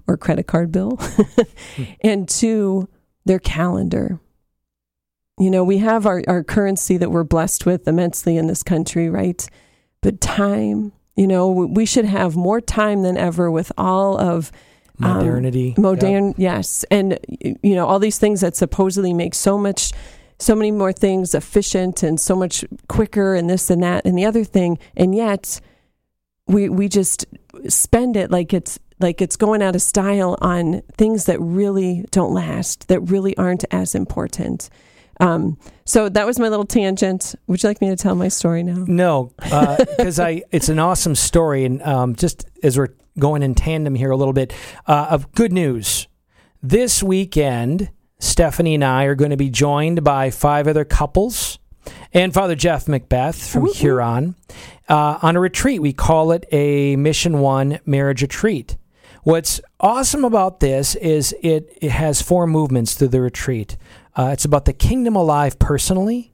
or 0.06 0.16
credit 0.16 0.46
card 0.46 0.70
bill, 0.70 1.00
and 2.00 2.28
two, 2.28 2.88
their 3.24 3.40
calendar. 3.40 4.20
You 5.38 5.50
know, 5.50 5.64
we 5.64 5.78
have 5.78 6.06
our, 6.06 6.22
our 6.28 6.44
currency 6.44 6.96
that 6.96 7.10
we're 7.10 7.24
blessed 7.24 7.66
with 7.66 7.88
immensely 7.88 8.36
in 8.36 8.46
this 8.46 8.62
country, 8.62 9.10
right? 9.10 9.46
But 10.00 10.20
time, 10.20 10.92
you 11.16 11.26
know, 11.26 11.48
we 11.48 11.84
should 11.84 12.04
have 12.04 12.36
more 12.36 12.60
time 12.60 13.02
than 13.02 13.16
ever 13.16 13.50
with 13.50 13.72
all 13.76 14.18
of 14.18 14.52
modernity. 14.98 15.74
Um, 15.76 15.82
modern 15.82 16.34
yes. 16.36 16.84
And 16.90 17.18
you 17.40 17.74
know 17.74 17.86
all 17.86 17.98
these 17.98 18.18
things 18.18 18.40
that 18.40 18.56
supposedly 18.56 19.12
make 19.12 19.34
so 19.34 19.58
much 19.58 19.92
so 20.38 20.54
many 20.54 20.70
more 20.70 20.92
things 20.92 21.34
efficient 21.34 22.02
and 22.02 22.20
so 22.20 22.36
much 22.36 22.64
quicker 22.88 23.34
and 23.34 23.48
this 23.48 23.70
and 23.70 23.82
that 23.82 24.04
and 24.04 24.18
the 24.18 24.24
other 24.24 24.44
thing. 24.44 24.78
And 24.96 25.14
yet 25.14 25.60
we 26.46 26.68
we 26.68 26.88
just 26.88 27.26
spend 27.68 28.16
it 28.16 28.30
like 28.30 28.52
it's 28.52 28.78
like 28.98 29.20
it's 29.20 29.36
going 29.36 29.62
out 29.62 29.74
of 29.74 29.82
style 29.82 30.38
on 30.40 30.82
things 30.96 31.24
that 31.26 31.40
really 31.40 32.04
don't 32.10 32.32
last 32.32 32.88
that 32.88 33.00
really 33.00 33.36
aren't 33.36 33.64
as 33.70 33.94
important. 33.94 34.70
Um, 35.18 35.58
so 35.84 36.08
that 36.10 36.26
was 36.26 36.38
my 36.38 36.48
little 36.48 36.66
tangent. 36.66 37.34
Would 37.46 37.62
you 37.62 37.68
like 37.68 37.80
me 37.80 37.88
to 37.88 37.96
tell 37.96 38.14
my 38.14 38.28
story 38.28 38.62
now? 38.62 38.84
No, 38.86 39.32
because 39.38 40.20
uh, 40.20 40.24
I 40.24 40.42
it's 40.52 40.68
an 40.68 40.78
awesome 40.78 41.14
story, 41.14 41.64
and 41.64 41.82
um, 41.82 42.14
just 42.14 42.46
as 42.62 42.76
we're 42.76 42.88
going 43.18 43.42
in 43.42 43.54
tandem 43.54 43.94
here 43.94 44.10
a 44.10 44.16
little 44.16 44.32
bit 44.32 44.52
uh, 44.86 45.08
of 45.10 45.32
good 45.32 45.52
news. 45.52 46.08
This 46.62 47.02
weekend, 47.02 47.90
Stephanie 48.18 48.74
and 48.74 48.84
I 48.84 49.04
are 49.04 49.14
going 49.14 49.30
to 49.30 49.36
be 49.36 49.50
joined 49.50 50.02
by 50.02 50.30
five 50.30 50.66
other 50.66 50.84
couples 50.84 51.58
and 52.12 52.32
Father 52.34 52.54
Jeff 52.54 52.88
Macbeth 52.88 53.48
from 53.48 53.66
Huron 53.72 54.34
uh, 54.88 55.18
on 55.22 55.36
a 55.36 55.40
retreat. 55.40 55.80
We 55.80 55.92
call 55.92 56.32
it 56.32 56.46
a 56.50 56.96
Mission 56.96 57.40
One 57.40 57.78
marriage 57.84 58.22
retreat. 58.22 58.76
What's 59.22 59.60
awesome 59.80 60.24
about 60.24 60.60
this 60.60 60.94
is 60.94 61.34
it, 61.42 61.76
it 61.80 61.90
has 61.90 62.22
four 62.22 62.46
movements 62.46 62.94
through 62.94 63.08
the 63.08 63.20
retreat. 63.20 63.76
Uh, 64.14 64.30
it's 64.32 64.44
about 64.44 64.64
the 64.64 64.72
kingdom 64.72 65.16
alive 65.16 65.58
personally, 65.58 66.32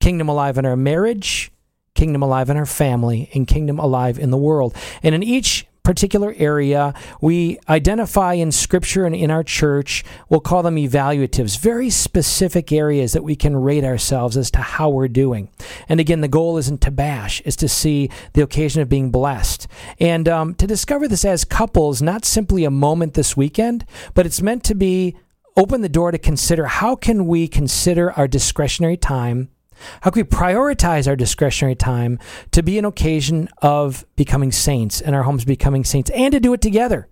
kingdom 0.00 0.28
alive 0.28 0.58
in 0.58 0.66
our 0.66 0.76
marriage, 0.76 1.52
kingdom 1.94 2.22
alive 2.22 2.50
in 2.50 2.56
our 2.56 2.66
family 2.66 3.30
and 3.34 3.46
kingdom 3.46 3.78
alive 3.78 4.18
in 4.18 4.30
the 4.30 4.36
world. 4.36 4.74
And 5.02 5.14
in 5.14 5.22
each 5.22 5.66
particular 5.82 6.34
area. 6.38 6.94
We 7.20 7.58
identify 7.68 8.34
in 8.34 8.52
scripture 8.52 9.04
and 9.04 9.14
in 9.14 9.30
our 9.30 9.42
church 9.42 10.04
we'll 10.28 10.40
call 10.40 10.62
them 10.62 10.76
evaluatives 10.76 11.58
very 11.58 11.90
specific 11.90 12.70
areas 12.70 13.12
that 13.12 13.24
we 13.24 13.34
can 13.34 13.56
rate 13.56 13.84
ourselves 13.84 14.36
as 14.36 14.50
to 14.52 14.60
how 14.60 14.90
we're 14.90 15.08
doing. 15.08 15.48
And 15.88 15.98
again 15.98 16.20
the 16.20 16.28
goal 16.28 16.56
isn't 16.58 16.80
to 16.82 16.90
bash 16.90 17.40
is 17.42 17.56
to 17.56 17.68
see 17.68 18.10
the 18.34 18.42
occasion 18.42 18.80
of 18.80 18.88
being 18.88 19.10
blessed. 19.10 19.66
And 19.98 20.28
um, 20.28 20.54
to 20.54 20.66
discover 20.66 21.08
this 21.08 21.24
as 21.24 21.44
couples 21.44 22.00
not 22.00 22.24
simply 22.24 22.64
a 22.64 22.70
moment 22.70 23.14
this 23.14 23.36
weekend 23.36 23.84
but 24.14 24.24
it's 24.24 24.40
meant 24.40 24.62
to 24.64 24.74
be 24.74 25.16
open 25.56 25.82
the 25.82 25.88
door 25.88 26.10
to 26.10 26.18
consider 26.18 26.66
how 26.66 26.96
can 26.96 27.26
we 27.26 27.48
consider 27.48 28.12
our 28.12 28.28
discretionary 28.28 28.96
time 28.96 29.50
how 30.02 30.10
can 30.10 30.22
we 30.22 30.28
prioritize 30.28 31.06
our 31.08 31.16
discretionary 31.16 31.74
time 31.74 32.18
to 32.50 32.62
be 32.62 32.78
an 32.78 32.84
occasion 32.84 33.48
of 33.60 34.04
becoming 34.16 34.52
saints 34.52 35.00
and 35.00 35.14
our 35.14 35.22
homes 35.22 35.44
becoming 35.44 35.84
saints 35.84 36.10
and 36.10 36.32
to 36.32 36.40
do 36.40 36.52
it 36.52 36.60
together? 36.60 37.08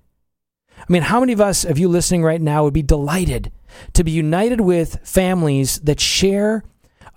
I 0.78 0.92
mean, 0.92 1.02
how 1.02 1.20
many 1.20 1.32
of 1.32 1.40
us, 1.40 1.64
of 1.64 1.78
you 1.78 1.88
listening 1.88 2.22
right 2.22 2.40
now, 2.40 2.64
would 2.64 2.74
be 2.74 2.82
delighted 2.82 3.52
to 3.92 4.04
be 4.04 4.10
united 4.10 4.60
with 4.60 4.98
families 5.04 5.78
that 5.80 6.00
share 6.00 6.64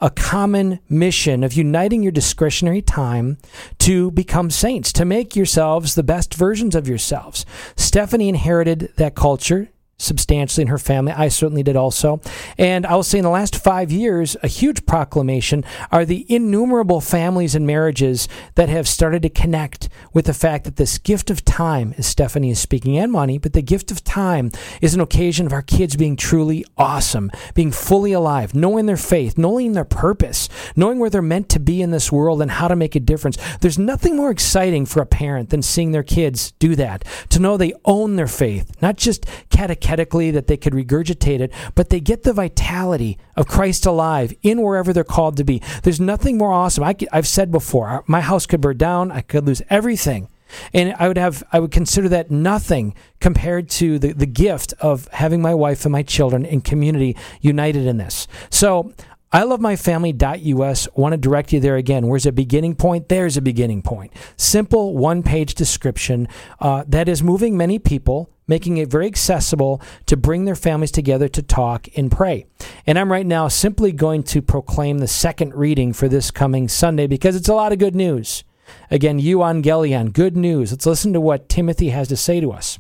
a 0.02 0.10
common 0.10 0.80
mission 0.90 1.44
of 1.44 1.54
uniting 1.54 2.04
your 2.04 2.12
discretionary 2.12 2.82
time 2.82 3.38
to 3.80 4.12
become 4.12 4.50
saints, 4.50 4.92
to 4.92 5.06
make 5.06 5.36
yourselves 5.36 5.96
the 5.96 6.04
best 6.04 6.34
versions 6.34 6.76
of 6.76 6.88
yourselves? 6.88 7.46
Stephanie 7.78 8.30
inherited 8.30 8.92
that 8.98 9.16
culture 9.16 9.70
substantially 10.04 10.62
in 10.64 10.68
her 10.68 10.78
family. 10.78 11.12
I 11.12 11.30
certainly 11.30 11.64
did 11.64 11.76
also. 11.76 12.22
And 12.58 12.86
I 12.86 12.96
will 12.96 13.04
say 13.04 13.18
in 13.20 13.24
the 13.24 13.30
last 13.30 13.56
five 13.56 13.92
years, 13.92 14.36
a 14.44 14.48
huge 14.48 14.86
proclamation 14.86 15.64
are 15.92 16.06
the 16.06 16.26
innumerable 16.30 17.02
families 17.02 17.56
and 17.56 17.66
marriages 17.66 18.28
that 18.56 18.70
have 18.70 18.88
started 18.88 19.22
to 19.24 19.30
connect 19.30 19.90
with 20.14 20.26
the 20.26 20.34
fact 20.34 20.66
that 20.66 20.76
this 20.76 20.98
gift 20.98 21.32
of 21.32 21.46
time, 21.46 21.96
as 21.98 22.06
Stephanie 22.06 22.52
is 22.52 22.60
speaking, 22.60 22.98
and 22.98 23.12
money, 23.12 23.38
but 23.38 23.54
the 23.54 23.62
gift 23.62 23.92
of 23.92 24.04
time 24.04 24.52
is 24.82 24.94
an 24.94 25.02
occasion 25.02 25.46
of 25.46 25.54
our 25.54 25.62
kids 25.62 25.96
being 25.96 26.16
truly 26.16 26.66
awesome, 26.78 27.32
being 27.54 27.72
fully 27.72 28.12
alive, 28.12 28.54
knowing 28.54 28.86
their 28.86 28.98
faith, 28.98 29.38
knowing 29.38 29.72
their 29.72 29.86
purpose, 29.86 30.50
knowing 30.76 31.00
where 31.00 31.10
they're 31.10 31.22
meant 31.22 31.50
to 31.50 31.60
be 31.60 31.82
in 31.82 31.92
this 31.92 32.12
world 32.12 32.42
and 32.42 32.52
how 32.52 32.68
to 32.68 32.76
make 32.76 32.96
a 32.96 33.00
difference. 33.00 33.38
There's 33.62 33.80
nothing 33.80 34.16
more 34.18 34.32
exciting 34.32 34.86
for 34.86 35.02
a 35.02 35.06
parent 35.06 35.50
than 35.50 35.62
seeing 35.62 35.92
their 35.92 36.04
kids 36.04 36.52
do 36.60 36.76
that, 36.76 37.06
to 37.30 37.40
know 37.40 37.56
they 37.56 37.74
own 37.86 38.16
their 38.16 38.28
faith, 38.28 38.82
not 38.82 38.98
just 38.98 39.26
catechetical 39.50 39.93
that 39.96 40.48
they 40.48 40.58
could 40.58 40.74
regurgitate 40.74 41.40
it, 41.40 41.54
but 41.76 41.90
they 41.90 42.00
get 42.00 42.24
the 42.24 42.34
vitality 42.34 43.18
of 43.36 43.48
Christ 43.48 43.86
alive 43.86 44.34
in 44.42 44.62
wherever 44.62 44.94
they're 44.94 45.04
called 45.04 45.38
to 45.38 45.44
be. 45.44 45.62
There's 45.84 46.00
nothing 46.00 46.38
more 46.38 46.54
awesome. 46.54 46.84
I, 46.84 46.96
have 47.12 47.28
said 47.28 47.52
before, 47.52 48.04
my 48.08 48.22
house 48.22 48.46
could 48.46 48.62
burn 48.62 48.78
down, 48.78 49.12
I 49.12 49.22
could 49.22 49.46
lose 49.46 49.62
everything. 49.70 50.30
And 50.74 50.94
I 51.00 51.08
would 51.08 51.18
have, 51.18 51.44
I 51.52 51.60
would 51.60 51.72
consider 51.72 52.10
that 52.10 52.30
nothing 52.30 52.96
compared 53.20 53.70
to 53.72 53.98
the, 53.98 54.14
the 54.14 54.28
gift 54.28 54.74
of 54.80 55.08
having 55.08 55.42
my 55.42 55.54
wife 55.54 55.86
and 55.86 55.92
my 55.92 56.04
children 56.04 56.46
and 56.46 56.64
community 56.64 57.18
united 57.42 57.88
in 57.88 57.98
this. 57.98 58.28
So 58.50 58.94
I 59.32 59.44
love 59.44 59.60
my 59.60 59.76
family.us. 59.76 60.88
Want 60.94 61.14
to 61.14 61.18
direct 61.18 61.54
you 61.54 61.60
there 61.60 61.76
again. 61.76 62.08
Where's 62.08 62.28
a 62.28 62.32
beginning 62.32 62.76
point? 62.76 63.10
There's 63.10 63.36
a 63.36 63.42
beginning 63.42 63.82
point. 63.82 64.14
Simple 64.38 64.96
one 64.96 65.24
page 65.24 65.56
description 65.56 66.28
uh, 66.60 66.84
that 66.88 67.10
is 67.10 67.24
moving 67.24 67.58
many 67.58 67.80
people 67.80 68.30
making 68.48 68.78
it 68.78 68.90
very 68.90 69.08
accessible 69.08 69.82
to 70.06 70.18
bring 70.18 70.46
their 70.46 70.56
families 70.56 70.92
together 70.92 71.28
to 71.30 71.42
talk 71.42 71.88
and 71.96 72.12
pray. 72.12 72.46
And 72.86 73.00
I'm 73.00 73.12
right 73.12 73.26
now 73.26 73.48
simply 73.48 73.92
going 73.92 74.24
to 74.24 74.42
proclaim 74.42 75.00
the 75.00 75.08
second 75.08 75.54
reading 75.56 75.94
for 75.94 76.08
this 76.08 76.32
coming 76.32 76.68
Sunday 76.68 77.08
because 77.08 77.36
it's 77.36 77.50
a 77.50 77.54
lot 77.54 77.72
of 77.72 77.80
good 77.80 77.96
news. 77.96 78.44
Again, 78.90 79.20
euangelion, 79.20 80.14
good 80.14 80.38
news. 80.38 80.72
Let's 80.72 80.86
listen 80.86 81.14
to 81.14 81.22
what 81.22 81.50
Timothy 81.50 81.90
has 81.90 82.08
to 82.10 82.18
say 82.18 82.40
to 82.40 82.52
us. 82.52 82.80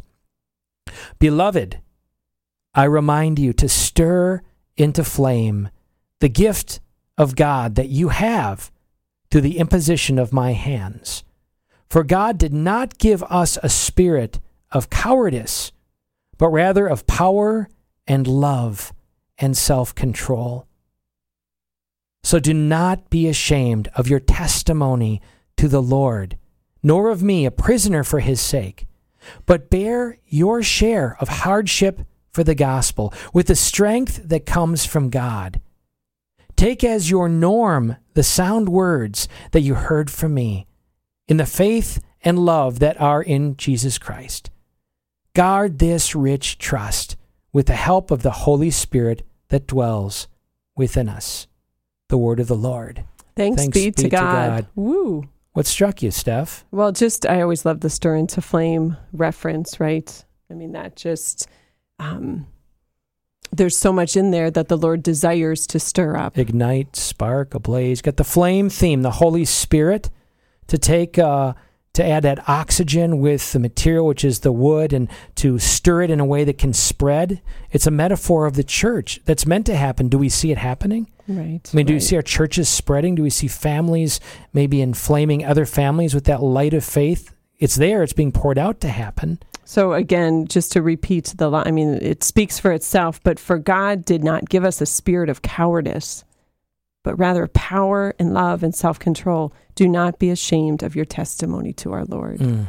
Beloved, 1.19 1.80
I 2.73 2.84
remind 2.86 3.39
you 3.39 3.54
to 3.54 3.69
stir 3.69 4.41
into 4.78 5.04
flame 5.04 5.69
the 6.19 6.30
gift 6.30 6.80
of 7.17 7.36
God 7.36 7.76
that 7.76 7.89
you 7.89 8.10
have 8.10 8.71
through 9.30 9.41
the 9.41 9.58
imposition 9.58 10.17
of 10.17 10.34
my 10.34 10.54
hands. 10.54 11.23
For 11.89 12.04
God 12.04 12.38
did 12.38 12.54
not 12.54 12.97
give 12.97 13.21
us 13.23 13.58
a 13.62 13.69
spirit 13.69 14.39
of 14.73 14.89
cowardice, 14.89 15.71
but 16.38 16.49
rather 16.49 16.88
of 16.88 17.07
power 17.07 17.69
and 18.05 18.27
love 18.27 18.91
and 19.38 19.55
self 19.55 19.95
control. 19.95 20.67
So 22.23 22.39
do 22.39 22.53
not 22.53 23.09
be 23.09 23.27
ashamed 23.27 23.89
of 23.95 24.07
your 24.07 24.19
testimony 24.19 25.21
to 25.57 25.67
the 25.67 25.81
Lord, 25.81 26.38
nor 26.81 27.09
of 27.09 27.21
me, 27.21 27.45
a 27.45 27.51
prisoner 27.51 28.03
for 28.03 28.19
his 28.19 28.41
sake, 28.41 28.88
but 29.45 29.69
bear 29.69 30.17
your 30.25 30.63
share 30.63 31.17
of 31.19 31.29
hardship 31.29 32.01
for 32.31 32.43
the 32.43 32.55
gospel 32.55 33.13
with 33.33 33.47
the 33.47 33.55
strength 33.55 34.21
that 34.23 34.45
comes 34.45 34.86
from 34.86 35.09
God. 35.09 35.62
Take 36.55 36.83
as 36.83 37.09
your 37.09 37.29
norm 37.29 37.97
the 38.13 38.23
sound 38.23 38.69
words 38.69 39.27
that 39.51 39.62
you 39.62 39.75
heard 39.75 40.09
from 40.09 40.33
me 40.33 40.65
in 41.27 41.38
the 41.38 41.45
faith 41.45 42.01
and 42.23 42.39
love 42.39 42.79
that 42.79 42.99
are 43.01 43.21
in 43.21 43.57
Jesus 43.57 43.97
Christ. 43.97 44.49
Guard 45.36 45.80
this 45.80 46.13
rich 46.13 46.60
trust 46.60 47.17
with 47.52 47.65
the 47.65 47.74
help 47.74 48.12
of 48.12 48.22
the 48.22 48.32
Holy 48.32 48.69
Spirit 48.69 49.26
that 49.50 49.65
dwells 49.65 50.28
within 50.76 51.10
us. 51.10 51.48
The 52.10 52.17
word 52.17 52.39
of 52.39 52.48
the 52.48 52.56
Lord. 52.56 53.04
Thanks, 53.36 53.63
Thanks 53.63 53.76
be, 53.76 53.86
be, 53.86 53.91
to, 54.04 54.10
God. 54.10 54.19
to 54.19 54.62
God. 54.63 54.67
Woo. 54.76 55.28
What 55.54 55.65
struck 55.65 56.04
you, 56.04 56.12
Steph? 56.12 56.65
Well, 56.69 56.91
just 56.91 57.26
I 57.26 57.41
always 57.41 57.65
love 57.65 57.80
the 57.80 57.89
stir 57.89 58.15
into 58.15 58.41
flame 58.41 58.96
reference, 59.12 59.80
right? 59.80 60.24
I 60.52 60.54
mean, 60.54 60.74
that 60.74 60.96
just 60.96 61.48
um, 61.98 62.46
there's 63.52 63.78
so 63.78 63.91
much 63.91 64.15
in 64.15 64.30
there 64.30 64.52
that 64.52 64.67
the 64.67 64.78
Lord 64.78 65.02
desires 65.02 65.65
to 65.67 65.80
stir 65.80 66.15
up. 66.15 66.38
Ignite, 66.38 66.96
spark, 66.96 67.56
ablaze. 67.56 68.04
Got 68.04 68.17
the 68.17 68.24
flame 68.24 68.69
theme, 68.69 69.02
the 69.02 69.12
Holy 69.12 69.46
Spirit 69.46 70.12
to 70.67 70.78
take 70.78 71.17
uh, 71.17 71.54
to 71.93 72.03
add 72.03 72.23
that 72.23 72.49
oxygen 72.49 73.19
with 73.19 73.51
the 73.51 73.60
material, 73.60 74.08
which 74.08 74.25
is 74.25 74.39
the 74.39 74.51
wood, 74.51 74.93
and 74.93 75.08
to 75.36 75.60
stir 75.60 76.01
it 76.01 76.10
in 76.10 76.19
a 76.19 76.25
way 76.25 76.43
that 76.43 76.58
can 76.58 76.73
spread. 76.73 77.39
It's 77.71 77.86
a 77.86 77.91
metaphor 77.91 78.47
of 78.47 78.56
the 78.56 78.63
church 78.63 79.21
that's 79.25 79.45
meant 79.45 79.67
to 79.67 79.75
happen. 79.75 80.10
Do 80.10 80.17
we 80.17 80.29
see 80.29 80.51
it 80.51 80.58
happening? 80.58 81.08
Right. 81.27 81.62
I 81.71 81.75
mean, 81.75 81.86
do 81.86 81.93
right. 81.93 81.97
we 81.97 81.99
see 81.99 82.15
our 82.15 82.23
churches 82.23 82.67
spreading? 82.67 83.15
Do 83.15 83.23
we 83.23 83.29
see 83.29 83.47
families 83.47 84.19
maybe 84.53 84.82
inflaming 84.82 85.45
other 85.45 85.67
families 85.67 86.15
with 86.15 86.25
that 86.25 86.41
light 86.41 86.73
of 86.73 86.84
faith? 86.84 87.34
It's 87.60 87.75
there, 87.75 88.01
it's 88.01 88.13
being 88.13 88.32
poured 88.32 88.58
out 88.58 88.82
to 88.82 88.89
happen. 88.89 89.39
So, 89.63 89.93
again, 89.93 90.47
just 90.47 90.71
to 90.73 90.82
repeat 90.82 91.34
the 91.38 91.49
line, 91.49 91.67
I 91.67 91.71
mean, 91.71 91.99
it 92.01 92.23
speaks 92.23 92.60
for 92.60 92.71
itself, 92.73 93.21
but 93.23 93.39
for 93.39 93.58
God 93.58 94.03
did 94.03 94.23
not 94.23 94.49
give 94.49 94.65
us 94.65 94.82
a 94.82 94.86
spirit 94.86 95.29
of 95.29 95.41
cowardice 95.41 96.25
but 97.03 97.17
rather 97.19 97.47
power 97.47 98.15
and 98.17 98.33
love 98.33 98.63
and 98.63 98.73
self 98.73 98.97
control. 98.97 99.53
Do 99.75 99.87
not 99.87 100.19
be 100.19 100.29
ashamed 100.29 100.83
of 100.83 100.95
your 100.95 101.05
testimony 101.05 101.73
to 101.73 101.91
our 101.91 102.05
Lord. 102.05 102.39
Mm. 102.39 102.67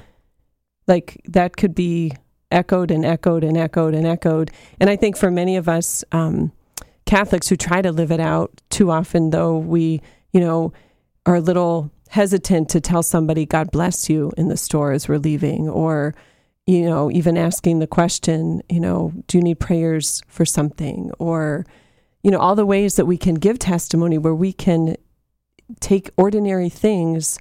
Like 0.86 1.20
that 1.26 1.56
could 1.56 1.74
be 1.74 2.12
echoed 2.50 2.90
and 2.90 3.04
echoed 3.04 3.44
and 3.44 3.56
echoed 3.56 3.94
and 3.94 4.06
echoed. 4.06 4.50
And 4.80 4.90
I 4.90 4.96
think 4.96 5.16
for 5.16 5.30
many 5.30 5.56
of 5.56 5.68
us 5.68 6.04
um, 6.12 6.52
Catholics 7.06 7.48
who 7.48 7.56
try 7.56 7.82
to 7.82 7.92
live 7.92 8.10
it 8.10 8.20
out, 8.20 8.60
too 8.70 8.90
often, 8.90 9.30
though, 9.30 9.58
we, 9.58 10.00
you 10.32 10.40
know, 10.40 10.72
are 11.26 11.36
a 11.36 11.40
little 11.40 11.90
hesitant 12.08 12.68
to 12.70 12.80
tell 12.80 13.02
somebody, 13.02 13.44
God 13.44 13.70
bless 13.70 14.08
you 14.08 14.32
in 14.36 14.48
the 14.48 14.56
store 14.56 14.92
as 14.92 15.08
we're 15.08 15.18
leaving, 15.18 15.68
or, 15.68 16.14
you 16.66 16.84
know, 16.84 17.10
even 17.10 17.36
asking 17.36 17.80
the 17.80 17.86
question, 17.86 18.62
you 18.70 18.80
know, 18.80 19.12
do 19.26 19.38
you 19.38 19.44
need 19.44 19.60
prayers 19.60 20.22
for 20.28 20.44
something? 20.44 21.10
Or, 21.18 21.66
you 22.24 22.30
know, 22.30 22.38
all 22.38 22.56
the 22.56 22.66
ways 22.66 22.96
that 22.96 23.04
we 23.04 23.18
can 23.18 23.34
give 23.34 23.58
testimony 23.58 24.16
where 24.16 24.34
we 24.34 24.52
can 24.52 24.96
take 25.80 26.10
ordinary 26.16 26.70
things 26.70 27.38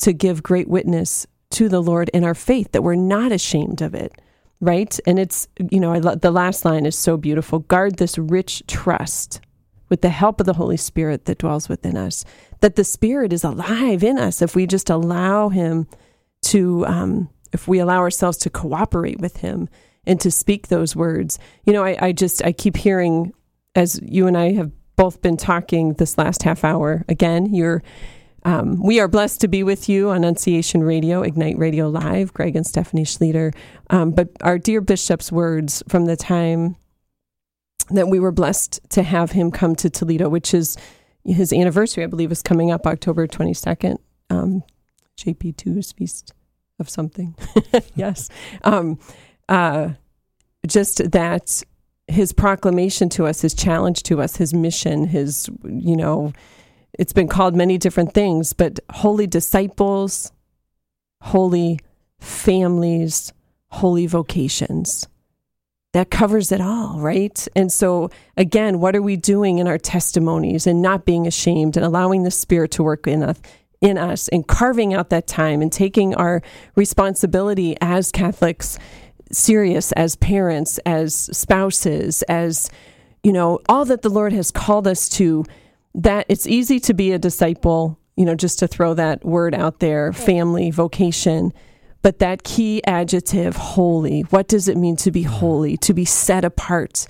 to 0.00 0.12
give 0.12 0.42
great 0.42 0.68
witness 0.68 1.26
to 1.50 1.68
the 1.68 1.80
Lord 1.80 2.10
in 2.10 2.24
our 2.24 2.34
faith, 2.34 2.72
that 2.72 2.82
we're 2.82 2.94
not 2.94 3.32
ashamed 3.32 3.80
of 3.80 3.94
it, 3.94 4.12
right? 4.60 5.00
And 5.06 5.18
it's, 5.18 5.48
you 5.70 5.80
know, 5.80 5.92
I 5.92 5.98
lo- 5.98 6.14
the 6.14 6.30
last 6.30 6.66
line 6.66 6.84
is 6.84 6.96
so 6.96 7.16
beautiful. 7.16 7.60
Guard 7.60 7.96
this 7.96 8.18
rich 8.18 8.62
trust 8.66 9.40
with 9.88 10.02
the 10.02 10.10
help 10.10 10.40
of 10.40 10.46
the 10.46 10.52
Holy 10.52 10.76
Spirit 10.76 11.24
that 11.24 11.38
dwells 11.38 11.70
within 11.70 11.96
us, 11.96 12.26
that 12.60 12.76
the 12.76 12.84
Spirit 12.84 13.32
is 13.32 13.44
alive 13.44 14.04
in 14.04 14.18
us 14.18 14.42
if 14.42 14.54
we 14.54 14.66
just 14.66 14.90
allow 14.90 15.48
Him 15.48 15.88
to, 16.42 16.84
um, 16.84 17.30
if 17.54 17.66
we 17.66 17.78
allow 17.78 18.00
ourselves 18.00 18.36
to 18.38 18.50
cooperate 18.50 19.20
with 19.20 19.38
Him 19.38 19.70
and 20.06 20.20
to 20.20 20.30
speak 20.30 20.68
those 20.68 20.94
words. 20.94 21.38
You 21.64 21.72
know, 21.72 21.82
I, 21.82 21.96
I 21.98 22.12
just, 22.12 22.44
I 22.44 22.52
keep 22.52 22.76
hearing 22.76 23.32
as 23.78 24.00
you 24.02 24.26
and 24.26 24.36
I 24.36 24.52
have 24.54 24.72
both 24.96 25.22
been 25.22 25.36
talking 25.36 25.94
this 25.94 26.18
last 26.18 26.42
half 26.42 26.64
hour, 26.64 27.04
again, 27.08 27.54
you're 27.54 27.82
um, 28.44 28.82
we 28.82 28.98
are 29.00 29.08
blessed 29.08 29.40
to 29.42 29.48
be 29.48 29.62
with 29.62 29.88
you 29.88 30.10
on 30.10 30.18
Annunciation 30.18 30.82
Radio, 30.82 31.22
Ignite 31.22 31.58
Radio 31.58 31.88
Live, 31.88 32.32
Greg 32.32 32.56
and 32.56 32.66
Stephanie 32.66 33.04
Schlueter. 33.04 33.54
Um, 33.90 34.12
but 34.12 34.30
our 34.42 34.58
dear 34.58 34.80
Bishop's 34.80 35.30
words 35.30 35.82
from 35.88 36.06
the 36.06 36.16
time 36.16 36.76
that 37.90 38.08
we 38.08 38.20
were 38.20 38.32
blessed 38.32 38.80
to 38.90 39.02
have 39.02 39.32
him 39.32 39.50
come 39.50 39.74
to 39.76 39.90
Toledo, 39.90 40.28
which 40.28 40.54
is 40.54 40.76
his 41.24 41.52
anniversary, 41.52 42.04
I 42.04 42.06
believe, 42.06 42.32
is 42.32 42.42
coming 42.42 42.70
up 42.70 42.86
October 42.86 43.26
22nd. 43.26 43.98
um, 44.30 44.62
JP2's 45.16 45.92
Feast 45.92 46.32
of 46.78 46.88
something. 46.88 47.34
yes. 47.96 48.28
Um, 48.62 48.98
uh, 49.48 49.90
just 50.66 51.10
that 51.10 51.62
his 52.08 52.32
proclamation 52.32 53.08
to 53.10 53.26
us, 53.26 53.42
his 53.42 53.54
challenge 53.54 54.02
to 54.04 54.20
us, 54.20 54.36
his 54.36 54.54
mission, 54.54 55.06
his, 55.06 55.48
you 55.64 55.96
know, 55.96 56.32
it's 56.98 57.12
been 57.12 57.28
called 57.28 57.54
many 57.54 57.78
different 57.78 58.14
things, 58.14 58.52
but 58.52 58.80
holy 58.90 59.26
disciples, 59.26 60.32
holy 61.20 61.80
families, 62.18 63.32
holy 63.68 64.06
vocations. 64.06 65.06
That 65.92 66.10
covers 66.10 66.52
it 66.52 66.60
all, 66.60 67.00
right? 67.00 67.46
And 67.56 67.72
so, 67.72 68.10
again, 68.36 68.78
what 68.78 68.94
are 68.94 69.02
we 69.02 69.16
doing 69.16 69.58
in 69.58 69.66
our 69.66 69.78
testimonies 69.78 70.66
and 70.66 70.82
not 70.82 71.04
being 71.04 71.26
ashamed 71.26 71.76
and 71.76 71.84
allowing 71.84 72.24
the 72.24 72.30
Spirit 72.30 72.72
to 72.72 72.82
work 72.82 73.06
in 73.06 73.22
us, 73.22 73.40
in 73.80 73.96
us 73.96 74.28
and 74.28 74.46
carving 74.46 74.92
out 74.92 75.10
that 75.10 75.26
time 75.26 75.62
and 75.62 75.72
taking 75.72 76.14
our 76.14 76.42
responsibility 76.74 77.76
as 77.80 78.12
Catholics 78.12 78.78
serious, 79.32 79.92
as 79.92 80.16
parents, 80.16 80.78
as 80.86 81.14
spouses, 81.14 82.22
as, 82.22 82.70
you 83.22 83.32
know, 83.32 83.60
all 83.68 83.84
that 83.84 84.02
the 84.02 84.08
Lord 84.10 84.32
has 84.32 84.50
called 84.50 84.86
us 84.86 85.08
to? 85.10 85.44
That 85.94 86.26
it's 86.28 86.46
easy 86.46 86.78
to 86.80 86.94
be 86.94 87.12
a 87.12 87.18
disciple, 87.18 87.98
you 88.16 88.24
know, 88.24 88.34
just 88.34 88.58
to 88.60 88.68
throw 88.68 88.94
that 88.94 89.24
word 89.24 89.54
out 89.54 89.80
there 89.80 90.12
family, 90.12 90.70
vocation 90.70 91.52
but 92.02 92.20
that 92.20 92.44
key 92.44 92.82
adjective, 92.86 93.56
holy, 93.56 94.22
what 94.22 94.48
does 94.48 94.68
it 94.68 94.76
mean 94.76 94.96
to 94.96 95.10
be 95.10 95.24
mm-hmm. 95.24 95.32
holy, 95.32 95.76
to 95.78 95.92
be 95.92 96.04
set 96.04 96.44
apart? 96.44 97.06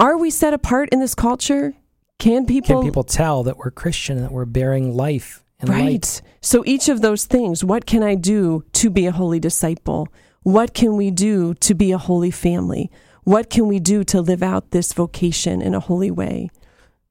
Are 0.00 0.18
we 0.18 0.30
set 0.30 0.52
apart 0.52 0.88
in 0.90 1.00
this 1.00 1.14
culture? 1.14 1.74
Can 2.18 2.46
people 2.46 2.80
Can 2.80 2.88
people 2.88 3.04
tell 3.04 3.44
that 3.44 3.56
we're 3.56 3.70
Christian 3.70 4.20
that 4.22 4.32
we're 4.32 4.44
bearing 4.44 4.96
life 4.96 5.44
and 5.60 5.70
Right. 5.70 5.84
light? 5.84 6.22
So 6.40 6.64
each 6.66 6.88
of 6.88 7.00
those 7.00 7.24
things, 7.24 7.64
what 7.64 7.86
can 7.86 8.02
I 8.02 8.14
do 8.14 8.64
to 8.74 8.90
be 8.90 9.06
a 9.06 9.12
holy 9.12 9.40
disciple? 9.40 10.08
What 10.44 10.74
can 10.74 10.98
we 10.98 11.10
do 11.10 11.54
to 11.54 11.74
be 11.74 11.90
a 11.90 11.96
holy 11.96 12.30
family? 12.30 12.90
What 13.22 13.48
can 13.48 13.66
we 13.66 13.80
do 13.80 14.04
to 14.04 14.20
live 14.20 14.42
out 14.42 14.72
this 14.72 14.92
vocation 14.92 15.62
in 15.62 15.74
a 15.74 15.80
holy 15.80 16.10
way? 16.10 16.50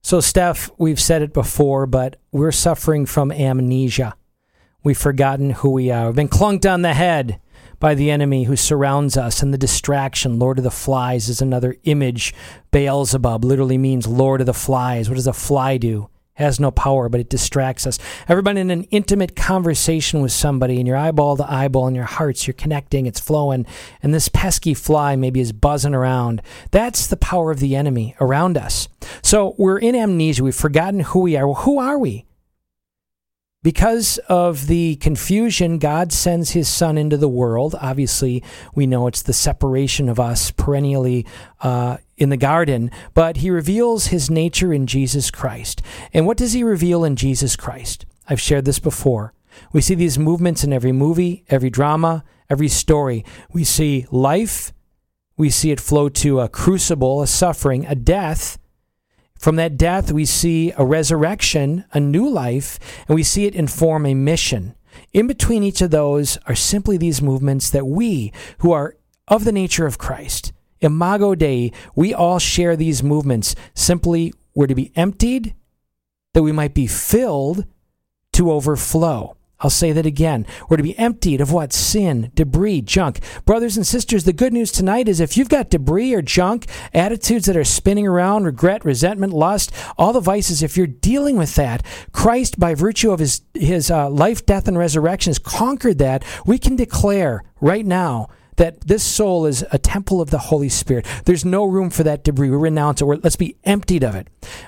So, 0.04 0.20
Steph, 0.20 0.70
we've 0.78 1.00
said 1.00 1.24
it 1.24 1.34
before, 1.34 1.88
but 1.88 2.18
we're 2.32 2.52
suffering 2.52 3.08
from 3.08 3.32
amnesia. 3.32 4.14
We've 4.84 4.96
forgotten 4.96 5.50
who 5.50 5.72
we 5.72 5.90
are. 5.90 6.06
We've 6.06 6.16
been 6.16 6.28
clunked 6.28 6.72
on 6.72 6.84
the 6.84 6.94
head 6.94 7.40
by 7.80 7.96
the 7.96 8.12
enemy 8.12 8.44
who 8.44 8.56
surrounds 8.56 9.18
us, 9.18 9.42
and 9.42 9.52
the 9.52 9.58
distraction, 9.58 10.38
Lord 10.38 10.60
of 10.60 10.64
the 10.64 10.70
Flies, 10.70 11.28
is 11.28 11.42
another 11.42 11.76
image. 11.86 12.36
Beelzebub 12.70 13.44
literally 13.44 13.80
means 13.80 14.06
Lord 14.06 14.42
of 14.42 14.46
the 14.46 14.54
Flies. 14.54 15.10
What 15.10 15.16
does 15.16 15.26
a 15.26 15.34
fly 15.34 15.78
do? 15.78 16.08
Has 16.38 16.60
no 16.60 16.72
power, 16.72 17.10
but 17.10 17.20
it 17.20 17.30
distracts 17.30 17.86
us. 17.86 18.00
Ever 18.28 18.42
been 18.42 18.58
in 18.58 18.72
an 18.72 18.86
intimate 18.86 19.36
conversation 19.36 20.22
with 20.22 20.32
somebody, 20.32 20.78
and 20.80 20.88
your 20.88 20.98
eyeball 20.98 21.38
to 21.38 21.52
eyeball, 21.52 21.86
and 21.86 21.96
your 21.96 22.06
hearts, 22.06 22.48
you're 22.48 22.56
connecting, 22.56 23.06
it's 23.06 23.20
flowing, 23.20 23.68
and 24.02 24.14
this 24.14 24.30
pesky 24.30 24.74
fly 24.74 25.16
maybe 25.16 25.40
is 25.40 25.52
buzzing 25.52 25.94
around. 25.94 26.42
That's 26.72 27.06
the 27.06 27.18
power 27.18 27.52
of 27.52 27.60
the 27.60 27.76
enemy 27.76 28.16
around 28.20 28.58
us. 28.58 28.90
So 29.22 29.54
we're 29.60 29.78
in 29.78 29.96
amnesia. 29.96 30.44
We've 30.44 30.56
forgotten 30.56 31.02
who 31.02 31.20
we 31.20 31.38
are. 31.38 31.46
Well, 31.46 31.62
who 31.62 31.78
are 31.78 32.00
we? 32.00 32.26
Because 33.62 34.18
of 34.28 34.68
the 34.68 34.98
confusion, 34.98 35.78
God 35.78 36.12
sends 36.12 36.52
his 36.52 36.68
son 36.68 36.98
into 36.98 37.16
the 37.16 37.30
world. 37.30 37.76
Obviously, 37.80 38.44
we 38.76 38.86
know 38.86 39.08
it's 39.08 39.22
the 39.22 39.32
separation 39.32 40.10
of 40.10 40.20
us 40.20 40.52
perennially 40.52 41.26
uh, 41.62 41.98
in 42.24 42.30
the 42.30 42.38
garden, 42.38 42.90
but 43.14 43.38
he 43.38 43.52
reveals 43.52 44.08
his 44.08 44.32
nature 44.32 44.74
in 44.74 44.88
Jesus 44.88 45.30
Christ. 45.30 45.82
And 46.14 46.26
what 46.26 46.38
does 46.38 46.54
he 46.54 46.64
reveal 46.64 47.04
in 47.04 47.16
Jesus 47.16 47.56
Christ? 47.56 48.06
I've 48.28 48.42
shared 48.42 48.66
this 48.66 48.80
before. 48.80 49.34
We 49.72 49.82
see 49.82 49.96
these 49.96 50.18
movements 50.18 50.64
in 50.64 50.74
every 50.74 50.92
movie, 50.92 51.46
every 51.50 51.70
drama, 51.70 52.24
every 52.50 52.70
story. 52.70 53.24
We 53.52 53.64
see 53.64 54.08
life, 54.10 54.74
we 55.38 55.50
see 55.50 55.72
it 55.72 55.80
flow 55.80 56.10
to 56.10 56.40
a 56.40 56.50
crucible, 56.50 57.22
a 57.22 57.28
suffering, 57.28 57.86
a 57.86 57.96
death. 57.96 58.58
From 59.38 59.56
that 59.58 59.78
death, 59.78 60.12
we 60.12 60.26
see 60.26 60.72
a 60.78 60.86
resurrection, 60.86 61.86
a 61.92 62.00
new 62.00 62.30
life, 62.30 62.80
and 63.08 63.16
we 63.16 63.24
see 63.24 63.46
it 63.46 63.56
inform 63.56 64.06
a 64.06 64.14
mission. 64.14 64.76
In 65.12 65.28
between 65.28 65.64
each 65.64 65.82
of 65.82 65.92
those 65.92 66.38
are 66.48 66.56
simply 66.56 66.98
these 66.98 67.22
movements 67.22 67.70
that 67.72 67.88
we, 67.88 68.32
who 68.60 68.72
are 68.72 68.96
of 69.28 69.44
the 69.44 69.52
nature 69.52 69.86
of 69.86 69.98
Christ, 69.98 70.54
Imago 70.84 71.36
Dei, 71.36 71.72
we 71.96 72.14
all 72.14 72.40
share 72.40 72.76
these 72.76 73.04
movements. 73.04 73.56
Simply, 73.74 74.34
we're 74.54 74.68
to 74.68 74.76
be 74.76 74.92
emptied 74.96 75.56
that 76.34 76.44
we 76.44 76.52
might 76.52 76.74
be 76.74 76.88
filled 76.88 77.66
to 78.34 78.52
overflow. 78.52 79.38
I'll 79.64 79.70
say 79.70 79.94
that 79.94 80.06
again. 80.06 80.46
We're 80.68 80.78
to 80.78 80.84
be 80.84 80.98
emptied 81.00 81.40
of 81.40 81.54
what? 81.54 81.72
Sin, 81.72 82.32
debris, 82.36 82.82
junk. 82.82 83.22
Brothers 83.46 83.78
and 83.78 83.88
sisters, 83.88 84.26
the 84.26 84.34
good 84.34 84.52
news 84.52 84.74
tonight 84.74 85.08
is 85.08 85.22
if 85.22 85.38
you've 85.38 85.48
got 85.48 85.70
debris 85.70 86.14
or 86.14 86.22
junk, 86.22 86.66
attitudes 86.94 87.46
that 87.46 87.56
are 87.56 87.64
spinning 87.64 88.06
around, 88.06 88.44
regret, 88.44 88.84
resentment, 88.84 89.32
lust, 89.32 89.72
all 89.98 90.12
the 90.12 90.20
vices, 90.20 90.62
if 90.62 90.76
you're 90.76 90.86
dealing 90.86 91.38
with 91.38 91.56
that, 91.56 91.82
Christ, 92.12 92.60
by 92.60 92.76
virtue 92.76 93.12
of 93.12 93.20
his, 93.20 93.42
his 93.54 93.90
uh, 93.90 94.10
life, 94.10 94.46
death, 94.46 94.68
and 94.68 94.78
resurrection, 94.78 95.30
has 95.30 95.40
conquered 95.40 95.98
that. 96.00 96.26
We 96.46 96.60
can 96.60 96.76
declare 96.76 97.44
right 97.62 97.86
now 97.86 98.28
that 98.58 98.82
this 98.82 99.04
soul 99.04 99.46
is 99.46 99.66
a 99.72 99.78
temple 99.78 100.22
of 100.22 100.30
the 100.30 100.38
Holy 100.38 100.70
Spirit. 100.70 101.06
There's 101.26 101.46
no 101.46 101.66
room 101.66 101.90
for 101.90 102.04
that 102.04 102.24
debris. 102.24 102.50
We 102.50 102.58
renounce 102.58 103.02
it. 103.02 103.06
We're, 103.06 103.18
let's 103.18 103.36
be 103.36 103.58
emptied 103.64 104.04
of 104.04 104.16
it. 104.16 104.28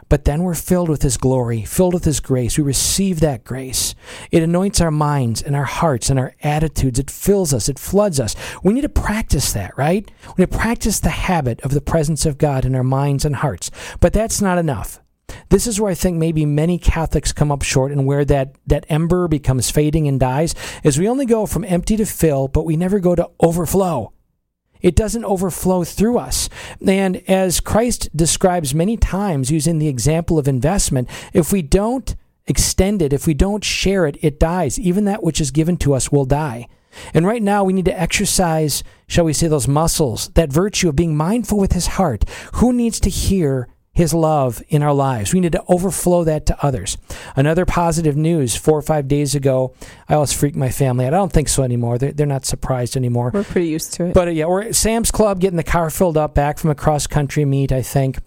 But 0.10 0.26
then 0.26 0.44
we're 0.44 0.56
filled 0.56 0.90
with 0.90 1.02
His 1.02 1.18
glory, 1.18 1.64
filled 1.64 1.94
with 1.94 2.06
His 2.06 2.20
grace. 2.20 2.58
We 2.58 2.64
receive 2.64 3.20
that 3.20 3.44
grace. 3.44 3.96
It 4.32 4.44
anoints 4.44 4.82
our 4.82 4.92
minds 4.92 5.42
and 5.42 5.56
our 5.56 5.66
hearts 5.66 6.10
and 6.10 6.20
our 6.20 6.36
attitudes. 6.42 7.00
It 7.00 7.12
fills 7.12 7.54
us. 7.54 7.70
It 7.70 7.80
floods 7.80 8.20
us. 8.20 8.36
We 8.64 8.74
need 8.74 8.82
to 8.82 8.90
practice 8.90 9.54
that, 9.54 9.78
right? 9.78 10.10
We 10.38 10.44
need 10.44 10.52
to 10.52 10.58
practice 10.58 11.00
the 11.00 11.10
habit 11.10 11.62
of 11.62 11.72
the 11.72 11.82
presence 11.82 12.26
of 12.26 12.38
God 12.38 12.66
in 12.66 12.76
our 12.76 12.84
minds 12.84 13.26
and 13.26 13.38
hearts. 13.38 13.72
But 14.00 14.14
that's 14.14 14.42
not 14.42 14.58
enough. 14.58 15.02
This 15.50 15.68
is 15.68 15.80
where 15.80 15.91
I 15.91 15.96
think 15.96 16.18
maybe 16.18 16.46
many 16.46 16.78
Catholics 16.78 17.32
come 17.32 17.52
up 17.52 17.62
short 17.62 17.91
and 17.91 18.06
where 18.06 18.26
that, 18.26 18.56
that 18.68 18.86
ember 18.89 19.28
becomes 19.28 19.72
fading 19.72 20.08
and 20.08 20.20
dies 20.20 20.56
is 20.84 20.98
we 20.98 21.08
only 21.08 21.26
go 21.26 21.46
from 21.46 21.64
empty 21.64 21.98
to 21.98 22.06
fill, 22.06 22.48
but 22.48 22.66
we 22.66 22.76
never 22.76 23.00
go 23.00 23.16
to 23.16 23.30
overflow. 23.39 24.12
It 24.82 24.96
doesn't 24.96 25.26
overflow 25.26 25.84
through 25.84 26.18
us. 26.18 26.50
And 26.86 27.18
as 27.28 27.60
Christ 27.60 28.16
describes 28.16 28.76
many 28.76 28.98
times 28.98 29.52
using 29.52 29.80
the 29.80 29.88
example 29.88 30.38
of 30.38 30.48
investment, 30.48 31.10
if 31.34 31.52
we 31.52 31.62
don't 31.62 32.16
extend 32.48 33.02
it, 33.02 33.14
if 33.14 33.26
we 33.26 33.34
don't 33.34 33.64
share 33.64 34.06
it, 34.06 34.18
it 34.22 34.39
dies. 34.39 34.80
Even 34.80 35.06
that 35.06 35.24
which 35.24 35.41
is 35.41 35.52
given 35.52 35.78
to 35.78 35.93
us 35.93 36.12
will 36.12 36.26
die. 36.26 36.68
And 37.14 37.26
right 37.26 37.41
now, 37.41 37.64
we 37.64 37.74
need 37.74 37.86
to 37.86 38.00
exercise, 38.00 38.84
shall 39.08 39.26
we 39.26 39.34
say, 39.34 39.48
those 39.48 39.68
muscles, 39.68 40.30
that 40.36 40.52
virtue 40.52 40.89
of 40.89 40.96
being 40.96 41.18
mindful 41.18 41.58
with 41.58 41.74
his 41.74 41.88
heart. 41.88 42.24
Who 42.54 42.72
needs 42.72 43.00
to 43.02 43.10
hear 43.10 43.68
his 43.96 44.14
love 44.14 44.62
in 44.68 44.84
our 44.84 44.93
lives. 44.93 45.34
We 45.34 45.39
need 45.39 45.54
to 45.54 45.64
overflow 45.70 46.26
that 46.26 46.46
to 46.48 46.66
others. 46.66 46.98
Another 47.36 47.66
positive 47.66 48.18
news 48.18 48.56
four 48.56 48.78
or 48.78 48.82
five 48.82 49.08
days 49.08 49.34
ago, 49.34 49.74
I 50.10 50.16
always 50.16 50.34
freak 50.34 50.54
my 50.56 50.70
family 50.70 51.06
out. 51.06 51.14
I 51.14 51.18
don't 51.18 51.32
think 51.32 51.48
so 51.48 51.64
anymore. 51.64 51.98
They're, 51.98 52.12
they're 52.12 52.28
not 52.28 52.46
surprised 52.46 52.98
anymore. 52.98 53.32
We're 53.34 53.46
pretty 53.46 53.70
used 53.70 53.93
to 53.93 54.08
it. 54.08 54.14
But 54.14 54.28
uh, 54.28 54.32
yeah, 54.32 54.48
we're 54.48 54.64
at 54.64 54.76
Sam's 54.76 55.12
Club 55.12 55.39
getting 55.39 55.56
the 55.56 55.64
car 55.64 55.89
filled 55.89 56.18
up 56.18 56.36
back 56.36 56.60
from 56.60 56.70
a 56.70 56.76
cross 56.76 57.08
country 57.08 57.46
meet, 57.46 57.72
I 57.72 57.82
think. 57.82 58.20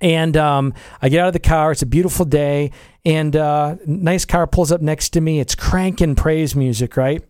And 0.00 0.36
um, 0.36 0.74
I 1.00 1.08
get 1.08 1.20
out 1.20 1.28
of 1.28 1.34
the 1.34 1.38
car. 1.38 1.70
It's 1.70 1.82
a 1.82 1.86
beautiful 1.86 2.24
day, 2.24 2.72
and 3.04 3.36
uh, 3.36 3.76
nice 3.86 4.24
car 4.24 4.46
pulls 4.46 4.72
up 4.72 4.80
next 4.80 5.10
to 5.10 5.20
me. 5.20 5.38
It's 5.38 5.54
cranking 5.54 6.16
praise 6.16 6.56
music, 6.56 6.96
right? 6.96 7.22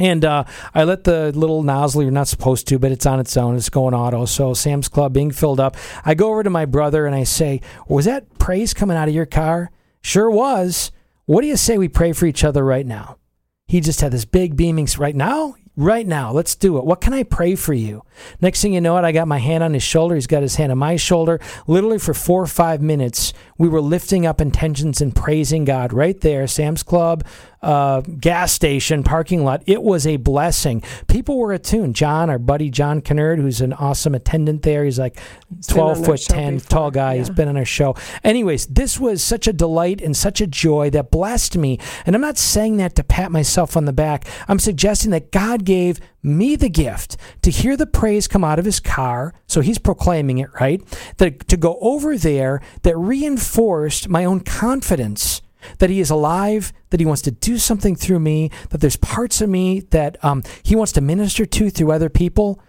And 0.00 0.24
uh, 0.24 0.44
I 0.74 0.84
let 0.84 1.04
the 1.04 1.32
little 1.32 1.62
nozzle, 1.62 2.02
you're 2.02 2.10
not 2.10 2.28
supposed 2.28 2.66
to, 2.68 2.78
but 2.78 2.92
it's 2.92 3.04
on 3.04 3.20
its 3.20 3.36
own. 3.36 3.56
It's 3.56 3.68
going 3.68 3.94
auto. 3.94 4.24
So 4.24 4.54
Sam's 4.54 4.88
Club 4.88 5.12
being 5.12 5.30
filled 5.30 5.60
up. 5.60 5.76
I 6.04 6.14
go 6.14 6.30
over 6.30 6.42
to 6.42 6.50
my 6.50 6.64
brother 6.64 7.04
and 7.06 7.14
I 7.14 7.24
say, 7.24 7.60
Was 7.88 8.06
that 8.06 8.38
praise 8.38 8.72
coming 8.72 8.96
out 8.96 9.08
of 9.08 9.14
your 9.14 9.26
car? 9.26 9.70
Sure 10.00 10.30
was. 10.30 10.92
What 11.26 11.42
do 11.42 11.46
you 11.46 11.56
say 11.56 11.78
we 11.78 11.88
pray 11.88 12.12
for 12.12 12.26
each 12.26 12.42
other 12.42 12.64
right 12.64 12.86
now? 12.86 13.18
He 13.66 13.80
just 13.80 14.00
had 14.00 14.12
this 14.12 14.24
big 14.24 14.56
beaming, 14.56 14.88
right 14.98 15.14
now? 15.14 15.56
Right 15.74 16.06
now, 16.06 16.32
let's 16.32 16.54
do 16.54 16.76
it. 16.76 16.84
What 16.84 17.00
can 17.00 17.14
I 17.14 17.22
pray 17.22 17.54
for 17.54 17.72
you? 17.72 18.02
Next 18.42 18.60
thing 18.60 18.74
you 18.74 18.82
know 18.82 18.98
it, 18.98 19.04
I 19.04 19.12
got 19.12 19.26
my 19.26 19.38
hand 19.38 19.64
on 19.64 19.72
his 19.72 19.82
shoulder. 19.82 20.14
He's 20.14 20.26
got 20.26 20.42
his 20.42 20.56
hand 20.56 20.70
on 20.70 20.76
my 20.76 20.96
shoulder. 20.96 21.40
Literally 21.66 21.98
for 21.98 22.12
four 22.12 22.42
or 22.42 22.46
five 22.46 22.82
minutes, 22.82 23.32
we 23.56 23.70
were 23.70 23.80
lifting 23.80 24.26
up 24.26 24.42
intentions 24.42 25.00
and 25.00 25.16
praising 25.16 25.64
God 25.64 25.94
right 25.94 26.20
there, 26.20 26.46
Sam's 26.46 26.82
Club, 26.82 27.24
uh, 27.62 28.00
gas 28.00 28.52
station, 28.52 29.04
parking 29.04 29.44
lot. 29.44 29.62
It 29.66 29.82
was 29.82 30.06
a 30.06 30.16
blessing. 30.16 30.82
People 31.06 31.38
were 31.38 31.52
attuned. 31.52 31.94
John, 31.94 32.28
our 32.28 32.38
buddy 32.38 32.70
John 32.70 33.00
Kennard, 33.00 33.38
who's 33.38 33.60
an 33.60 33.72
awesome 33.74 34.14
attendant 34.14 34.62
there, 34.62 34.84
he's 34.84 34.98
like 34.98 35.14
been 35.48 35.62
12 35.68 36.04
foot 36.04 36.20
10, 36.20 36.54
before, 36.54 36.68
tall 36.68 36.90
guy. 36.90 37.18
He's 37.18 37.30
been 37.30 37.48
on 37.48 37.56
our 37.56 37.64
show. 37.64 37.94
Anyways, 38.24 38.66
this 38.66 38.98
was 38.98 39.22
such 39.22 39.46
a 39.46 39.52
delight 39.52 40.00
and 40.00 40.16
such 40.16 40.40
a 40.40 40.46
joy 40.46 40.90
that 40.90 41.10
blessed 41.10 41.56
me. 41.56 41.78
And 42.04 42.16
I'm 42.16 42.22
not 42.22 42.38
saying 42.38 42.78
that 42.78 42.96
to 42.96 43.04
pat 43.04 43.30
myself 43.30 43.76
on 43.76 43.84
the 43.84 43.92
back. 43.92 44.26
I'm 44.48 44.58
suggesting 44.58 45.10
that 45.12 45.30
God 45.30 45.64
gave 45.64 46.00
me 46.22 46.56
the 46.56 46.68
gift 46.68 47.16
to 47.42 47.50
hear 47.50 47.76
the 47.76 47.86
praise 47.86 48.28
come 48.28 48.44
out 48.44 48.58
of 48.58 48.64
his 48.64 48.80
car. 48.80 49.34
So 49.46 49.60
he's 49.60 49.78
proclaiming 49.78 50.38
it, 50.38 50.50
right? 50.60 50.82
That 51.18 51.46
to 51.48 51.56
go 51.56 51.78
over 51.80 52.16
there 52.16 52.60
that 52.82 52.96
reinforced 52.96 54.08
my 54.08 54.24
own 54.24 54.40
confidence 54.40 55.42
that 55.78 55.90
He 55.90 56.00
is 56.00 56.10
alive, 56.10 56.72
that 56.90 57.00
He 57.00 57.06
wants 57.06 57.22
to 57.22 57.30
do 57.30 57.58
something 57.58 57.96
through 57.96 58.20
me, 58.20 58.50
that 58.70 58.80
there's 58.80 58.96
parts 58.96 59.40
of 59.40 59.48
me 59.48 59.80
that 59.90 60.22
um, 60.24 60.42
He 60.62 60.76
wants 60.76 60.92
to 60.92 61.00
minister 61.00 61.44
to 61.46 61.70
through 61.70 61.92
other 61.92 62.08
people. 62.08 62.60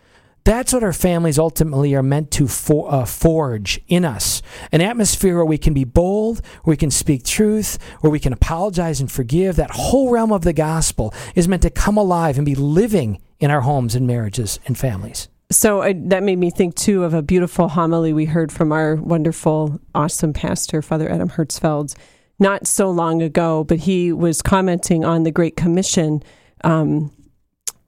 That's 0.45 0.73
what 0.73 0.83
our 0.83 0.93
families 0.93 1.39
ultimately 1.39 1.95
are 1.95 2.03
meant 2.03 2.29
to 2.31 2.49
for, 2.49 2.93
uh, 2.93 3.05
forge 3.05 3.79
in 3.87 4.03
us 4.03 4.41
an 4.73 4.81
atmosphere 4.81 5.37
where 5.37 5.45
we 5.45 5.57
can 5.57 5.73
be 5.73 5.85
bold, 5.85 6.45
where 6.63 6.73
we 6.73 6.77
can 6.77 6.91
speak 6.91 7.23
truth, 7.23 7.77
where 8.01 8.11
we 8.11 8.19
can 8.19 8.33
apologize 8.33 8.99
and 8.99 9.09
forgive. 9.09 9.55
That 9.55 9.71
whole 9.71 10.11
realm 10.11 10.33
of 10.33 10.41
the 10.41 10.51
gospel 10.51 11.13
is 11.33 11.47
meant 11.47 11.61
to 11.61 11.69
come 11.69 11.97
alive 11.97 12.37
and 12.37 12.45
be 12.45 12.55
living 12.55 13.21
in 13.39 13.51
our 13.51 13.61
homes 13.61 13.95
and 13.95 14.05
marriages 14.05 14.59
and 14.65 14.77
families. 14.77 15.29
So 15.49 15.81
uh, 15.81 15.93
that 16.07 16.23
made 16.23 16.39
me 16.39 16.49
think 16.49 16.75
too 16.75 17.03
of 17.03 17.13
a 17.13 17.21
beautiful 17.21 17.69
homily 17.69 18.11
we 18.11 18.25
heard 18.25 18.51
from 18.51 18.71
our 18.71 18.95
wonderful, 18.95 19.79
awesome 19.93 20.33
pastor, 20.33 20.81
Father 20.81 21.09
Adam 21.09 21.29
Hertzfeld, 21.29 21.95
not 22.39 22.67
so 22.67 22.89
long 22.89 23.21
ago, 23.21 23.63
but 23.63 23.79
he 23.79 24.11
was 24.11 24.41
commenting 24.41 25.05
on 25.05 25.23
the 25.23 25.31
Great 25.31 25.55
Commission. 25.55 26.23
Um, 26.63 27.11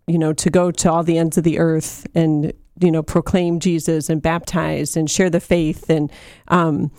you 0.07 0.19
know, 0.19 0.33
to 0.33 0.49
go 0.49 0.71
to 0.71 0.91
all 0.91 1.03
the 1.03 1.17
ends 1.17 1.37
of 1.37 1.43
the 1.43 1.59
earth 1.59 2.05
and, 2.13 2.53
you 2.79 2.91
know, 2.91 3.01
proclaim 3.01 3.59
Jesus 3.59 4.09
and 4.09 4.21
baptize 4.21 4.95
and 4.95 5.09
share 5.09 5.29
the 5.29 5.39
faith. 5.39 5.89
And, 5.89 6.11
um, 6.47 6.91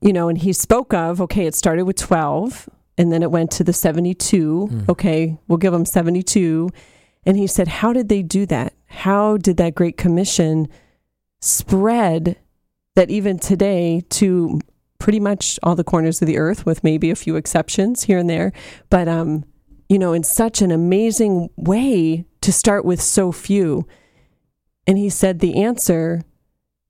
you 0.00 0.12
know, 0.12 0.28
and 0.28 0.38
he 0.38 0.52
spoke 0.52 0.94
of, 0.94 1.20
okay, 1.20 1.46
it 1.46 1.54
started 1.54 1.84
with 1.84 1.96
12 1.96 2.68
and 2.96 3.12
then 3.12 3.22
it 3.22 3.30
went 3.30 3.50
to 3.52 3.64
the 3.64 3.72
72. 3.72 4.68
Mm. 4.70 4.88
Okay, 4.88 5.38
we'll 5.46 5.58
give 5.58 5.72
them 5.72 5.84
72. 5.84 6.70
And 7.26 7.36
he 7.36 7.46
said, 7.46 7.68
how 7.68 7.92
did 7.92 8.08
they 8.08 8.22
do 8.22 8.46
that? 8.46 8.74
How 8.86 9.36
did 9.36 9.56
that 9.58 9.74
Great 9.74 9.96
Commission 9.96 10.68
spread 11.40 12.38
that 12.94 13.10
even 13.10 13.38
today 13.38 14.02
to 14.08 14.60
pretty 14.98 15.20
much 15.20 15.58
all 15.62 15.74
the 15.74 15.84
corners 15.84 16.22
of 16.22 16.26
the 16.26 16.38
earth, 16.38 16.64
with 16.64 16.84
maybe 16.84 17.10
a 17.10 17.16
few 17.16 17.36
exceptions 17.36 18.04
here 18.04 18.18
and 18.18 18.30
there, 18.30 18.52
but 18.90 19.08
um, 19.08 19.44
you 19.88 19.98
know, 19.98 20.12
in 20.12 20.22
such 20.22 20.62
an 20.62 20.70
amazing 20.70 21.50
way 21.56 22.24
to 22.40 22.52
start 22.52 22.84
with 22.84 23.00
so 23.00 23.32
few. 23.32 23.86
And 24.86 24.98
he 24.98 25.08
said 25.08 25.38
the 25.38 25.62
answer 25.62 26.22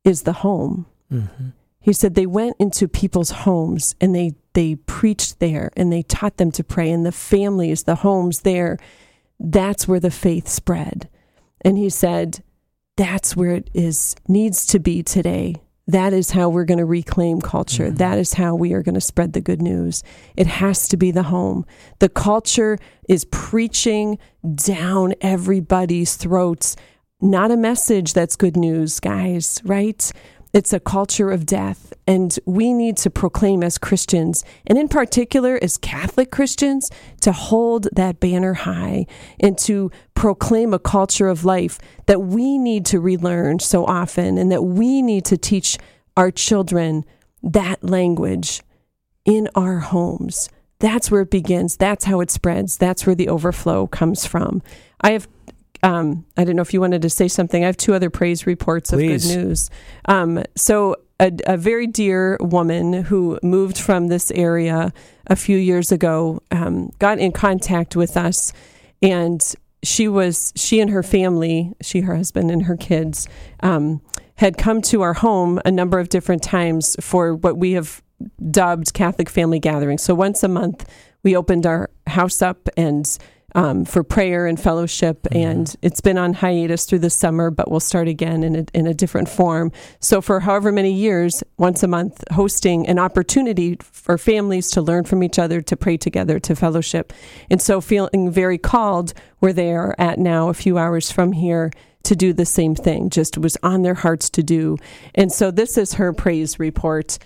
is 0.04 0.22
the 0.22 0.32
home. 0.32 0.86
Mm-hmm. 1.12 1.48
He 1.80 1.92
said 1.92 2.14
they 2.14 2.26
went 2.26 2.56
into 2.58 2.88
people's 2.88 3.30
homes 3.30 3.94
and 4.00 4.14
they 4.14 4.34
they 4.54 4.76
preached 4.76 5.40
there 5.40 5.70
and 5.76 5.92
they 5.92 6.02
taught 6.02 6.36
them 6.36 6.50
to 6.52 6.64
pray 6.64 6.90
and 6.90 7.04
the 7.04 7.12
families, 7.12 7.82
the 7.82 7.96
homes 7.96 8.40
there, 8.40 8.78
that's 9.38 9.86
where 9.86 10.00
the 10.00 10.10
faith 10.10 10.48
spread. 10.48 11.08
And 11.60 11.76
he 11.76 11.90
said 11.90 12.42
that's 12.96 13.36
where 13.36 13.50
it 13.50 13.68
is 13.74 14.14
needs 14.28 14.66
to 14.68 14.78
be 14.78 15.02
today. 15.02 15.56
That 15.86 16.12
is 16.14 16.30
how 16.30 16.48
we're 16.48 16.64
going 16.64 16.78
to 16.78 16.86
reclaim 16.86 17.40
culture. 17.40 17.86
Mm-hmm. 17.86 17.96
That 17.96 18.18
is 18.18 18.34
how 18.34 18.54
we 18.54 18.72
are 18.72 18.82
going 18.82 18.94
to 18.94 19.00
spread 19.00 19.34
the 19.34 19.40
good 19.40 19.60
news. 19.60 20.02
It 20.36 20.46
has 20.46 20.88
to 20.88 20.96
be 20.96 21.10
the 21.10 21.24
home. 21.24 21.66
The 21.98 22.08
culture 22.08 22.78
is 23.08 23.26
preaching 23.26 24.18
down 24.54 25.14
everybody's 25.20 26.16
throats. 26.16 26.76
Not 27.20 27.50
a 27.50 27.56
message 27.56 28.12
that's 28.12 28.36
good 28.36 28.56
news, 28.56 28.98
guys, 29.00 29.60
right? 29.64 30.10
It's 30.54 30.72
a 30.72 30.78
culture 30.78 31.30
of 31.32 31.44
death. 31.44 31.92
And 32.06 32.38
we 32.46 32.72
need 32.72 32.96
to 32.98 33.10
proclaim 33.10 33.64
as 33.64 33.76
Christians, 33.76 34.44
and 34.66 34.78
in 34.78 34.88
particular 34.88 35.58
as 35.60 35.78
Catholic 35.78 36.30
Christians, 36.30 36.90
to 37.22 37.32
hold 37.32 37.88
that 37.92 38.20
banner 38.20 38.54
high 38.54 39.06
and 39.40 39.58
to 39.58 39.90
proclaim 40.14 40.72
a 40.72 40.78
culture 40.78 41.28
of 41.28 41.44
life 41.44 41.78
that 42.06 42.20
we 42.20 42.58
need 42.58 42.86
to 42.86 43.00
relearn 43.00 43.58
so 43.58 43.84
often 43.86 44.38
and 44.38 44.52
that 44.52 44.62
we 44.62 45.02
need 45.02 45.24
to 45.24 45.36
teach 45.36 45.78
our 46.16 46.30
children 46.30 47.04
that 47.42 47.82
language 47.82 48.62
in 49.24 49.48
our 49.54 49.78
homes. 49.78 50.48
That's 50.78 51.10
where 51.10 51.22
it 51.22 51.30
begins. 51.30 51.76
That's 51.76 52.04
how 52.04 52.20
it 52.20 52.30
spreads. 52.30 52.76
That's 52.76 53.06
where 53.06 53.14
the 53.14 53.28
overflow 53.28 53.86
comes 53.86 54.26
from. 54.26 54.62
I 55.00 55.12
have 55.12 55.26
um, 55.84 56.24
I 56.38 56.44
don't 56.44 56.56
know 56.56 56.62
if 56.62 56.72
you 56.72 56.80
wanted 56.80 57.02
to 57.02 57.10
say 57.10 57.28
something. 57.28 57.62
I 57.62 57.66
have 57.66 57.76
two 57.76 57.92
other 57.92 58.08
praise 58.08 58.46
reports 58.46 58.92
of 58.92 59.00
Please. 59.00 59.26
good 59.26 59.44
news. 59.44 59.70
Um, 60.06 60.42
so, 60.56 60.96
a, 61.20 61.30
a, 61.46 61.56
very 61.56 61.86
dear 61.86 62.38
woman 62.40 62.92
who 63.04 63.38
moved 63.42 63.78
from 63.78 64.08
this 64.08 64.32
area 64.32 64.92
a 65.28 65.36
few 65.36 65.56
years 65.56 65.92
ago 65.92 66.42
um, 66.50 66.90
got 66.98 67.18
in 67.18 67.32
contact 67.32 67.94
with 67.94 68.16
us, 68.16 68.52
and 69.02 69.40
she 69.82 70.08
was 70.08 70.54
she 70.56 70.80
and 70.80 70.90
her 70.90 71.02
family, 71.02 71.74
she, 71.82 72.00
her 72.00 72.16
husband, 72.16 72.50
and 72.50 72.62
her 72.64 72.76
kids 72.76 73.28
um, 73.60 74.00
had 74.36 74.56
come 74.56 74.80
to 74.82 75.02
our 75.02 75.14
home 75.14 75.60
a 75.66 75.70
number 75.70 75.98
of 75.98 76.08
different 76.08 76.42
times 76.42 76.96
for 76.98 77.34
what 77.34 77.58
we 77.58 77.72
have 77.72 78.02
dubbed 78.50 78.94
Catholic 78.94 79.28
family 79.28 79.60
gatherings. 79.60 80.02
So 80.02 80.14
once 80.14 80.42
a 80.42 80.48
month, 80.48 80.88
we 81.22 81.36
opened 81.36 81.66
our 81.66 81.90
house 82.06 82.40
up 82.42 82.68
and 82.76 83.06
um, 83.54 83.84
for 83.84 84.02
prayer 84.02 84.46
and 84.46 84.60
fellowship. 84.60 85.22
Mm-hmm. 85.22 85.36
And 85.36 85.76
it's 85.82 86.00
been 86.00 86.18
on 86.18 86.34
hiatus 86.34 86.84
through 86.84 87.00
the 87.00 87.10
summer, 87.10 87.50
but 87.50 87.70
we'll 87.70 87.80
start 87.80 88.08
again 88.08 88.42
in 88.42 88.56
a, 88.56 88.66
in 88.74 88.86
a 88.86 88.94
different 88.94 89.28
form. 89.28 89.72
So, 90.00 90.20
for 90.20 90.40
however 90.40 90.72
many 90.72 90.92
years, 90.92 91.42
once 91.58 91.82
a 91.82 91.88
month, 91.88 92.22
hosting 92.32 92.86
an 92.88 92.98
opportunity 92.98 93.76
for 93.80 94.18
families 94.18 94.70
to 94.72 94.82
learn 94.82 95.04
from 95.04 95.22
each 95.22 95.38
other, 95.38 95.60
to 95.62 95.76
pray 95.76 95.96
together, 95.96 96.38
to 96.40 96.56
fellowship. 96.56 97.12
And 97.50 97.60
so, 97.60 97.80
feeling 97.80 98.30
very 98.30 98.58
called 98.58 99.14
where 99.38 99.52
they 99.52 99.72
are 99.72 99.94
at 99.98 100.18
now, 100.18 100.48
a 100.48 100.54
few 100.54 100.78
hours 100.78 101.10
from 101.10 101.32
here 101.32 101.70
to 102.04 102.14
do 102.14 102.32
the 102.32 102.44
same 102.46 102.74
thing, 102.74 103.10
just 103.10 103.38
was 103.38 103.56
on 103.62 103.82
their 103.82 103.94
hearts 103.94 104.28
to 104.30 104.42
do. 104.42 104.76
And 105.14 105.32
so 105.32 105.50
this 105.50 105.76
is 105.78 105.94
her 105.94 106.12
praise 106.12 106.58
report 106.58 107.18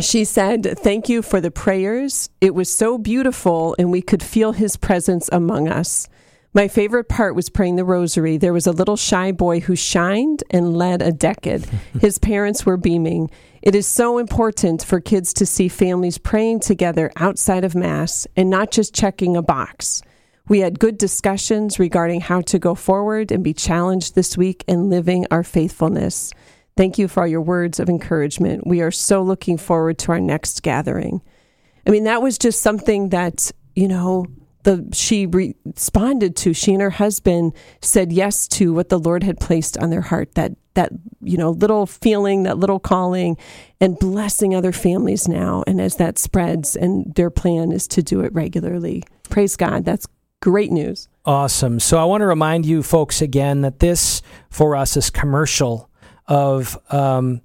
she 0.00 0.24
said, 0.24 0.78
Thank 0.78 1.08
you 1.08 1.22
for 1.22 1.40
the 1.40 1.50
prayers. 1.50 2.30
It 2.40 2.54
was 2.54 2.74
so 2.74 2.98
beautiful, 2.98 3.74
and 3.78 3.90
we 3.90 4.02
could 4.02 4.22
feel 4.22 4.52
his 4.52 4.76
presence 4.76 5.28
among 5.32 5.68
us. 5.68 6.08
My 6.54 6.66
favorite 6.66 7.08
part 7.08 7.34
was 7.34 7.50
praying 7.50 7.76
the 7.76 7.84
rosary. 7.84 8.36
There 8.36 8.54
was 8.54 8.66
a 8.66 8.72
little 8.72 8.96
shy 8.96 9.32
boy 9.32 9.60
who 9.60 9.76
shined 9.76 10.42
and 10.50 10.76
led 10.76 11.02
a 11.02 11.12
decade. 11.12 11.66
His 12.00 12.18
parents 12.18 12.64
were 12.64 12.78
beaming. 12.78 13.30
It 13.60 13.74
is 13.74 13.86
so 13.86 14.18
important 14.18 14.82
for 14.82 14.98
kids 14.98 15.32
to 15.34 15.46
see 15.46 15.68
families 15.68 16.16
praying 16.16 16.60
together 16.60 17.12
outside 17.16 17.64
of 17.64 17.74
Mass 17.74 18.26
and 18.34 18.48
not 18.48 18.70
just 18.70 18.94
checking 18.94 19.36
a 19.36 19.42
box. 19.42 20.00
We 20.48 20.60
had 20.60 20.80
good 20.80 20.96
discussions 20.96 21.78
regarding 21.78 22.22
how 22.22 22.40
to 22.40 22.58
go 22.58 22.74
forward 22.74 23.30
and 23.30 23.44
be 23.44 23.52
challenged 23.52 24.14
this 24.14 24.38
week 24.38 24.64
in 24.66 24.88
living 24.88 25.26
our 25.30 25.44
faithfulness. 25.44 26.32
Thank 26.78 26.96
you 26.96 27.08
for 27.08 27.24
all 27.24 27.26
your 27.26 27.40
words 27.40 27.80
of 27.80 27.88
encouragement. 27.88 28.64
We 28.64 28.82
are 28.82 28.92
so 28.92 29.20
looking 29.20 29.58
forward 29.58 29.98
to 29.98 30.12
our 30.12 30.20
next 30.20 30.62
gathering. 30.62 31.20
I 31.84 31.90
mean, 31.90 32.04
that 32.04 32.22
was 32.22 32.38
just 32.38 32.62
something 32.62 33.08
that, 33.08 33.50
you 33.74 33.88
know, 33.88 34.26
the 34.62 34.88
she 34.92 35.26
re- 35.26 35.56
responded 35.64 36.36
to. 36.36 36.54
She 36.54 36.74
and 36.74 36.80
her 36.80 36.90
husband 36.90 37.54
said 37.82 38.12
yes 38.12 38.46
to 38.50 38.72
what 38.72 38.90
the 38.90 38.98
Lord 39.00 39.24
had 39.24 39.40
placed 39.40 39.76
on 39.78 39.90
their 39.90 40.02
heart. 40.02 40.36
That 40.36 40.52
that 40.74 40.92
you 41.20 41.36
know 41.36 41.50
little 41.50 41.84
feeling, 41.84 42.44
that 42.44 42.58
little 42.58 42.78
calling, 42.78 43.36
and 43.80 43.98
blessing 43.98 44.54
other 44.54 44.70
families 44.70 45.26
now. 45.26 45.64
And 45.66 45.80
as 45.80 45.96
that 45.96 46.16
spreads, 46.16 46.76
and 46.76 47.12
their 47.16 47.30
plan 47.30 47.72
is 47.72 47.88
to 47.88 48.04
do 48.04 48.20
it 48.20 48.32
regularly. 48.32 49.02
Praise 49.30 49.56
God. 49.56 49.84
That's 49.84 50.06
great 50.40 50.70
news. 50.70 51.08
Awesome. 51.24 51.80
So 51.80 51.98
I 51.98 52.04
want 52.04 52.20
to 52.20 52.26
remind 52.26 52.66
you 52.66 52.84
folks 52.84 53.20
again 53.20 53.62
that 53.62 53.80
this 53.80 54.22
for 54.48 54.76
us 54.76 54.96
is 54.96 55.10
commercial 55.10 55.88
of 56.28 56.78
um, 56.92 57.40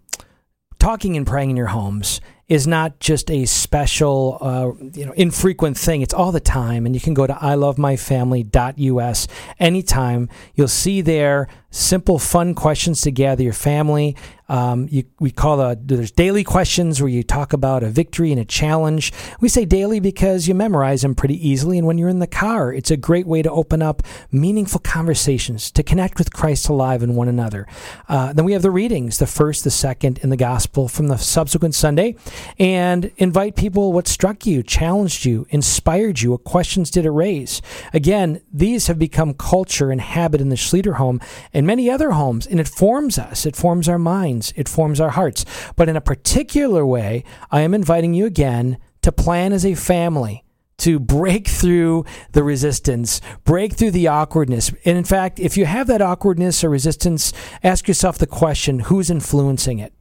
talking 0.78 1.18
and 1.18 1.26
praying 1.26 1.50
in 1.50 1.58
your 1.58 1.68
homes 1.68 2.22
is 2.50 2.68
not 2.68 3.00
just 3.00 3.32
a 3.32 3.46
special, 3.46 4.38
uh, 4.42 4.72
you 4.94 5.06
know, 5.06 5.14
infrequent 5.14 5.78
thing. 5.78 6.02
It's 6.02 6.14
all 6.14 6.32
the 6.32 6.42
time, 6.42 6.86
and 6.86 6.94
you 6.94 7.02
can 7.02 7.14
go 7.14 7.26
to 7.26 7.34
ilovemyfamily.us 7.34 9.28
anytime. 9.60 10.30
You'll 10.54 10.68
see 10.68 11.02
there 11.02 11.48
simple, 11.74 12.20
fun 12.20 12.54
questions 12.54 13.02
to 13.02 13.12
gather 13.12 13.44
your 13.44 13.54
family. 13.54 14.16
Um, 14.50 14.88
you, 14.92 15.06
we 15.20 15.32
call 15.32 15.58
the 15.58 15.80
there's 15.82 16.12
daily 16.12 16.44
questions 16.44 17.02
where 17.02 17.10
you 17.10 17.24
talk 17.24 17.54
about 17.54 17.82
a 17.82 17.90
victory 17.90 18.32
and 18.32 18.40
a 18.40 18.46
challenge. 18.46 19.12
We 19.40 19.50
say 19.50 19.66
daily 19.66 20.00
because 20.00 20.48
you 20.48 20.54
memorize 20.54 21.02
them 21.02 21.16
pretty 21.16 21.48
easily, 21.48 21.78
and 21.78 21.88
when 21.88 21.98
you're 21.98 22.10
in 22.10 22.20
the 22.20 22.28
car, 22.28 22.72
it's 22.72 22.92
a 22.92 22.98
great 22.98 23.26
way 23.26 23.42
to 23.42 23.50
open 23.50 23.82
up 23.82 24.04
meaningful 24.32 24.82
conversations 24.82 25.72
to 25.72 25.82
connect 25.82 26.20
with 26.20 26.34
Christ 26.34 26.70
alive 26.70 27.02
and 27.02 27.16
one 27.16 27.30
another. 27.30 27.66
Uh, 28.08 28.34
then 28.34 28.46
we 28.46 28.54
have 28.54 28.62
the 28.62 28.70
readings, 28.70 29.18
the 29.18 29.26
first, 29.26 29.64
the 29.64 29.72
second, 29.72 30.20
and 30.22 30.32
the 30.32 30.38
gospel 30.38 30.88
from 30.88 31.08
the 31.08 31.18
subsequent 31.18 31.74
Sunday, 31.74 32.16
and 32.60 33.12
invite 33.18 33.56
people 33.56 33.94
what 33.94 34.08
struck 34.08 34.46
you, 34.46 34.62
challenged 34.62 35.26
you, 35.26 35.48
inspired 35.50 36.20
you, 36.20 36.32
what 36.32 36.44
questions 36.44 36.92
did 36.92 37.06
it 37.06 37.12
raise. 37.12 37.62
Again, 37.94 38.42
these 38.52 38.88
have 38.88 39.00
become 39.00 39.34
culture 39.34 39.90
and 39.90 40.02
habit 40.02 40.42
in 40.42 40.50
the 40.50 40.58
Schlueter 40.58 40.96
home, 40.96 41.22
and 41.54 41.62
and 41.64 41.68
many 41.68 41.89
other 41.89 42.11
homes, 42.11 42.45
and 42.45 42.59
it 42.59 42.68
forms 42.68 43.18
us, 43.18 43.45
it 43.45 43.55
forms 43.55 43.88
our 43.88 43.97
minds, 43.97 44.51
it 44.57 44.68
forms 44.68 44.99
our 44.99 45.11
hearts. 45.11 45.45
But 45.78 45.88
in 45.88 45.95
a 45.95 46.01
particular 46.01 46.86
way, 46.86 47.24
I 47.51 47.61
am 47.61 47.74
inviting 47.74 48.14
you 48.14 48.26
again 48.26 48.78
to 49.01 49.14
plan 49.14 49.53
as 49.53 49.66
a 49.66 49.74
family 49.74 50.43
to 50.80 50.99
break 50.99 51.47
through 51.47 52.03
the 52.34 52.43
resistance, 52.43 53.22
break 53.45 53.76
through 53.76 53.91
the 53.91 54.07
awkwardness. 54.07 54.74
And 54.84 54.97
in 54.97 55.05
fact, 55.05 55.39
if 55.39 55.55
you 55.55 55.66
have 55.66 55.88
that 55.88 56.01
awkwardness 56.01 56.66
or 56.66 56.70
resistance, 56.70 57.32
ask 57.64 57.88
yourself 57.88 58.18
the 58.18 58.28
question 58.28 58.80
who's 58.80 59.09
influencing 59.09 59.80
it? 59.80 59.93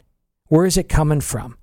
Where 0.48 0.66
is 0.66 0.76
it 0.76 0.88
coming 0.88 1.20
from? 1.20 1.58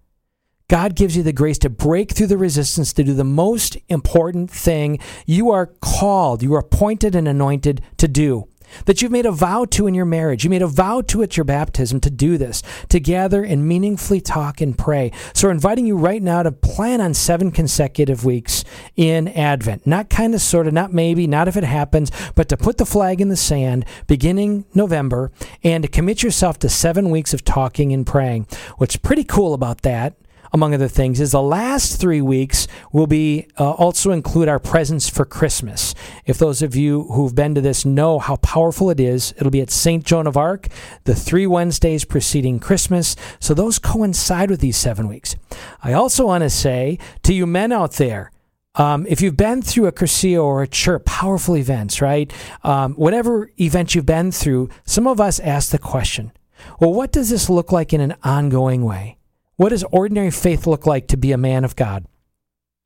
God 0.69 0.95
gives 0.95 1.17
you 1.17 1.23
the 1.23 1.33
grace 1.33 1.57
to 1.59 1.69
break 1.69 2.11
through 2.11 2.27
the 2.27 2.37
resistance 2.37 2.93
to 2.93 3.03
do 3.03 3.13
the 3.13 3.25
most 3.25 3.75
important 3.89 4.49
thing 4.49 4.99
you 5.25 5.51
are 5.51 5.65
called, 5.81 6.41
you 6.41 6.53
are 6.53 6.59
appointed 6.59 7.15
and 7.15 7.27
anointed 7.27 7.81
to 7.97 8.07
do 8.07 8.47
that 8.85 9.01
you've 9.01 9.11
made 9.11 9.25
a 9.25 9.31
vow 9.31 9.65
to 9.65 9.87
in 9.87 9.93
your 9.93 10.05
marriage. 10.05 10.43
You 10.43 10.49
made 10.49 10.61
a 10.61 10.67
vow 10.67 11.01
to 11.01 11.23
at 11.23 11.37
your 11.37 11.43
baptism 11.43 11.99
to 12.01 12.09
do 12.09 12.37
this, 12.37 12.61
to 12.89 12.99
gather 12.99 13.43
and 13.43 13.67
meaningfully 13.67 14.21
talk 14.21 14.61
and 14.61 14.77
pray. 14.77 15.11
So 15.33 15.47
we're 15.47 15.53
inviting 15.53 15.85
you 15.85 15.97
right 15.97 16.21
now 16.21 16.43
to 16.43 16.51
plan 16.51 17.01
on 17.01 17.13
seven 17.13 17.51
consecutive 17.51 18.25
weeks 18.25 18.63
in 18.95 19.27
Advent. 19.29 19.85
Not 19.85 20.09
kind 20.09 20.33
of, 20.33 20.41
sort 20.41 20.67
of, 20.67 20.73
not 20.73 20.93
maybe, 20.93 21.27
not 21.27 21.47
if 21.47 21.57
it 21.57 21.63
happens, 21.63 22.11
but 22.35 22.49
to 22.49 22.57
put 22.57 22.77
the 22.77 22.85
flag 22.85 23.21
in 23.21 23.29
the 23.29 23.35
sand 23.35 23.85
beginning 24.07 24.65
November 24.73 25.31
and 25.63 25.83
to 25.83 25.89
commit 25.89 26.23
yourself 26.23 26.59
to 26.59 26.69
seven 26.69 27.09
weeks 27.09 27.33
of 27.33 27.43
talking 27.43 27.93
and 27.93 28.05
praying. 28.05 28.47
What's 28.77 28.95
pretty 28.95 29.23
cool 29.23 29.53
about 29.53 29.81
that 29.81 30.15
among 30.51 30.73
other 30.73 30.87
things, 30.87 31.19
is 31.19 31.31
the 31.31 31.41
last 31.41 31.99
three 31.99 32.21
weeks 32.21 32.67
will 32.91 33.07
be 33.07 33.47
uh, 33.59 33.71
also 33.71 34.11
include 34.11 34.47
our 34.47 34.59
presents 34.59 35.09
for 35.09 35.25
Christmas. 35.25 35.93
If 36.25 36.37
those 36.37 36.61
of 36.61 36.75
you 36.75 37.03
who've 37.03 37.35
been 37.35 37.55
to 37.55 37.61
this 37.61 37.85
know 37.85 38.19
how 38.19 38.37
powerful 38.37 38.89
it 38.89 38.99
is, 38.99 39.33
it'll 39.37 39.51
be 39.51 39.61
at 39.61 39.71
St. 39.71 40.03
Joan 40.05 40.27
of 40.27 40.37
Arc, 40.37 40.67
the 41.03 41.15
three 41.15 41.47
Wednesdays 41.47 42.05
preceding 42.05 42.59
Christmas. 42.59 43.15
So 43.39 43.53
those 43.53 43.79
coincide 43.79 44.49
with 44.49 44.61
these 44.61 44.77
seven 44.77 45.07
weeks. 45.07 45.35
I 45.83 45.93
also 45.93 46.25
want 46.25 46.43
to 46.43 46.49
say 46.49 46.99
to 47.23 47.33
you 47.33 47.45
men 47.45 47.71
out 47.71 47.93
there, 47.93 48.31
um, 48.75 49.05
if 49.09 49.21
you've 49.21 49.37
been 49.37 49.61
through 49.61 49.87
a 49.87 49.91
Cursillo 49.91 50.43
or 50.43 50.63
a 50.63 50.67
church, 50.67 51.03
powerful 51.05 51.57
events, 51.57 52.01
right? 52.01 52.31
Um, 52.63 52.93
whatever 52.93 53.51
event 53.59 53.93
you've 53.93 54.05
been 54.05 54.31
through, 54.31 54.69
some 54.85 55.07
of 55.07 55.19
us 55.19 55.39
ask 55.39 55.71
the 55.71 55.79
question, 55.79 56.31
well, 56.79 56.93
what 56.93 57.11
does 57.11 57.29
this 57.29 57.49
look 57.49 57.71
like 57.71 57.93
in 57.93 58.01
an 58.01 58.15
ongoing 58.23 58.83
way? 58.85 59.18
What 59.59 59.69
does 59.69 59.83
ordinary 59.91 60.31
faith 60.31 60.65
look 60.65 60.87
like 60.87 61.05
to 61.07 61.17
be 61.17 61.33
a 61.33 61.37
man 61.37 61.65
of 61.65 61.75
God? 61.75 62.05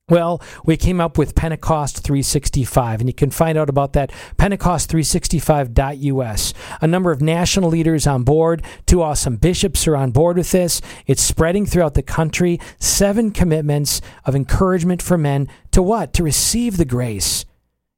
Well, 0.10 0.42
we 0.66 0.76
came 0.76 1.00
up 1.00 1.20
with 1.20 1.36
Pentecost 1.36 2.00
365, 2.00 3.00
and 3.00 3.08
you 3.08 3.14
can 3.14 3.30
find 3.30 3.60
out 3.60 3.70
about 3.70 3.94
that 3.94 4.12
pentecost365.us. 4.38 6.54
A 6.82 6.88
number 6.88 7.12
of 7.12 7.22
national 7.22 7.70
leaders 7.70 8.08
on 8.08 8.24
board, 8.24 8.64
two 8.88 9.04
awesome 9.04 9.36
bishops 9.36 9.88
are 9.88 9.96
on 9.96 10.10
board 10.10 10.36
with 10.36 10.50
this. 10.50 10.82
It's 11.06 11.22
spreading 11.22 11.68
throughout 11.68 11.94
the 11.94 12.02
country. 12.02 12.60
Seven 12.80 13.30
commitments 13.30 14.02
of 14.26 14.36
encouragement 14.36 15.04
for 15.04 15.16
men 15.16 15.50
to 15.70 15.84
what? 15.84 16.12
To 16.14 16.24
receive 16.24 16.78
the 16.78 16.86
grace. 16.86 17.46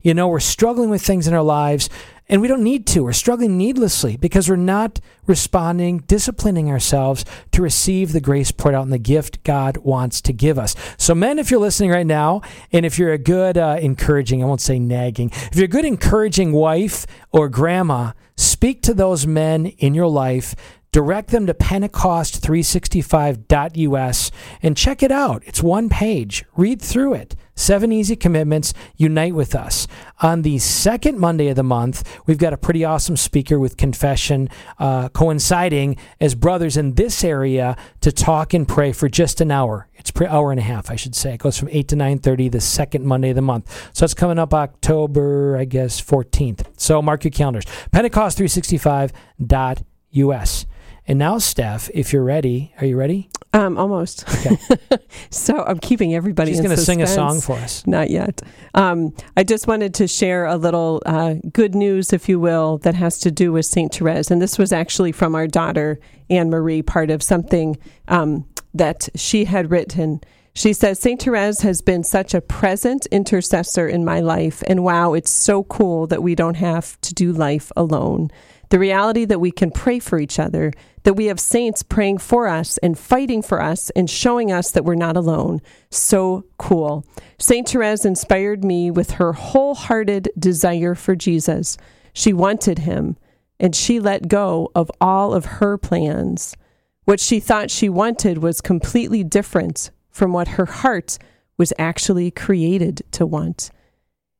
You 0.01 0.13
know, 0.13 0.27
we're 0.27 0.41
struggling 0.41 0.89
with 0.89 1.01
things 1.01 1.29
in 1.29 1.33
our 1.33 1.41
lives 1.41 1.89
and 2.27 2.41
we 2.41 2.47
don't 2.47 2.63
need 2.63 2.87
to. 2.87 3.03
We're 3.03 3.13
struggling 3.13 3.57
needlessly 3.57 4.17
because 4.17 4.49
we're 4.49 4.55
not 4.55 4.99
responding, 5.27 5.99
disciplining 5.99 6.69
ourselves 6.69 7.23
to 7.51 7.61
receive 7.61 8.11
the 8.11 8.21
grace 8.21 8.51
poured 8.51 8.75
out 8.75 8.83
in 8.83 8.89
the 8.89 8.97
gift 8.97 9.43
God 9.43 9.77
wants 9.77 10.21
to 10.21 10.33
give 10.33 10.57
us. 10.57 10.75
So, 10.97 11.13
men, 11.13 11.37
if 11.39 11.51
you're 11.51 11.59
listening 11.59 11.91
right 11.91 12.05
now, 12.05 12.41
and 12.71 12.85
if 12.85 12.97
you're 12.97 13.11
a 13.13 13.17
good, 13.17 13.57
uh, 13.57 13.77
encouraging, 13.79 14.43
I 14.43 14.47
won't 14.47 14.61
say 14.61 14.79
nagging, 14.79 15.31
if 15.33 15.55
you're 15.55 15.65
a 15.65 15.67
good, 15.67 15.85
encouraging 15.85 16.51
wife 16.51 17.05
or 17.31 17.49
grandma, 17.49 18.11
speak 18.35 18.81
to 18.83 18.93
those 18.93 19.27
men 19.27 19.67
in 19.67 19.93
your 19.93 20.07
life 20.07 20.55
direct 20.91 21.31
them 21.31 21.45
to 21.45 21.53
pentecost365.us 21.53 24.31
and 24.61 24.77
check 24.77 25.03
it 25.03 25.11
out. 25.11 25.43
It's 25.45 25.61
one 25.61 25.89
page. 25.89 26.45
Read 26.55 26.81
through 26.81 27.15
it. 27.15 27.35
Seven 27.57 27.93
easy 27.93 28.17
commitments. 28.17 28.73
Unite 28.97 29.33
with 29.33 29.55
us. 29.55 29.87
On 30.21 30.41
the 30.41 30.59
second 30.59 31.17
Monday 31.17 31.47
of 31.47 31.55
the 31.55 31.63
month, 31.63 32.03
we've 32.25 32.37
got 32.37 32.51
a 32.51 32.57
pretty 32.57 32.83
awesome 32.83 33.15
speaker 33.15 33.57
with 33.57 33.77
confession 33.77 34.49
uh, 34.77 35.07
coinciding 35.09 35.95
as 36.19 36.35
brothers 36.35 36.75
in 36.75 36.95
this 36.95 37.23
area 37.23 37.77
to 38.01 38.11
talk 38.11 38.53
and 38.53 38.67
pray 38.67 38.91
for 38.91 39.07
just 39.07 39.39
an 39.39 39.51
hour. 39.51 39.87
It's 39.93 40.11
per 40.11 40.27
hour 40.27 40.51
and 40.51 40.59
a 40.59 40.63
half, 40.63 40.91
I 40.91 40.97
should 40.97 41.15
say. 41.15 41.35
It 41.35 41.39
goes 41.39 41.57
from 41.57 41.69
8 41.71 41.87
to 41.87 41.95
9.30 41.95 42.51
the 42.51 42.59
second 42.59 43.05
Monday 43.05 43.29
of 43.29 43.35
the 43.35 43.41
month. 43.41 43.89
So 43.93 44.03
it's 44.03 44.13
coming 44.13 44.37
up 44.37 44.53
October, 44.53 45.55
I 45.57 45.63
guess, 45.63 46.01
14th. 46.01 46.65
So 46.77 47.01
mark 47.01 47.23
your 47.23 47.31
calendars. 47.31 47.63
Pentecost365.us. 47.93 50.65
And 51.07 51.19
now, 51.19 51.37
Steph, 51.37 51.87
if 51.93 52.11
you're 52.11 52.23
ready, 52.23 52.73
are 52.79 52.85
you 52.85 52.97
ready? 52.97 53.29
Um, 53.55 53.77
almost. 53.77 54.27
Okay. 54.27 54.57
so 55.29 55.63
I'm 55.63 55.79
keeping 55.79 56.13
everybody. 56.13 56.51
She's 56.51 56.59
going 56.59 56.75
to 56.75 56.77
sing 56.77 57.01
a 57.01 57.07
song 57.07 57.39
for 57.39 57.53
us. 57.53 57.87
Not 57.87 58.09
yet. 58.09 58.41
Um, 58.73 59.15
I 59.37 59.43
just 59.43 59.65
wanted 59.65 59.93
to 59.95 60.07
share 60.07 60.45
a 60.45 60.57
little 60.57 61.01
uh, 61.05 61.35
good 61.53 61.73
news, 61.73 62.11
if 62.11 62.27
you 62.27 62.37
will, 62.37 62.79
that 62.79 62.95
has 62.95 63.17
to 63.19 63.31
do 63.31 63.53
with 63.53 63.65
Saint 63.65 63.95
Therese, 63.95 64.29
and 64.29 64.41
this 64.41 64.57
was 64.57 64.73
actually 64.73 65.13
from 65.13 65.35
our 65.35 65.47
daughter 65.47 65.99
Anne 66.29 66.49
Marie, 66.49 66.81
part 66.81 67.09
of 67.09 67.23
something 67.23 67.77
um, 68.09 68.45
that 68.73 69.07
she 69.15 69.45
had 69.45 69.71
written. 69.71 70.19
She 70.53 70.73
says, 70.73 70.99
St. 70.99 71.21
Therese 71.21 71.61
has 71.61 71.81
been 71.81 72.03
such 72.03 72.33
a 72.33 72.41
present 72.41 73.05
intercessor 73.07 73.87
in 73.87 74.05
my 74.05 74.21
life, 74.21 74.63
and 74.67 74.83
wow, 74.83 75.13
it's 75.13 75.31
so 75.31 75.63
cool 75.63 76.07
that 76.07 76.23
we 76.23 76.35
don't 76.35 76.55
have 76.55 76.99
to 77.01 77.13
do 77.13 77.31
life 77.31 77.71
alone. 77.75 78.29
The 78.69 78.79
reality 78.79 79.25
that 79.25 79.39
we 79.39 79.51
can 79.51 79.69
pray 79.69 79.99
for 79.99 80.17
each 80.17 80.39
other, 80.39 80.71
that 81.05 81.13
we 81.13 81.27
have 81.27 81.39
saints 81.39 81.83
praying 81.83 82.17
for 82.17 82.47
us 82.47 82.79
and 82.79 82.97
fighting 82.97 83.43
for 83.43 83.61
us 83.61 83.91
and 83.91 84.09
showing 84.09 84.51
us 84.51 84.71
that 84.71 84.83
we're 84.83 84.95
not 84.95 85.15
alone. 85.15 85.61
So 85.91 86.45
cool. 86.57 87.05
St. 87.37 87.69
Therese 87.69 88.05
inspired 88.05 88.63
me 88.63 88.89
with 88.89 89.11
her 89.11 89.33
wholehearted 89.33 90.29
desire 90.37 90.95
for 90.95 91.15
Jesus. 91.15 91.77
She 92.11 92.33
wanted 92.33 92.79
him, 92.79 93.17
and 93.59 93.75
she 93.75 93.99
let 93.99 94.27
go 94.27 94.71
of 94.73 94.91
all 94.99 95.35
of 95.35 95.45
her 95.45 95.77
plans. 95.77 96.57
What 97.03 97.19
she 97.19 97.39
thought 97.39 97.69
she 97.69 97.87
wanted 97.87 98.39
was 98.39 98.59
completely 98.59 99.23
different 99.23 99.91
from 100.09 100.33
what 100.33 100.47
her 100.49 100.65
heart 100.65 101.19
was 101.55 101.71
actually 101.77 102.31
created 102.31 103.03
to 103.11 103.27
want. 103.27 103.69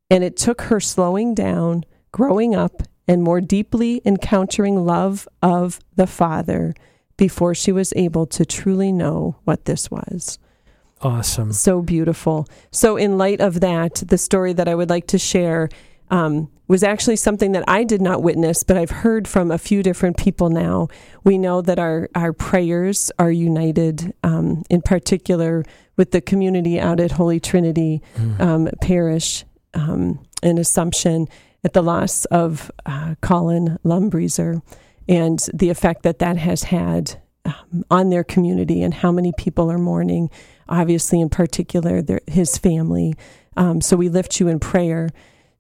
And 0.10 0.24
it 0.24 0.36
took 0.36 0.62
her 0.62 0.80
slowing 0.80 1.36
down, 1.36 1.84
growing 2.12 2.56
up, 2.56 2.82
and 3.08 3.24
more 3.24 3.42
deeply 3.42 4.02
encountering 4.06 4.86
love 4.86 5.28
of 5.42 5.80
the 5.96 6.08
Father 6.08 6.74
before 7.18 7.56
she 7.56 7.72
was 7.72 7.94
able 7.96 8.26
to 8.26 8.46
truly 8.46 8.92
know 8.92 9.36
what 9.44 9.66
this 9.66 9.90
was. 9.90 10.40
Awesome. 11.02 11.54
So 11.54 11.82
beautiful. 11.82 12.48
So, 12.72 12.98
in 12.98 13.18
light 13.18 13.42
of 13.42 13.60
that, 13.60 14.04
the 14.08 14.18
story 14.18 14.54
that 14.54 14.68
I 14.68 14.76
would 14.76 14.90
like 14.90 15.08
to 15.08 15.20
share 15.20 15.70
um, 16.10 16.50
was 16.68 16.84
actually 16.84 17.16
something 17.16 17.52
that 17.52 17.64
I 17.68 17.84
did 17.84 18.02
not 18.02 18.24
witness, 18.24 18.64
but 18.64 18.78
I've 18.78 18.90
heard 18.90 19.28
from 19.28 19.52
a 19.52 19.58
few 19.58 19.84
different 19.84 20.18
people 20.18 20.50
now. 20.50 20.88
We 21.24 21.38
know 21.38 21.62
that 21.62 21.80
our, 21.80 22.10
our 22.16 22.34
prayers 22.34 23.12
are 23.20 23.32
united, 23.32 24.14
um, 24.24 24.64
in 24.70 24.82
particular 24.82 25.64
with 25.96 26.12
the 26.12 26.22
community 26.22 26.80
out 26.80 27.00
at 27.00 27.12
Holy 27.12 27.40
Trinity 27.40 28.02
mm. 28.16 28.40
um, 28.40 28.70
Parish 28.82 29.46
um, 29.74 30.20
in 30.42 30.58
Assumption 30.58 31.28
at 31.66 31.74
the 31.74 31.82
loss 31.82 32.26
of 32.26 32.72
uh, 32.86 33.16
Colin 33.22 33.80
Lumbreezer 33.84 34.62
and 35.10 35.40
the 35.52 35.70
effect 35.72 36.04
that 36.04 36.20
that 36.20 36.38
has 36.38 36.64
had 36.64 37.20
um, 37.44 37.84
on 37.90 38.12
their 38.12 38.24
community 38.24 38.84
and 38.84 38.94
how 38.94 39.12
many 39.12 39.34
people 39.36 39.72
are 39.72 39.80
mourning, 39.80 40.30
obviously, 40.70 41.20
in 41.20 41.28
particular, 41.28 42.04
their, 42.04 42.22
his 42.28 42.56
family. 42.60 43.16
Um, 43.58 43.82
so 43.82 43.98
we 43.98 44.10
lift 44.10 44.40
you 44.40 44.48
in 44.48 44.60
prayer. 44.60 45.10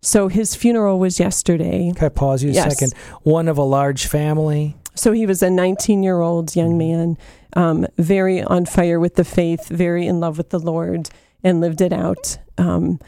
So 0.04 0.28
his 0.28 0.56
funeral 0.56 1.00
was 1.00 1.20
yesterday. 1.20 1.92
Can 1.96 2.06
I 2.06 2.10
pause 2.10 2.44
you 2.44 2.52
a 2.52 2.54
yes. 2.54 2.78
second? 2.78 2.94
One 3.24 3.48
of 3.48 3.58
a 3.58 3.64
large 3.64 4.06
family. 4.06 4.78
So 4.94 5.12
he 5.12 5.26
was 5.26 5.42
a 5.42 5.50
19 5.50 6.04
year 6.04 6.22
old 6.22 6.56
young 6.56 6.78
mm-hmm. 6.78 6.78
man, 6.78 7.18
um, 7.54 7.88
very 7.98 8.44
on 8.44 8.68
fire 8.68 9.00
with 9.00 9.16
the 9.16 9.26
faith, 9.26 9.70
very 9.70 10.06
in 10.06 10.20
love 10.20 10.38
with 10.38 10.52
the 10.52 10.60
Lord, 10.60 11.10
and 11.44 11.62
lived 11.62 11.82
it 11.82 11.92
out. 11.92 12.38
Um, 12.60 13.00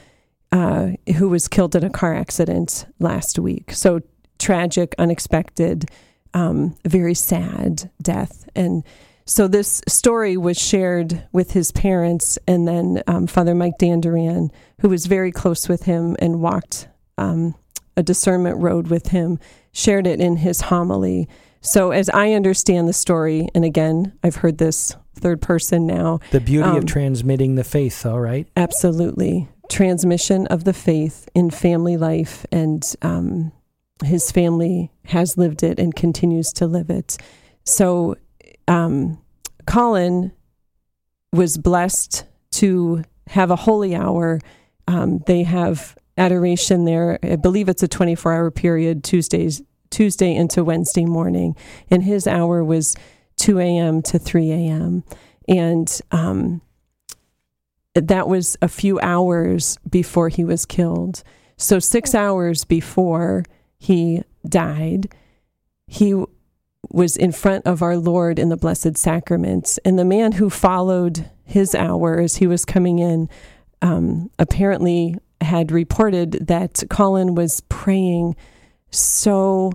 uh, 0.52 0.90
who 1.18 1.30
was 1.30 1.48
killed 1.48 1.76
in 1.76 1.84
a 1.84 1.90
car 1.90 2.16
accident 2.16 2.86
last 3.00 3.40
week. 3.40 3.72
So 3.74 4.02
tragic, 4.40 4.96
unexpected, 4.98 5.90
um, 6.34 6.76
very 6.86 7.14
sad 7.14 7.90
death. 8.02 8.48
And 8.56 8.84
so 9.26 9.48
this 9.48 9.82
story 9.88 10.38
was 10.38 10.58
shared 10.58 11.28
with 11.34 11.52
his 11.52 11.72
parents, 11.72 12.40
and 12.48 12.68
then 12.68 13.04
um, 13.08 13.28
Father 13.28 13.54
Mike 13.54 13.74
Danduran, 13.80 14.50
who 14.80 14.90
was 14.90 15.06
very 15.06 15.32
close 15.32 15.68
with 15.68 15.84
him 15.84 16.16
and 16.20 16.40
walked 16.40 16.88
um, 17.18 17.56
a 17.98 18.04
discernment 18.04 18.58
road 18.62 18.88
with 18.88 19.08
him, 19.08 19.40
shared 19.74 20.08
it 20.08 20.22
in 20.22 20.38
his 20.38 20.62
homily. 20.62 21.28
So, 21.60 21.92
as 21.92 22.10
I 22.10 22.32
understand 22.34 22.88
the 22.88 22.94
story, 22.94 23.50
and 23.54 23.66
again, 23.66 24.18
I've 24.24 24.38
heard 24.38 24.60
this 24.60 24.96
third 25.16 25.42
person 25.42 25.86
now. 25.88 26.20
The 26.32 26.40
beauty 26.40 26.70
of 26.70 26.76
um, 26.78 26.86
transmitting 26.86 27.56
the 27.56 27.64
faith, 27.66 28.06
all 28.06 28.22
right? 28.22 28.48
Absolutely 28.56 29.50
transmission 29.70 30.48
of 30.48 30.64
the 30.64 30.74
faith 30.74 31.30
in 31.34 31.50
family 31.50 31.98
life, 31.98 32.46
and 32.52 32.84
um, 33.02 33.52
his 34.04 34.32
family 34.32 34.92
has 35.06 35.38
lived 35.38 35.64
it 35.64 35.80
and 35.80 35.96
continues 35.96 36.52
to 36.54 36.68
live 36.68 36.90
it. 36.90 37.18
So, 37.64 38.16
um, 38.68 39.20
Colin 39.66 40.32
was 41.34 41.58
blessed 41.58 42.26
to 42.52 43.04
have 43.28 43.52
a 43.52 43.56
holy 43.56 43.96
hour. 43.96 44.40
Um, 44.88 45.20
they 45.28 45.44
have 45.44 45.98
adoration 46.18 46.86
there. 46.86 47.20
I 47.22 47.36
believe 47.36 47.70
it's 47.70 47.84
a 47.84 47.88
24 47.88 48.34
hour 48.34 48.52
period, 48.52 49.04
Tuesdays, 49.04 49.62
Tuesday 49.90 50.36
into 50.36 50.64
Wednesday 50.64 51.06
morning. 51.06 51.56
And 51.90 52.04
his 52.04 52.28
hour 52.28 52.64
was 52.64 52.96
2 53.38 53.60
a.m. 53.60 54.02
to 54.04 54.18
3 54.20 54.52
a.m. 54.52 55.04
And 55.48 56.02
um, 56.12 56.62
that 58.00 58.28
was 58.28 58.58
a 58.62 58.68
few 58.68 59.00
hours 59.00 59.78
before 59.90 60.30
he 60.30 60.44
was 60.44 60.66
killed. 60.66 61.24
So, 61.58 61.80
six 61.80 62.14
hours 62.14 62.64
before 62.64 63.44
he 63.80 64.24
died, 64.48 65.14
he 65.88 66.24
was 66.90 67.18
in 67.18 67.32
front 67.32 67.66
of 67.66 67.82
our 67.82 67.98
Lord 67.98 68.40
in 68.40 68.50
the 68.50 68.58
Blessed 68.58 68.98
Sacraments. 68.98 69.78
And 69.80 69.98
the 69.98 70.06
man 70.06 70.34
who 70.34 70.50
followed 70.50 71.30
his 71.44 71.74
hour 71.74 72.20
as 72.20 72.38
he 72.38 72.48
was 72.48 72.66
coming 72.66 73.00
in 73.00 73.30
um, 73.82 74.30
apparently 74.40 75.16
had 75.42 75.72
reported 75.72 76.48
that 76.48 76.84
Colin 76.90 77.36
was 77.36 77.62
praying 77.70 78.36
so 78.90 79.72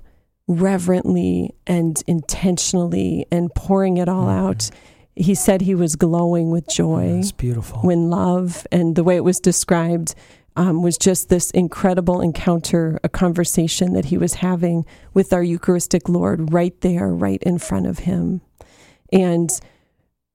reverently 0.48 1.54
and 1.66 2.02
intentionally 2.06 3.26
and 3.30 3.54
pouring 3.54 3.96
it 3.96 4.08
all 4.08 4.26
mm-hmm. 4.26 4.46
out. 4.46 4.70
He 5.14 5.34
said 5.34 5.60
he 5.60 5.74
was 5.74 5.96
glowing 5.96 6.50
with 6.50 6.68
joy. 6.68 7.18
It's 7.18 7.32
beautiful. 7.32 7.80
When 7.80 8.08
love 8.08 8.66
and 8.72 8.96
the 8.96 9.04
way 9.04 9.16
it 9.16 9.24
was 9.24 9.40
described 9.40 10.14
um, 10.56 10.82
was 10.82 10.98
just 10.98 11.28
this 11.28 11.50
incredible 11.50 12.20
encounter, 12.20 12.98
a 13.04 13.08
conversation 13.08 13.92
that 13.94 14.06
he 14.06 14.18
was 14.18 14.34
having 14.34 14.84
with 15.14 15.32
our 15.32 15.42
Eucharistic 15.42 16.08
Lord 16.08 16.52
right 16.52 16.78
there, 16.80 17.08
right 17.08 17.42
in 17.42 17.58
front 17.58 17.86
of 17.86 18.00
him. 18.00 18.40
And, 19.12 19.50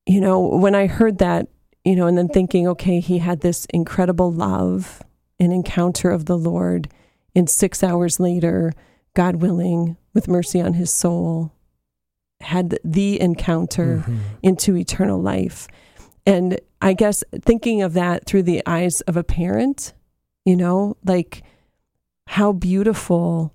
you 0.06 0.22
know, 0.22 0.40
when 0.40 0.76
I 0.76 0.88
heard 0.88 1.18
that, 1.20 1.48
you 1.84 1.96
know, 1.96 2.08
and 2.08 2.18
then 2.18 2.28
thinking, 2.28 2.68
okay, 2.68 3.00
he 3.00 3.20
had 3.20 3.42
this 3.42 3.66
incredible 3.74 4.32
love, 4.32 5.02
an 5.40 5.52
encounter 5.52 6.10
of 6.10 6.26
the 6.26 6.38
Lord, 6.38 6.90
and 7.36 7.50
six 7.50 7.84
hours 7.84 8.20
later, 8.20 8.74
God 9.14 9.38
willing, 9.38 9.98
with 10.14 10.28
mercy 10.28 10.62
on 10.62 10.74
his 10.74 10.92
soul, 10.92 11.52
had 12.42 12.80
the 12.84 13.20
encounter 13.20 13.98
mm-hmm. 13.98 14.18
into 14.44 14.76
eternal 14.76 15.22
life. 15.22 15.68
And 16.26 16.60
I 16.82 16.94
guess 16.94 17.24
thinking 17.42 17.82
of 17.82 17.94
that 17.94 18.26
through 18.26 18.44
the 18.44 18.62
eyes 18.66 19.02
of 19.02 19.18
a 19.18 19.24
parent, 19.24 19.94
you 20.46 20.56
know, 20.56 20.98
like 21.04 21.44
how 22.28 22.52
beautiful 22.52 23.54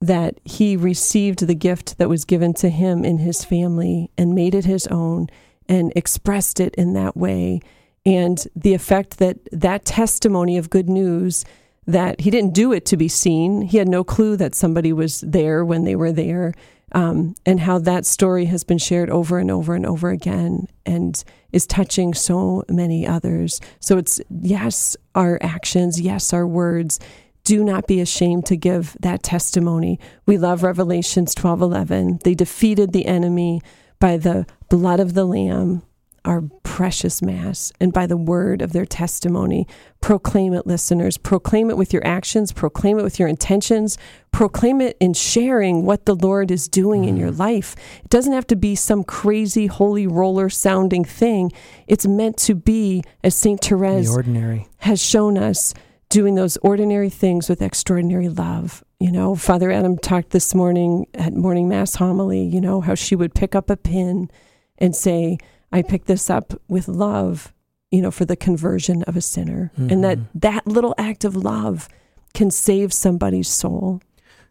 that 0.00 0.40
he 0.44 0.76
received 0.76 1.46
the 1.46 1.54
gift 1.54 1.98
that 1.98 2.08
was 2.08 2.24
given 2.24 2.54
to 2.54 2.68
him 2.68 3.04
in 3.04 3.18
his 3.18 3.44
family 3.44 4.10
and 4.18 4.34
made 4.34 4.54
it 4.54 4.64
his 4.64 4.86
own 4.88 5.28
and 5.68 5.92
expressed 5.94 6.58
it 6.58 6.74
in 6.76 6.92
that 6.94 7.16
way. 7.16 7.60
And 8.04 8.44
the 8.56 8.74
effect 8.74 9.18
that 9.18 9.38
that 9.52 9.84
testimony 9.84 10.58
of 10.58 10.70
good 10.70 10.88
news 10.88 11.44
that 11.86 12.20
he 12.20 12.30
didn't 12.30 12.54
do 12.54 12.72
it 12.72 12.84
to 12.86 12.96
be 12.96 13.08
seen. 13.08 13.62
He 13.62 13.78
had 13.78 13.88
no 13.88 14.04
clue 14.04 14.36
that 14.36 14.54
somebody 14.54 14.92
was 14.92 15.20
there 15.20 15.64
when 15.64 15.84
they 15.84 15.96
were 15.96 16.12
there 16.12 16.52
um, 16.92 17.34
and 17.44 17.60
how 17.60 17.78
that 17.78 18.06
story 18.06 18.46
has 18.46 18.64
been 18.64 18.78
shared 18.78 19.10
over 19.10 19.38
and 19.38 19.50
over 19.50 19.74
and 19.74 19.86
over 19.86 20.10
again 20.10 20.66
and 20.86 21.22
is 21.52 21.66
touching 21.66 22.14
so 22.14 22.64
many 22.68 23.06
others. 23.06 23.60
So 23.80 23.98
it's 23.98 24.20
yes, 24.30 24.96
our 25.14 25.38
actions, 25.40 26.00
yes, 26.00 26.32
our 26.32 26.46
words. 26.46 27.00
Do 27.44 27.64
not 27.64 27.88
be 27.88 28.00
ashamed 28.00 28.46
to 28.46 28.56
give 28.56 28.96
that 29.00 29.24
testimony. 29.24 29.98
We 30.26 30.38
love 30.38 30.62
Revelations 30.62 31.34
12:11. 31.34 32.22
They 32.22 32.34
defeated 32.34 32.92
the 32.92 33.06
enemy 33.06 33.60
by 33.98 34.16
the 34.16 34.46
blood 34.68 35.00
of 35.00 35.14
the 35.14 35.24
lamb 35.24 35.82
our 36.24 36.42
precious 36.62 37.20
Mass 37.20 37.72
and 37.80 37.92
by 37.92 38.06
the 38.06 38.16
word 38.16 38.62
of 38.62 38.72
their 38.72 38.86
testimony. 38.86 39.66
Proclaim 40.00 40.54
it, 40.54 40.66
listeners. 40.66 41.18
Proclaim 41.18 41.68
it 41.68 41.76
with 41.76 41.92
your 41.92 42.06
actions, 42.06 42.52
proclaim 42.52 42.98
it 42.98 43.02
with 43.02 43.18
your 43.18 43.28
intentions, 43.28 43.98
proclaim 44.30 44.80
it 44.80 44.96
in 45.00 45.14
sharing 45.14 45.84
what 45.84 46.06
the 46.06 46.14
Lord 46.14 46.50
is 46.50 46.68
doing 46.68 47.02
mm. 47.02 47.08
in 47.08 47.16
your 47.16 47.30
life. 47.30 47.76
It 48.04 48.10
doesn't 48.10 48.32
have 48.32 48.46
to 48.48 48.56
be 48.56 48.74
some 48.74 49.04
crazy 49.04 49.66
holy 49.66 50.06
roller 50.06 50.48
sounding 50.48 51.04
thing. 51.04 51.52
It's 51.86 52.06
meant 52.06 52.36
to 52.38 52.54
be, 52.54 53.02
as 53.22 53.34
St. 53.34 53.60
Therese 53.60 54.10
ordinary. 54.10 54.68
has 54.78 55.02
shown 55.02 55.36
us, 55.36 55.74
doing 56.08 56.34
those 56.34 56.58
ordinary 56.58 57.08
things 57.08 57.48
with 57.48 57.62
extraordinary 57.62 58.28
love. 58.28 58.84
You 59.00 59.10
know, 59.10 59.34
Father 59.34 59.70
Adam 59.70 59.96
talked 59.96 60.28
this 60.30 60.54
morning 60.54 61.06
at 61.14 61.32
morning 61.32 61.70
Mass 61.70 61.94
homily, 61.94 62.42
you 62.42 62.60
know, 62.60 62.82
how 62.82 62.94
she 62.94 63.16
would 63.16 63.34
pick 63.34 63.54
up 63.54 63.70
a 63.70 63.78
pin 63.78 64.30
and 64.76 64.94
say, 64.94 65.38
I 65.72 65.82
pick 65.82 66.04
this 66.04 66.28
up 66.28 66.52
with 66.68 66.88
love, 66.88 67.52
you 67.90 68.02
know, 68.02 68.10
for 68.10 68.24
the 68.24 68.36
conversion 68.36 69.02
of 69.04 69.16
a 69.16 69.20
sinner. 69.20 69.70
Mm-hmm. 69.78 69.92
And 69.92 70.04
that 70.04 70.18
mm-hmm. 70.18 70.38
that 70.38 70.66
little 70.66 70.94
act 70.98 71.24
of 71.24 71.36
love 71.36 71.88
can 72.34 72.50
save 72.50 72.92
somebody's 72.92 73.48
soul. 73.48 74.00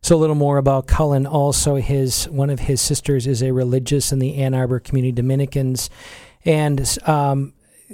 So 0.03 0.15
a 0.15 0.17
little 0.17 0.35
more 0.35 0.57
about 0.57 0.87
Cullen. 0.87 1.27
Also, 1.27 1.75
his 1.75 2.27
one 2.29 2.49
of 2.49 2.61
his 2.61 2.81
sisters 2.81 3.27
is 3.27 3.43
a 3.43 3.51
religious 3.51 4.11
in 4.11 4.19
the 4.19 4.35
Ann 4.37 4.55
Arbor 4.55 4.79
Community 4.79 5.11
Dominicans, 5.11 5.91
and 6.43 6.97
um, 7.05 7.53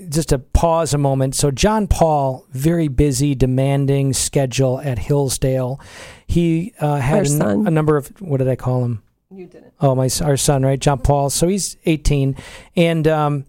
just 0.10 0.30
to 0.30 0.40
pause 0.40 0.94
a 0.94 0.98
moment. 0.98 1.36
So 1.36 1.52
John 1.52 1.88
Paul, 1.88 2.46
very 2.52 2.88
busy, 2.88 3.36
demanding 3.36 4.14
schedule 4.14 4.80
at 4.80 5.00
Hillsdale. 5.00 5.82
He 6.26 6.74
uh, 6.80 6.98
had 6.98 7.28
a, 7.28 7.50
a, 7.50 7.72
number 7.72 7.98
of 7.98 8.08
what 8.22 8.38
did 8.38 8.48
I 8.48 8.56
call 8.56 8.84
him? 8.86 9.04
You 9.38 9.46
didn't. 9.46 9.74
Oh, 9.80 9.94
my 9.94 10.10
our 10.24 10.36
son, 10.36 10.64
right, 10.64 10.80
John 10.80 10.98
Paul. 10.98 11.30
So 11.30 11.48
he's 11.48 11.78
18, 11.86 12.36
and 12.76 13.08
um, 13.08 13.46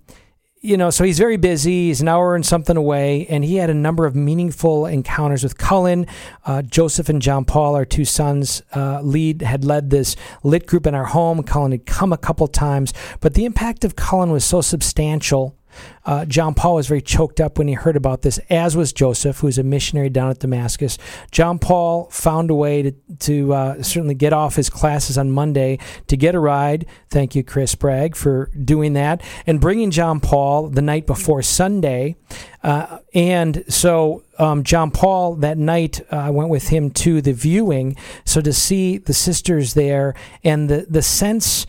you 0.61 0.77
know, 0.77 0.91
so 0.91 1.03
he's 1.03 1.19
very 1.19 1.39
busy. 1.39 1.87
He's 1.87 2.03
an 2.03 2.09
hour 2.09 2.35
and 2.35 2.45
something 2.45 2.77
away, 2.77 3.27
and 3.31 3.43
he 3.43 3.57
had 3.57 3.71
a 3.71 3.75
number 3.75 4.05
of 4.05 4.15
meaningful 4.15 4.85
encounters 4.85 5.43
with 5.43 5.57
Cullen. 5.57 6.07
Uh, 6.45 6.61
Joseph 6.61 7.09
and 7.09 7.23
John 7.23 7.47
Paul, 7.47 7.75
our 7.75 7.87
two 7.87 8.05
sons, 8.05 8.63
uh, 8.75 9.01
lead 9.01 9.41
had 9.41 9.65
led 9.65 9.89
this 9.89 10.15
lit 10.43 10.67
group 10.67 10.87
in 10.87 10.95
our 10.95 11.07
home. 11.07 11.43
Cullen 11.43 11.73
had 11.73 11.87
come 11.87 12.13
a 12.13 12.19
couple 12.19 12.47
times, 12.49 12.93
but 13.21 13.33
the 13.33 13.47
impact 13.47 13.83
of 13.83 13.97
Cullen 13.97 14.31
was 14.31 14.45
so 14.45 14.61
substantial 14.61 15.58
uh, 16.05 16.25
John 16.25 16.55
Paul 16.55 16.77
was 16.77 16.89
very 16.89 17.03
choked 17.03 17.41
up 17.41 17.59
when 17.59 17.69
he 17.69 17.75
heard 17.75 17.97
about 17.97 18.23
this, 18.23 18.39
as 18.51 18.77
was 18.77 18.93
Joseph, 18.93 19.39
who 19.39 19.47
was 19.47 19.59
a 19.59 19.63
missionary 19.63 20.09
down 20.09 20.31
at 20.31 20.39
Damascus. 20.39 20.99
John 21.31 21.59
Paul 21.59 22.09
found 22.11 22.51
a 22.51 22.55
way 22.55 22.83
to, 22.83 22.93
to 23.21 23.53
uh, 23.53 23.83
certainly 23.83 24.15
get 24.15 24.33
off 24.33 24.57
his 24.57 24.71
classes 24.71 25.19
on 25.19 25.31
Monday 25.31 25.79
to 26.07 26.17
get 26.17 26.35
a 26.35 26.41
ride. 26.41 26.87
Thank 27.11 27.35
you, 27.35 27.43
Chris 27.43 27.75
Bragg, 27.75 28.17
for 28.17 28.51
doing 28.65 28.95
that 28.95 29.23
and 29.47 29.61
bringing 29.61 29.91
John 29.91 30.21
Paul 30.21 30.69
the 30.69 30.83
night 30.83 31.07
before 31.07 31.43
Sunday. 31.43 32.17
Uh, 32.63 32.99
and 33.15 33.65
so 33.69 34.25
um, 34.39 34.63
John 34.63 34.91
Paul 34.91 35.37
that 35.37 35.59
night, 35.59 36.01
uh, 36.13 36.17
I 36.17 36.31
went 36.31 36.51
with 36.51 36.69
him 36.69 36.91
to 36.91 37.21
the 37.21 37.33
viewing. 37.33 37.97
So 38.25 38.41
to 38.41 38.53
see 38.53 38.99
the 38.99 39.15
sisters 39.15 39.75
there 39.75 40.15
and 40.43 40.69
the 40.69 40.87
the 40.89 41.03
sense 41.03 41.67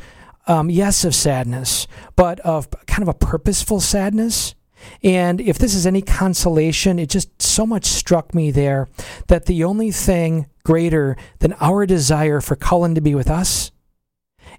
um, 0.49 0.69
yes, 0.71 1.05
of 1.05 1.13
sadness, 1.13 1.87
but 2.15 2.39
of 2.39 2.69
kind 2.87 3.03
of 3.03 3.07
a 3.07 3.13
purposeful 3.13 3.79
sadness. 3.79 4.55
And 5.03 5.39
if 5.39 5.59
this 5.59 5.75
is 5.75 5.85
any 5.85 6.01
consolation, 6.01 6.97
it 6.97 7.09
just 7.09 7.39
so 7.39 7.67
much 7.67 7.85
struck 7.85 8.33
me 8.33 8.49
there 8.49 8.87
that 9.27 9.45
the 9.45 9.63
only 9.63 9.91
thing 9.91 10.47
greater 10.63 11.15
than 11.37 11.53
our 11.53 11.85
desire 11.85 12.41
for 12.41 12.55
Cullen 12.55 12.95
to 12.95 13.01
be 13.01 13.13
with 13.13 13.29
us 13.29 13.71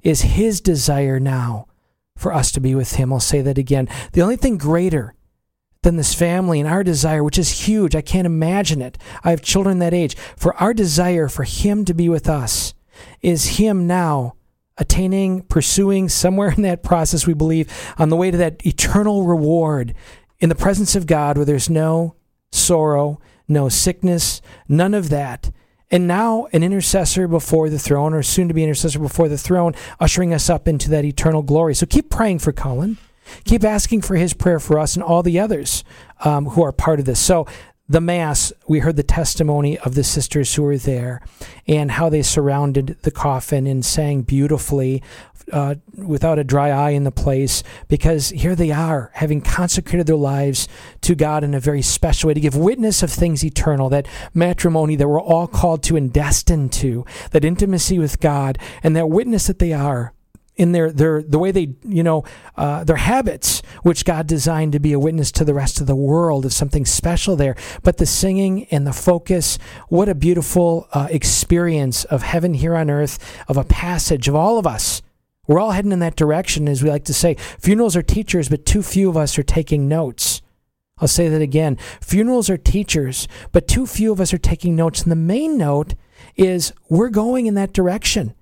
is 0.03 0.23
his 0.23 0.61
desire 0.61 1.19
now 1.19 1.67
for 2.17 2.33
us 2.33 2.53
to 2.53 2.61
be 2.61 2.75
with 2.75 2.93
him. 2.93 3.13
I'll 3.13 3.19
say 3.19 3.41
that 3.41 3.59
again. 3.59 3.89
The 4.13 4.23
only 4.23 4.37
thing 4.37 4.59
greater 4.59 5.15
than 5.83 5.97
this 5.97 6.15
family 6.15 6.61
and 6.61 6.69
our 6.69 6.85
desire, 6.85 7.25
which 7.25 7.39
is 7.39 7.67
huge, 7.67 7.97
I 7.97 8.03
can't 8.03 8.27
imagine 8.27 8.81
it. 8.81 8.97
I 9.25 9.31
have 9.31 9.43
children 9.43 9.81
that 9.81 9.95
age. 9.95 10.17
For 10.37 10.55
our 10.57 10.73
desire 10.73 11.27
for 11.27 11.43
him 11.43 11.85
to 11.87 11.95
be 11.95 12.09
with 12.09 12.29
us 12.29 12.75
is 13.23 13.59
him 13.59 13.89
now 13.89 14.35
attaining, 14.81 15.43
pursuing 15.43 16.09
somewhere 16.09 16.51
in 16.57 16.63
that 16.63 16.83
process, 16.83 17.27
we 17.27 17.35
believe, 17.35 17.73
on 17.99 18.09
the 18.09 18.17
way 18.17 18.33
to 18.33 18.37
that 18.39 18.67
eternal 18.67 19.25
reward 19.27 19.95
in 20.41 20.49
the 20.49 20.55
presence 20.55 20.97
of 20.97 21.07
God 21.07 21.37
where 21.37 21.47
there's 21.47 21.71
no 21.71 22.17
sorrow, 22.51 23.21
no 23.47 23.69
sickness, 23.69 24.43
none 24.69 24.95
of 24.95 25.11
that. 25.11 25.53
And 25.93 26.07
now 26.07 26.47
an 26.53 26.63
intercessor 26.63 27.29
before 27.29 27.69
the 27.69 27.79
throne, 27.79 28.15
or 28.15 28.23
soon 28.23 28.49
to 28.49 28.55
be 28.55 28.63
intercessor 28.63 29.01
before 29.01 29.29
the 29.29 29.39
throne, 29.39 29.75
ushering 29.99 30.33
us 30.33 30.49
up 30.49 30.67
into 30.67 30.89
that 30.91 31.05
eternal 31.05 31.43
glory. 31.43 31.75
So 31.75 31.85
keep 31.85 32.11
praying 32.11 32.39
for 32.39 32.53
Colin. 32.53 32.97
Keep 33.45 33.65
asking 33.65 34.03
for 34.03 34.17
his 34.17 34.35
prayer 34.35 34.59
for 34.59 34.79
us 34.79 34.95
and 34.95 35.03
all 35.03 35.23
the 35.23 35.39
others 35.39 35.85
um, 36.25 36.47
who 36.47 36.63
are 36.63 36.73
part 36.73 36.99
of 36.99 37.07
this. 37.07 37.21
So 37.21 37.47
the 37.91 38.01
Mass, 38.01 38.53
we 38.69 38.79
heard 38.79 38.95
the 38.95 39.03
testimony 39.03 39.77
of 39.79 39.97
the 39.97 40.05
sisters 40.05 40.55
who 40.55 40.63
were 40.63 40.79
there 40.79 41.21
and 41.67 41.91
how 41.91 42.09
they 42.09 42.23
surrounded 42.23 42.97
the 43.03 43.11
coffin 43.11 43.67
and 43.67 43.85
sang 43.85 44.23
beautifully 44.23 45.03
uh, 45.53 45.75
without 45.97 46.39
a 46.39 46.45
dry 46.45 46.71
eye 46.71 46.91
in 46.91 47.03
the 47.03 47.11
place 47.11 47.65
because 47.89 48.29
here 48.29 48.55
they 48.55 48.71
are, 48.71 49.11
having 49.15 49.41
consecrated 49.41 50.07
their 50.07 50.15
lives 50.15 50.69
to 51.01 51.17
God 51.17 51.43
in 51.43 51.53
a 51.53 51.59
very 51.59 51.83
special 51.83 52.29
way 52.29 52.35
to 52.35 52.41
give 52.41 52.55
witness 52.57 53.03
of 53.03 53.11
things 53.11 53.45
eternal, 53.45 53.89
that 53.89 54.07
matrimony 54.33 54.95
that 54.95 55.09
we're 55.09 55.21
all 55.21 55.49
called 55.49 55.83
to 55.83 55.97
and 55.97 56.13
destined 56.13 56.73
to, 56.75 57.05
that 57.33 57.45
intimacy 57.45 57.99
with 57.99 58.21
God, 58.21 58.57
and 58.85 58.95
that 58.95 59.11
witness 59.11 59.49
that 59.49 59.59
they 59.59 59.73
are 59.73 60.13
in 60.61 60.73
their, 60.73 60.93
their 60.93 61.23
the 61.23 61.39
way 61.39 61.51
they 61.51 61.75
you 61.89 62.03
know 62.03 62.23
uh, 62.59 62.85
their 62.85 62.97
habits 62.97 63.63
which 63.83 64.05
god 64.05 64.27
designed 64.27 64.73
to 64.73 64.79
be 64.79 64.93
a 64.93 64.99
witness 64.99 65.33
to 65.33 65.43
the 65.43 65.55
rest 65.55 65.81
of 65.81 65.87
the 65.87 65.97
world 65.97 66.45
of 66.45 66.53
something 66.53 66.85
special 66.85 67.35
there 67.35 67.57
but 67.83 67.97
the 67.97 68.05
singing 68.05 68.67
and 68.67 68.87
the 68.87 68.93
focus 68.93 69.59
what 69.89 70.07
a 70.07 70.15
beautiful 70.15 70.87
uh, 70.93 71.09
experience 71.11 72.05
of 72.05 72.21
heaven 72.23 72.53
here 72.53 72.77
on 72.77 72.91
earth 72.91 73.43
of 73.49 73.57
a 73.57 73.65
passage 73.65 74.29
of 74.29 74.35
all 74.35 74.59
of 74.59 74.67
us 74.67 75.01
we're 75.47 75.59
all 75.59 75.71
heading 75.71 75.93
in 75.93 75.99
that 75.99 76.15
direction 76.15 76.69
as 76.69 76.83
we 76.83 76.91
like 76.91 77.05
to 77.05 77.15
say 77.15 77.35
funerals 77.59 77.97
are 77.97 78.03
teachers 78.03 78.51
but 78.51 78.67
too 78.67 78.83
few 78.83 79.09
of 79.09 79.17
us 79.17 79.39
are 79.39 79.43
taking 79.43 79.89
notes 79.89 80.43
I'll 81.03 81.09
say 81.09 81.31
that 81.31 81.41
again. 81.41 81.79
Funerals 82.03 82.51
are 82.51 82.59
teachers, 82.59 83.27
but 83.53 83.67
too 83.67 83.87
few 83.87 84.13
of 84.13 84.21
us 84.21 84.35
are 84.35 84.39
taking 84.39 84.77
notes. 84.77 85.01
And 85.03 85.11
the 85.11 85.17
main 85.17 85.57
note 85.57 85.95
is 86.37 86.75
we're 86.91 87.09
going 87.09 87.47
in 87.47 87.55
that 87.55 87.73
direction. 87.73 88.35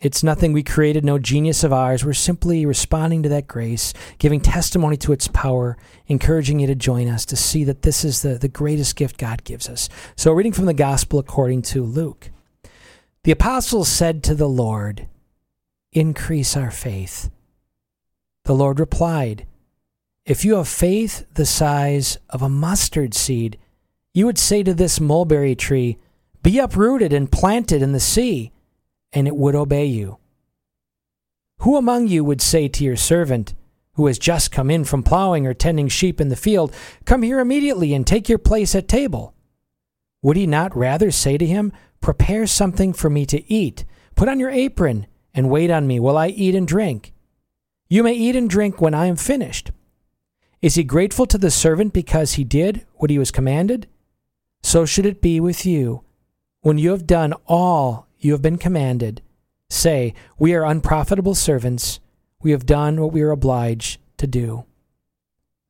It's 0.01 0.25
nothing 0.25 0.53
we 0.53 0.65
created, 0.65 1.05
no 1.05 1.21
genius 1.21 1.63
of 1.63 1.73
ours. 1.73 2.05
We're 2.05 2.13
simply 2.13 2.67
responding 2.67 3.23
to 3.23 3.29
that 3.29 3.47
grace, 3.47 3.95
giving 4.19 4.41
testimony 4.41 4.97
to 4.97 5.13
its 5.13 5.29
power, 5.29 5.77
encouraging 6.09 6.59
you 6.59 6.67
to 6.67 6.75
join 6.75 7.09
us 7.09 7.25
to 7.27 7.37
see 7.37 7.63
that 7.63 7.83
this 7.83 8.05
is 8.05 8.23
the, 8.23 8.35
the 8.35 8.49
greatest 8.49 8.97
gift 8.97 9.17
God 9.17 9.45
gives 9.45 9.69
us. 9.69 9.89
So, 10.17 10.33
reading 10.33 10.53
from 10.53 10.67
the 10.67 10.75
gospel 10.75 11.21
according 11.21 11.63
to 11.63 11.85
Luke. 11.85 12.33
The 13.23 13.31
apostles 13.31 13.91
said 13.91 14.25
to 14.25 14.35
the 14.35 14.49
Lord, 14.49 15.07
increase 15.93 16.57
our 16.57 16.73
faith. 16.73 17.31
The 18.43 18.57
Lord 18.57 18.81
replied, 18.81 19.47
If 20.27 20.43
you 20.43 20.55
have 20.55 20.69
faith 20.69 21.27
the 21.35 21.45
size 21.45 22.17
of 22.31 22.41
a 22.41 22.49
mustard 22.49 23.13
seed, 23.13 23.59
you 24.15 24.25
would 24.25 24.39
say 24.39 24.63
to 24.63 24.73
this 24.73 24.99
mulberry 24.99 25.55
tree, 25.55 25.99
Be 26.43 26.59
uprooted 26.59 27.13
and 27.13 27.31
planted 27.31 27.83
in 27.83 27.93
the 27.93 28.01
sea, 28.01 28.51
and 29.13 29.29
it 29.29 29.37
would 29.37 29.55
obey 29.55 29.85
you. 29.85 30.17
Who 31.59 31.77
among 31.77 32.09
you 32.09 32.25
would 32.25 32.41
say 32.41 32.69
to 32.69 32.85
your 32.85 32.97
servant, 32.97 33.53
who 33.97 34.07
has 34.07 34.19
just 34.19 34.51
come 34.51 34.71
in 34.71 34.85
from 34.85 35.03
plowing 35.03 35.47
or 35.47 35.53
tending 35.53 35.89
sheep 35.89 36.23
in 36.23 36.31
the 36.31 36.37
field, 36.37 36.75
Come 37.05 37.21
here 37.21 37.39
immediately 37.39 37.93
and 37.93 38.07
take 38.07 38.27
your 38.27 38.39
place 38.39 38.75
at 38.75 38.89
table? 38.89 39.35
Would 40.23 40.39
he 40.39 40.47
not 40.47 40.75
rather 40.75 41.11
say 41.11 41.37
to 41.37 41.47
him, 41.47 41.71
Prepare 42.01 42.47
something 42.47 42.95
for 42.95 43.11
me 43.11 43.27
to 43.27 43.53
eat, 43.53 43.85
put 44.15 44.31
on 44.31 44.41
your 44.41 44.51
apron, 44.51 45.07
and 45.35 45.51
wait 45.51 45.71
on 45.71 45.87
me 45.87 46.01
while 46.01 46.17
I 46.17 46.29
eat 46.29 46.55
and 46.55 46.67
drink. 46.67 47.13
You 47.91 48.03
may 48.03 48.15
eat 48.15 48.37
and 48.37 48.49
drink 48.49 48.81
when 48.81 48.95
I 48.95 49.07
am 49.07 49.17
finished. 49.17 49.71
Is 50.65 50.77
he 50.77 50.83
grateful 50.83 51.27
to 51.27 51.37
the 51.37 51.51
servant 51.51 51.93
because 51.93 52.33
he 52.33 52.43
did 52.43 52.87
what 52.95 53.11
he 53.11 53.19
was 53.19 53.31
commanded? 53.31 53.87
So 54.63 54.87
should 54.87 55.05
it 55.05 55.21
be 55.21 55.39
with 55.39 55.67
you. 55.67 56.05
When 56.63 56.79
you 56.79 56.93
have 56.93 57.07
done 57.07 57.35
all 57.45 58.07
you 58.19 58.33
have 58.33 58.41
been 58.41 58.57
commanded, 58.57 59.21
say, 59.69 60.15
We 60.39 60.55
are 60.55 60.65
unprofitable 60.65 61.35
servants. 61.35 62.01
We 62.41 62.53
have 62.53 62.65
done 62.65 62.99
what 62.99 63.13
we 63.13 63.21
are 63.21 63.31
obliged 63.31 64.01
to 64.17 64.27
do. 64.27 64.65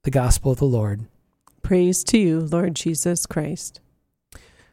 The 0.04 0.12
Gospel 0.12 0.52
of 0.52 0.58
the 0.58 0.64
Lord. 0.64 1.06
Praise 1.60 2.04
to 2.04 2.16
you, 2.16 2.38
Lord 2.38 2.76
Jesus 2.76 3.26
Christ. 3.26 3.80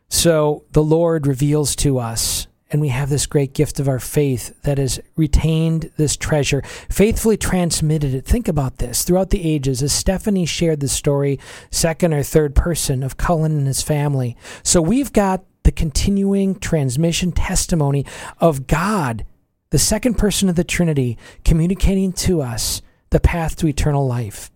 So 0.08 0.66
the 0.74 0.84
Lord 0.84 1.26
reveals 1.26 1.76
to 1.78 1.98
us 1.98 2.46
and 2.72 2.80
we 2.80 2.88
have 2.88 3.10
this 3.10 3.26
great 3.26 3.54
gift 3.54 3.80
of 3.80 3.90
our 3.90 4.00
faith 4.00 4.60
that 4.64 4.78
has 4.78 5.00
retained 5.18 5.92
this 5.98 6.16
treasure, 6.16 6.62
faithfully 6.90 7.36
transmitted 7.36 8.14
it. 8.14 8.26
Think 8.26 8.48
about 8.48 8.78
this 8.78 9.04
throughout 9.04 9.30
the 9.30 9.48
ages, 9.48 9.84
as 9.84 9.92
Stephanie 9.92 10.46
shared 10.46 10.80
the 10.80 10.88
story, 10.88 11.38
second 11.70 12.14
or 12.14 12.24
third 12.24 12.56
person 12.56 13.04
of 13.04 13.18
Cullen 13.18 13.58
and 13.58 13.68
his 13.68 13.82
family. 13.82 14.38
So 14.64 14.82
we've 14.82 15.12
got 15.12 15.44
the 15.64 15.72
continuing 15.72 16.56
transmission 16.56 17.34
testimony 17.34 18.06
of 18.40 18.68
God, 18.68 19.26
the 19.70 19.78
second 19.78 20.18
person 20.18 20.48
of 20.48 20.56
the 20.56 20.64
Trinity, 20.64 21.18
communicating 21.44 22.14
to 22.14 22.42
us 22.42 22.82
the 23.10 23.20
path 23.20 23.58
to 23.58 23.68
eternal 23.68 24.08
life. 24.08 24.50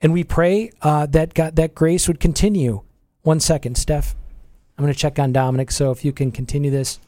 And 0.00 0.12
we 0.12 0.22
pray 0.22 0.70
uh, 0.80 1.06
that 1.06 1.34
God, 1.34 1.56
that 1.56 1.74
grace 1.74 2.06
would 2.06 2.20
continue. 2.20 2.82
One 3.22 3.40
second, 3.40 3.76
Steph. 3.76 4.14
I'm 4.78 4.84
going 4.84 4.92
to 4.92 4.98
check 4.98 5.18
on 5.18 5.32
Dominic. 5.32 5.72
So 5.72 5.90
if 5.90 6.04
you 6.04 6.12
can 6.12 6.30
continue 6.30 6.70
this. 6.70 7.00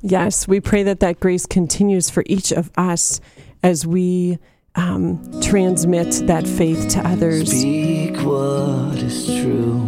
Yes, 0.00 0.46
we 0.46 0.60
pray 0.60 0.84
that 0.84 1.00
that 1.00 1.18
grace 1.20 1.46
continues 1.46 2.08
for 2.10 2.22
each 2.26 2.52
of 2.52 2.70
us 2.76 3.20
as 3.62 3.86
we 3.86 4.38
um, 4.74 5.40
transmit 5.40 6.26
that 6.26 6.46
faith 6.46 6.88
to 6.90 7.00
others. 7.06 7.64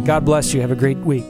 God 0.05 0.25
bless 0.25 0.53
you. 0.53 0.61
Have 0.61 0.71
a 0.71 0.75
great 0.75 0.97
week. 0.97 1.25